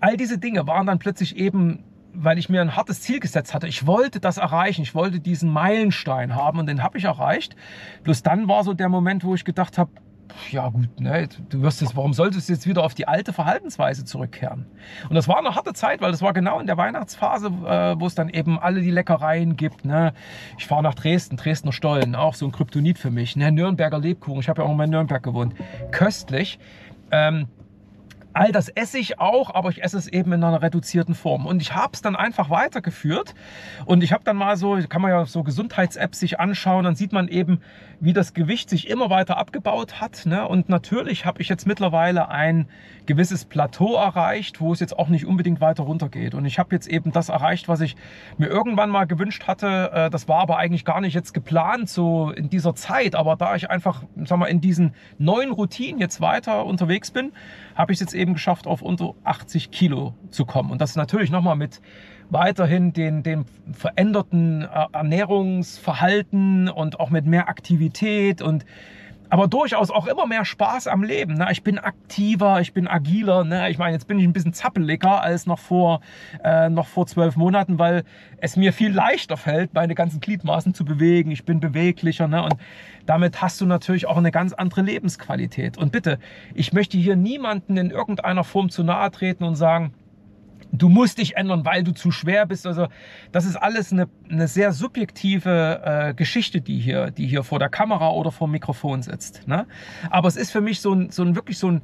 all 0.00 0.18
diese 0.18 0.36
Dinge 0.36 0.66
waren 0.66 0.86
dann 0.86 0.98
plötzlich 0.98 1.36
eben 1.36 1.84
weil 2.12 2.38
ich 2.38 2.48
mir 2.48 2.60
ein 2.60 2.74
hartes 2.74 3.02
Ziel 3.02 3.20
gesetzt 3.20 3.54
hatte. 3.54 3.68
Ich 3.68 3.86
wollte 3.86 4.18
das 4.18 4.36
erreichen. 4.36 4.82
Ich 4.82 4.96
wollte 4.96 5.20
diesen 5.20 5.48
Meilenstein 5.48 6.34
haben 6.34 6.58
und 6.58 6.66
den 6.66 6.82
habe 6.82 6.98
ich 6.98 7.04
erreicht. 7.04 7.54
Bloß 8.02 8.24
dann 8.24 8.48
war 8.48 8.64
so 8.64 8.74
der 8.74 8.88
Moment, 8.88 9.22
wo 9.22 9.36
ich 9.36 9.44
gedacht 9.44 9.78
habe, 9.78 9.92
ja 10.50 10.68
gut, 10.68 11.00
ne, 11.00 11.28
du 11.48 11.62
wirst 11.62 11.80
jetzt, 11.80 11.96
warum 11.96 12.12
solltest 12.12 12.48
du 12.48 12.52
jetzt 12.52 12.66
wieder 12.66 12.84
auf 12.84 12.94
die 12.94 13.06
alte 13.06 13.32
Verhaltensweise 13.32 14.04
zurückkehren? 14.04 14.66
Und 15.08 15.14
das 15.14 15.28
war 15.28 15.38
eine 15.38 15.54
harte 15.54 15.72
Zeit, 15.72 16.00
weil 16.00 16.10
das 16.10 16.22
war 16.22 16.32
genau 16.32 16.60
in 16.60 16.66
der 16.66 16.76
Weihnachtsphase, 16.76 17.48
äh, 17.48 18.00
wo 18.00 18.06
es 18.06 18.14
dann 18.14 18.28
eben 18.28 18.58
alle 18.58 18.80
die 18.80 18.90
Leckereien 18.90 19.56
gibt. 19.56 19.84
Ne? 19.84 20.12
Ich 20.58 20.66
fahre 20.66 20.82
nach 20.82 20.94
Dresden, 20.94 21.36
Dresdner 21.36 21.72
Stollen, 21.72 22.14
auch 22.14 22.34
so 22.34 22.46
ein 22.46 22.52
Kryptonit 22.52 22.98
für 22.98 23.10
mich. 23.10 23.36
Ne? 23.36 23.52
Nürnberger 23.52 23.98
Lebkuchen, 23.98 24.40
ich 24.40 24.48
habe 24.48 24.62
ja 24.62 24.68
auch 24.68 24.74
mal 24.74 24.84
in 24.84 24.90
Nürnberg 24.90 25.22
gewohnt. 25.22 25.54
Köstlich. 25.90 26.58
Ähm, 27.10 27.48
All 28.32 28.52
das 28.52 28.68
esse 28.68 28.98
ich 28.98 29.18
auch, 29.18 29.54
aber 29.54 29.70
ich 29.70 29.82
esse 29.82 29.98
es 29.98 30.06
eben 30.06 30.32
in 30.32 30.44
einer 30.44 30.62
reduzierten 30.62 31.14
Form. 31.14 31.46
Und 31.46 31.60
ich 31.60 31.74
habe 31.74 31.92
es 31.94 32.02
dann 32.02 32.14
einfach 32.14 32.48
weitergeführt. 32.48 33.34
Und 33.86 34.04
ich 34.04 34.12
habe 34.12 34.22
dann 34.22 34.36
mal 34.36 34.56
so, 34.56 34.78
kann 34.88 35.02
man 35.02 35.10
ja 35.10 35.26
so 35.26 35.42
Gesundheits-Apps 35.42 36.20
sich 36.20 36.38
anschauen, 36.38 36.84
dann 36.84 36.94
sieht 36.94 37.12
man 37.12 37.28
eben, 37.28 37.60
wie 37.98 38.12
das 38.12 38.32
Gewicht 38.32 38.70
sich 38.70 38.88
immer 38.88 39.10
weiter 39.10 39.36
abgebaut 39.36 40.00
hat. 40.00 40.26
Ne? 40.26 40.46
Und 40.46 40.68
natürlich 40.68 41.26
habe 41.26 41.42
ich 41.42 41.48
jetzt 41.48 41.66
mittlerweile 41.66 42.28
ein 42.28 42.68
gewisses 43.06 43.44
Plateau 43.44 43.96
erreicht, 43.96 44.60
wo 44.60 44.72
es 44.72 44.78
jetzt 44.78 44.96
auch 44.96 45.08
nicht 45.08 45.26
unbedingt 45.26 45.60
weiter 45.60 45.82
runtergeht. 45.82 46.34
Und 46.34 46.44
ich 46.44 46.58
habe 46.58 46.74
jetzt 46.74 46.86
eben 46.86 47.10
das 47.10 47.28
erreicht, 47.28 47.66
was 47.68 47.80
ich 47.80 47.96
mir 48.38 48.46
irgendwann 48.46 48.90
mal 48.90 49.06
gewünscht 49.06 49.48
hatte. 49.48 49.90
Äh, 49.92 50.10
das 50.10 50.28
war 50.28 50.40
aber 50.40 50.58
eigentlich 50.58 50.84
gar 50.84 51.00
nicht 51.00 51.14
jetzt 51.14 51.34
geplant 51.34 51.88
so 51.88 52.30
in 52.30 52.48
dieser 52.48 52.74
Zeit. 52.76 53.16
Aber 53.16 53.34
da 53.34 53.56
ich 53.56 53.68
einfach, 53.68 54.04
sag 54.24 54.38
mal, 54.38 54.46
in 54.46 54.60
diesen 54.60 54.94
neuen 55.18 55.50
Routinen 55.50 56.00
jetzt 56.00 56.20
weiter 56.20 56.64
unterwegs 56.64 57.10
bin, 57.10 57.32
habe 57.80 57.92
ich 57.92 57.96
es 57.96 58.00
jetzt 58.00 58.14
eben 58.14 58.34
geschafft, 58.34 58.66
auf 58.66 58.82
unter 58.82 59.14
80 59.24 59.70
Kilo 59.70 60.14
zu 60.30 60.44
kommen. 60.44 60.70
Und 60.70 60.80
das 60.80 60.96
natürlich 60.96 61.30
nochmal 61.30 61.56
mit 61.56 61.80
weiterhin 62.28 62.92
den, 62.92 63.22
den 63.22 63.44
veränderten 63.72 64.62
äh, 64.62 64.86
Ernährungsverhalten 64.92 66.68
und 66.68 67.00
auch 67.00 67.10
mit 67.10 67.26
mehr 67.26 67.48
Aktivität 67.48 68.42
und 68.42 68.64
aber 69.32 69.46
durchaus 69.46 69.90
auch 69.92 70.08
immer 70.08 70.26
mehr 70.26 70.44
Spaß 70.44 70.88
am 70.88 71.04
Leben. 71.04 71.34
Ne? 71.34 71.46
Ich 71.52 71.62
bin 71.62 71.78
aktiver, 71.78 72.60
ich 72.60 72.74
bin 72.74 72.88
agiler. 72.88 73.44
Ne? 73.44 73.70
Ich 73.70 73.78
meine, 73.78 73.92
jetzt 73.92 74.08
bin 74.08 74.18
ich 74.18 74.24
ein 74.24 74.32
bisschen 74.32 74.52
zappeliger 74.52 75.22
als 75.22 75.46
noch 75.46 75.60
vor, 75.60 76.00
äh, 76.42 76.68
noch 76.68 76.88
vor 76.88 77.06
zwölf 77.06 77.36
Monaten, 77.36 77.78
weil 77.78 78.02
es 78.38 78.56
mir 78.56 78.72
viel 78.72 78.92
leichter 78.92 79.36
fällt, 79.36 79.72
meine 79.72 79.94
ganzen 79.94 80.20
Gliedmaßen 80.20 80.74
zu 80.74 80.84
bewegen. 80.84 81.30
Ich 81.30 81.44
bin 81.44 81.60
beweglicher. 81.60 82.26
Ne? 82.26 82.42
Und 82.42 82.56
damit 83.06 83.42
hast 83.42 83.60
du 83.60 83.66
natürlich 83.66 84.06
auch 84.06 84.16
eine 84.16 84.30
ganz 84.30 84.52
andere 84.52 84.82
Lebensqualität. 84.82 85.78
Und 85.78 85.92
bitte, 85.92 86.18
ich 86.54 86.72
möchte 86.72 86.96
hier 86.98 87.16
niemanden 87.16 87.76
in 87.76 87.90
irgendeiner 87.90 88.44
Form 88.44 88.70
zu 88.70 88.84
nahe 88.84 89.10
treten 89.10 89.44
und 89.44 89.56
sagen, 89.56 89.94
du 90.72 90.88
musst 90.88 91.18
dich 91.18 91.36
ändern, 91.36 91.64
weil 91.64 91.82
du 91.82 91.92
zu 91.92 92.10
schwer 92.10 92.46
bist. 92.46 92.66
Also 92.66 92.88
das 93.32 93.44
ist 93.44 93.56
alles 93.56 93.92
eine, 93.92 94.08
eine 94.28 94.48
sehr 94.48 94.72
subjektive 94.72 95.82
äh, 95.84 96.14
Geschichte, 96.14 96.60
die 96.60 96.78
hier, 96.78 97.10
die 97.10 97.26
hier 97.26 97.42
vor 97.42 97.58
der 97.58 97.68
Kamera 97.68 98.10
oder 98.10 98.30
vor 98.30 98.48
dem 98.48 98.52
Mikrofon 98.52 99.02
sitzt. 99.02 99.46
Ne? 99.48 99.66
Aber 100.10 100.28
es 100.28 100.36
ist 100.36 100.50
für 100.50 100.60
mich 100.60 100.80
so 100.80 100.92
ein, 100.92 101.10
so 101.10 101.22
ein 101.22 101.34
wirklich 101.34 101.58
so 101.58 101.70
ein 101.70 101.82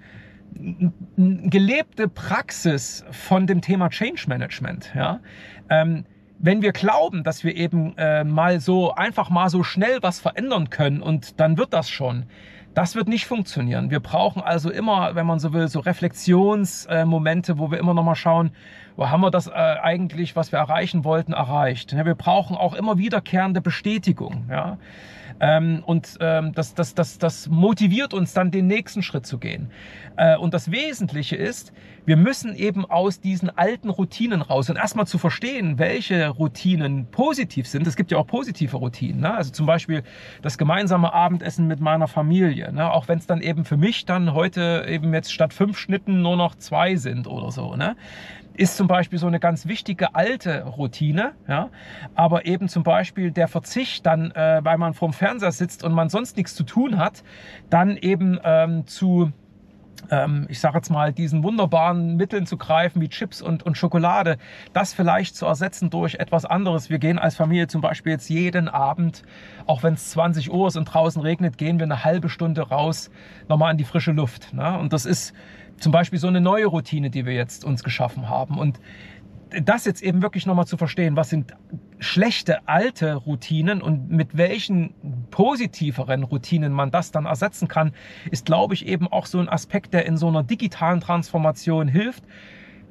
gelebte 1.51 2.09
Praxis 2.09 3.05
von 3.11 3.47
dem 3.47 3.61
Thema 3.61 3.91
Change 3.91 4.25
Management. 4.29 4.93
Ja? 4.95 5.21
Ähm, 5.69 6.05
wenn 6.39 6.63
wir 6.63 6.73
glauben, 6.73 7.25
dass 7.25 7.45
wir 7.45 7.57
eben 7.57 7.97
äh, 7.97 8.25
mal 8.25 8.61
so 8.61 8.93
einfach 8.93 9.31
mal 9.31 9.49
so 9.49 9.63
schnell 9.63 9.99
was 10.03 10.21
verändern 10.21 10.71
können 10.71 11.03
und 11.03 11.41
dann 11.41 11.59
wird 11.59 11.73
das 11.73 11.89
schon, 11.89 12.27
das 12.75 12.95
wird 12.95 13.09
nicht 13.09 13.27
funktionieren. 13.27 13.91
Wir 13.91 14.01
brauchen 14.01 14.43
also 14.43 14.71
immer, 14.71 15.15
wenn 15.15 15.27
man 15.27 15.39
so 15.39 15.55
will, 15.55 15.69
so 15.69 15.81
Reflexionsmomente, 15.81 17.59
wo 17.59 17.71
wir 17.71 17.79
immer 17.79 17.95
noch 17.95 18.05
mal 18.05 18.15
schauen, 18.15 18.51
wo 18.97 19.09
haben 19.09 19.23
wir 19.23 19.31
das 19.31 19.47
äh, 19.47 19.53
eigentlich, 19.53 20.37
was 20.37 20.53
wir 20.53 20.59
erreichen 20.59 21.03
wollten, 21.05 21.33
erreicht. 21.33 21.97
Wir 21.97 22.15
brauchen 22.15 22.55
auch 22.55 22.75
immer 22.75 22.99
wiederkehrende 22.99 23.63
Bestätigung. 23.63 24.47
Ja? 24.51 24.77
Ähm, 25.41 25.83
und 25.85 26.17
ähm, 26.21 26.53
das, 26.55 26.75
das, 26.75 26.95
das, 26.95 27.19
das 27.19 27.49
motiviert 27.49 28.15
uns 28.15 28.33
dann, 28.33 28.51
den 28.51 28.67
nächsten 28.67 29.03
Schritt 29.03 29.27
zu 29.27 29.39
gehen. 29.39 29.71
Äh, 30.17 30.37
und 30.37 30.55
das 30.55 30.71
Wesentliche 30.71 31.37
ist, 31.37 31.73
wir 32.07 32.17
müssen 32.17 32.55
eben 32.55 32.85
aus 32.85 33.21
diesen 33.21 33.51
alten 33.51 33.91
Routinen 33.91 34.41
raus 34.41 34.71
und 34.71 34.77
erstmal 34.77 35.07
zu 35.07 35.19
verstehen, 35.19 35.79
welche 35.79 36.29
Routinen 36.29 37.07
positiv 37.11 37.67
sind. 37.67 37.87
Es 37.87 37.97
gibt 37.97 38.13
ja 38.13 38.19
auch 38.19 38.27
positive 38.27 38.77
Routinen. 38.77 39.23
Ne? 39.23 39.35
Also 39.35 39.51
zum 39.51 39.67
Beispiel 39.67 40.03
das 40.41 40.57
gemeinsame 40.57 41.13
Abendessen 41.13 41.67
mit 41.67 41.81
meiner 41.81 42.07
Familie. 42.07 42.73
Ne? 42.73 42.91
Auch 42.91 43.09
wenn 43.09 43.19
es 43.19 43.27
dann 43.27 43.41
eben 43.41 43.65
für 43.65 43.77
mich 43.77 44.07
dann 44.07 44.35
heute 44.35 44.87
eben 44.89 45.13
jetzt 45.13 45.33
statt 45.33 45.53
fünf 45.53 45.79
Schnitten 45.79 46.23
nur 46.23 46.37
noch 46.37 46.55
zwei 46.55 46.97
sind 46.97 47.27
oder 47.27 47.51
so. 47.51 47.75
Ne? 47.75 47.97
Ist 48.57 48.77
zum 48.77 48.87
Beispiel 48.87 49.19
so 49.19 49.27
eine 49.27 49.41
ganz 49.41 49.67
wichtige 49.67 50.15
alte 50.15 50.65
Routine, 50.65 51.33
ja, 51.49 51.71
aber 52.15 52.47
eben 52.47 52.69
zum 52.69 52.83
Beispiel 52.83 53.31
der 53.31 53.49
Verzicht 53.49 54.07
dann, 54.07 54.31
äh, 54.33 54.61
weil 54.63 54.79
man 54.79 54.95
vorm 54.95 55.13
Fernseher 55.13 55.53
sitzt 55.53 55.85
und 55.85 55.93
man 55.93 56.09
sonst 56.09 56.37
nichts 56.37 56.55
zu 56.55 56.65
tun 56.65 56.99
hat, 56.99 57.23
dann 57.71 57.97
eben 57.97 58.39
ähm, 58.45 58.87
zu 58.87 59.33
ich 60.49 60.61
sage 60.61 60.77
jetzt 60.77 60.91
mal, 60.91 61.13
diesen 61.13 61.43
wunderbaren 61.43 62.17
Mitteln 62.17 62.47
zu 62.47 62.57
greifen 62.57 63.01
wie 63.01 63.09
Chips 63.09 63.43
und, 63.43 63.65
und 63.65 63.77
Schokolade, 63.77 64.39
das 64.73 64.95
vielleicht 64.95 65.35
zu 65.35 65.47
ersetzen 65.47 65.91
durch 65.91 66.15
etwas 66.17 66.45
anderes. 66.45 66.91
Wir 66.91 66.99
gehen 66.99 67.19
als 67.19 67.35
Familie 67.35 67.67
zum 67.67 67.81
Beispiel 67.81 68.13
jetzt 68.13 68.29
jeden 68.29 68.69
Abend, 68.69 69.23
auch 69.67 69.83
wenn 69.83 69.95
es 69.95 70.11
20 70.11 70.53
Uhr 70.53 70.69
ist 70.69 70.77
und 70.77 70.85
draußen 70.85 71.21
regnet, 71.21 71.59
gehen 71.59 71.79
wir 71.79 71.85
eine 71.85 72.05
halbe 72.05 72.29
Stunde 72.29 72.63
raus, 72.63 73.11
nochmal 73.49 73.73
in 73.73 73.79
die 73.79 73.85
frische 73.85 74.13
Luft. 74.13 74.55
Ne? 74.55 74.79
Und 74.79 74.93
das 74.93 75.07
ist 75.07 75.35
zum 75.79 75.93
Beispiel 75.93 76.19
so 76.19 76.29
eine 76.29 76.41
neue 76.41 76.67
Routine, 76.67 77.11
die 77.11 77.27
wir 77.27 77.35
jetzt 77.35 77.65
uns 77.65 77.83
geschaffen 77.83 78.29
haben. 78.29 78.59
Und 78.59 78.81
das 79.63 79.85
jetzt 79.85 80.03
eben 80.03 80.23
wirklich 80.23 80.47
nochmal 80.47 80.67
zu 80.67 80.77
verstehen, 80.77 81.17
was 81.17 81.31
sind 81.31 81.55
schlechte 81.99 82.69
alte 82.69 83.15
Routinen 83.15 83.81
und 83.81 84.11
mit 84.11 84.37
welchen 84.37 84.95
positiveren 85.31 86.25
Routinen 86.25 86.73
man 86.73 86.91
das 86.91 87.11
dann 87.11 87.27
ersetzen 87.27 87.69
kann, 87.69 87.93
ist, 88.31 88.47
glaube 88.47 88.75
ich, 88.75 88.87
eben 88.87 89.09
auch 89.09 89.27
so 89.27 89.39
ein 89.39 89.49
Aspekt, 89.49 89.95
der 89.95 90.07
in 90.07 90.17
so 90.17 90.29
einer 90.29 90.43
digitalen 90.43 91.01
Transformation 91.01 91.89
hilft, 91.89 92.25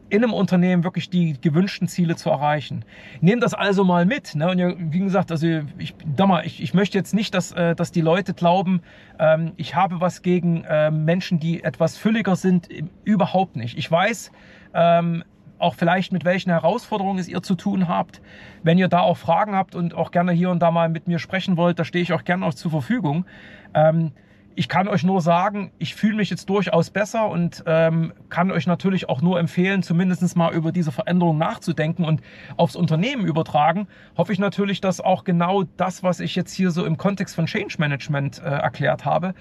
in 0.09 0.23
einem 0.23 0.33
Unternehmen 0.33 0.83
wirklich 0.83 1.09
die 1.09 1.35
gewünschten 1.39 1.87
Ziele 1.87 2.15
zu 2.15 2.29
erreichen. 2.29 2.85
Nehmt 3.21 3.41
das 3.41 3.53
also 3.53 3.83
mal 3.83 4.05
mit. 4.05 4.35
Ne? 4.35 4.49
Und 4.49 4.59
ja, 4.59 4.73
wie 4.77 4.99
gesagt, 4.99 5.31
also 5.31 5.47
ich, 5.77 5.95
mal, 6.17 6.45
ich, 6.45 6.61
ich 6.61 6.73
möchte 6.73 6.97
jetzt 6.97 7.13
nicht, 7.13 7.33
dass, 7.33 7.51
äh, 7.51 7.75
dass 7.75 7.91
die 7.91 8.01
Leute 8.01 8.33
glauben, 8.33 8.81
ähm, 9.19 9.53
ich 9.57 9.75
habe 9.75 10.01
was 10.01 10.21
gegen 10.21 10.63
äh, 10.63 10.91
Menschen, 10.91 11.39
die 11.39 11.63
etwas 11.63 11.97
fülliger 11.97 12.35
sind. 12.35 12.69
Überhaupt 13.03 13.55
nicht. 13.55 13.77
Ich 13.77 13.89
weiß, 13.89 14.31
ähm, 14.75 15.23
auch 15.59 15.75
vielleicht 15.75 16.11
mit 16.11 16.25
welchen 16.25 16.49
Herausforderungen 16.49 17.19
es 17.19 17.27
ihr 17.27 17.41
zu 17.41 17.55
tun 17.55 17.87
habt. 17.87 18.21
Wenn 18.63 18.77
ihr 18.77 18.87
da 18.87 18.99
auch 18.99 19.17
Fragen 19.17 19.55
habt 19.55 19.75
und 19.75 19.93
auch 19.93 20.11
gerne 20.11 20.31
hier 20.31 20.49
und 20.49 20.59
da 20.59 20.71
mal 20.71 20.89
mit 20.89 21.07
mir 21.07 21.19
sprechen 21.19 21.57
wollt, 21.57 21.79
da 21.79 21.85
stehe 21.85 22.03
ich 22.03 22.13
auch 22.13 22.23
gerne 22.23 22.45
auch 22.45 22.53
zur 22.53 22.71
Verfügung. 22.71 23.25
Ähm, 23.73 24.11
ich 24.57 24.69
kann 24.69 24.87
euch 24.87 25.03
nur 25.03 25.21
sagen, 25.21 25.71
ich 25.79 25.95
fühle 25.95 26.15
mich 26.15 26.29
jetzt 26.29 26.49
durchaus 26.49 26.89
besser 26.89 27.29
und 27.29 27.63
ähm, 27.67 28.13
kann 28.29 28.51
euch 28.51 28.67
natürlich 28.67 29.09
auch 29.09 29.21
nur 29.21 29.37
empfehlen, 29.37 29.83
zumindest 29.83 30.35
mal 30.37 30.53
über 30.53 30.71
diese 30.71 30.93
Veränderung 30.93 31.37
nachzudenken 31.37 32.05
und 32.05 32.21
aufs 32.55 32.77
Unternehmen 32.77 33.25
übertragen. 33.25 33.87
Hoffe 34.17 34.31
ich 34.31 34.39
natürlich, 34.39 34.79
dass 34.79 35.01
auch 35.01 35.25
genau 35.25 35.63
das, 35.75 36.03
was 36.03 36.21
ich 36.21 36.35
jetzt 36.35 36.53
hier 36.53 36.71
so 36.71 36.85
im 36.85 36.97
Kontext 36.97 37.35
von 37.35 37.47
Change 37.47 37.75
Management 37.79 38.39
äh, 38.39 38.45
erklärt 38.45 39.03
habe, 39.03 39.33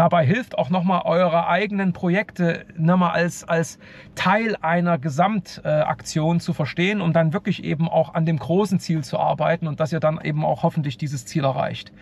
dabei 0.00 0.24
hilft, 0.24 0.56
auch 0.56 0.70
nochmal 0.70 1.02
eure 1.04 1.46
eigenen 1.46 1.92
Projekte 1.92 2.64
nochmal 2.74 3.10
als, 3.10 3.46
als 3.46 3.78
Teil 4.14 4.56
einer 4.62 4.96
Gesamtaktion 4.96 6.40
zu 6.40 6.54
verstehen, 6.54 7.02
um 7.02 7.12
dann 7.12 7.34
wirklich 7.34 7.62
eben 7.64 7.86
auch 7.86 8.14
an 8.14 8.24
dem 8.24 8.38
großen 8.38 8.80
Ziel 8.80 9.04
zu 9.04 9.18
arbeiten 9.18 9.68
und 9.68 9.78
dass 9.78 9.92
ihr 9.92 10.00
dann 10.00 10.18
eben 10.22 10.42
auch 10.42 10.62
hoffentlich 10.62 10.96
dieses 10.96 11.26
Ziel 11.26 11.44
erreicht. 11.44 11.92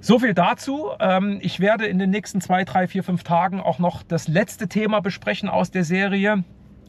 So 0.00 0.18
viel 0.18 0.32
dazu. 0.32 0.88
Ähm, 0.98 1.38
ich 1.42 1.60
werde 1.60 1.84
in 1.84 1.98
den 1.98 2.08
nächsten 2.08 2.40
zwei, 2.40 2.64
drei, 2.64 2.86
vier, 2.86 3.04
fünf 3.04 3.24
Tagen 3.24 3.60
auch 3.60 3.78
noch 3.78 4.02
das 4.02 4.26
letzte 4.26 4.66
Thema 4.66 5.00
besprechen 5.00 5.50
aus 5.50 5.70
der 5.70 5.84
Serie. 5.84 6.44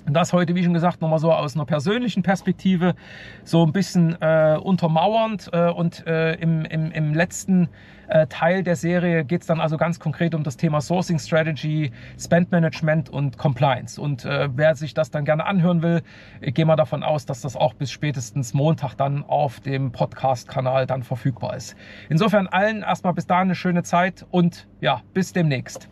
Das 0.10 0.32
heute, 0.32 0.56
wie 0.56 0.64
schon 0.64 0.74
gesagt, 0.74 1.02
nochmal 1.02 1.20
so 1.20 1.34
aus 1.34 1.56
einer 1.56 1.66
persönlichen 1.66 2.24
Perspektive, 2.24 2.96
so 3.44 3.66
ein 3.66 3.74
bisschen 3.74 4.16
äh, 4.22 4.58
untermauernd. 4.62 5.50
Äh, 5.52 5.70
und 5.70 6.08
äh, 6.08 6.36
im, 6.36 6.64
im, 6.64 6.92
im 6.92 7.14
letzten 7.14 7.68
äh, 8.08 8.26
Teil 8.28 8.64
der 8.64 8.78
Serie 8.78 9.26
geht 9.26 9.42
es 9.42 9.48
dann 9.48 9.60
also 9.60 9.76
ganz 9.76 10.00
konkret 10.00 10.34
um 10.34 10.44
das 10.44 10.56
Thema 10.56 10.80
Sourcing 10.80 11.20
Strategy, 11.20 11.92
Spend 12.18 12.52
Management 12.52 13.10
und 13.10 13.38
Compliance. 13.38 14.00
Und 14.00 14.24
äh, 14.24 14.48
wer 14.56 14.76
sich 14.76 14.94
das 14.94 15.12
dann 15.12 15.26
gerne 15.26 15.46
anhören 15.46 15.82
will, 15.82 16.02
ich 16.40 16.54
gehe 16.54 16.66
mal 16.66 16.78
davon 16.78 17.04
aus, 17.04 17.26
dass 17.26 17.42
das 17.42 17.58
auch 17.58 17.74
bis 17.74 17.92
spätestens 17.92 18.54
Montag 18.54 18.96
dann 18.96 19.26
auf 19.26 19.60
dem 19.60 19.92
Podcast-Kanal 19.92 20.88
dann 20.88 21.04
verfügbar 21.04 21.58
ist. 21.58 21.76
Insofern 22.08 22.48
allen 22.48 22.82
erstmal 22.82 23.14
bis 23.14 23.28
dahin 23.28 23.48
eine 23.48 23.56
schöne 23.56 23.84
Zeit 23.84 24.26
und 24.32 24.70
ja, 24.80 25.02
bis 25.14 25.34
demnächst. 25.34 25.90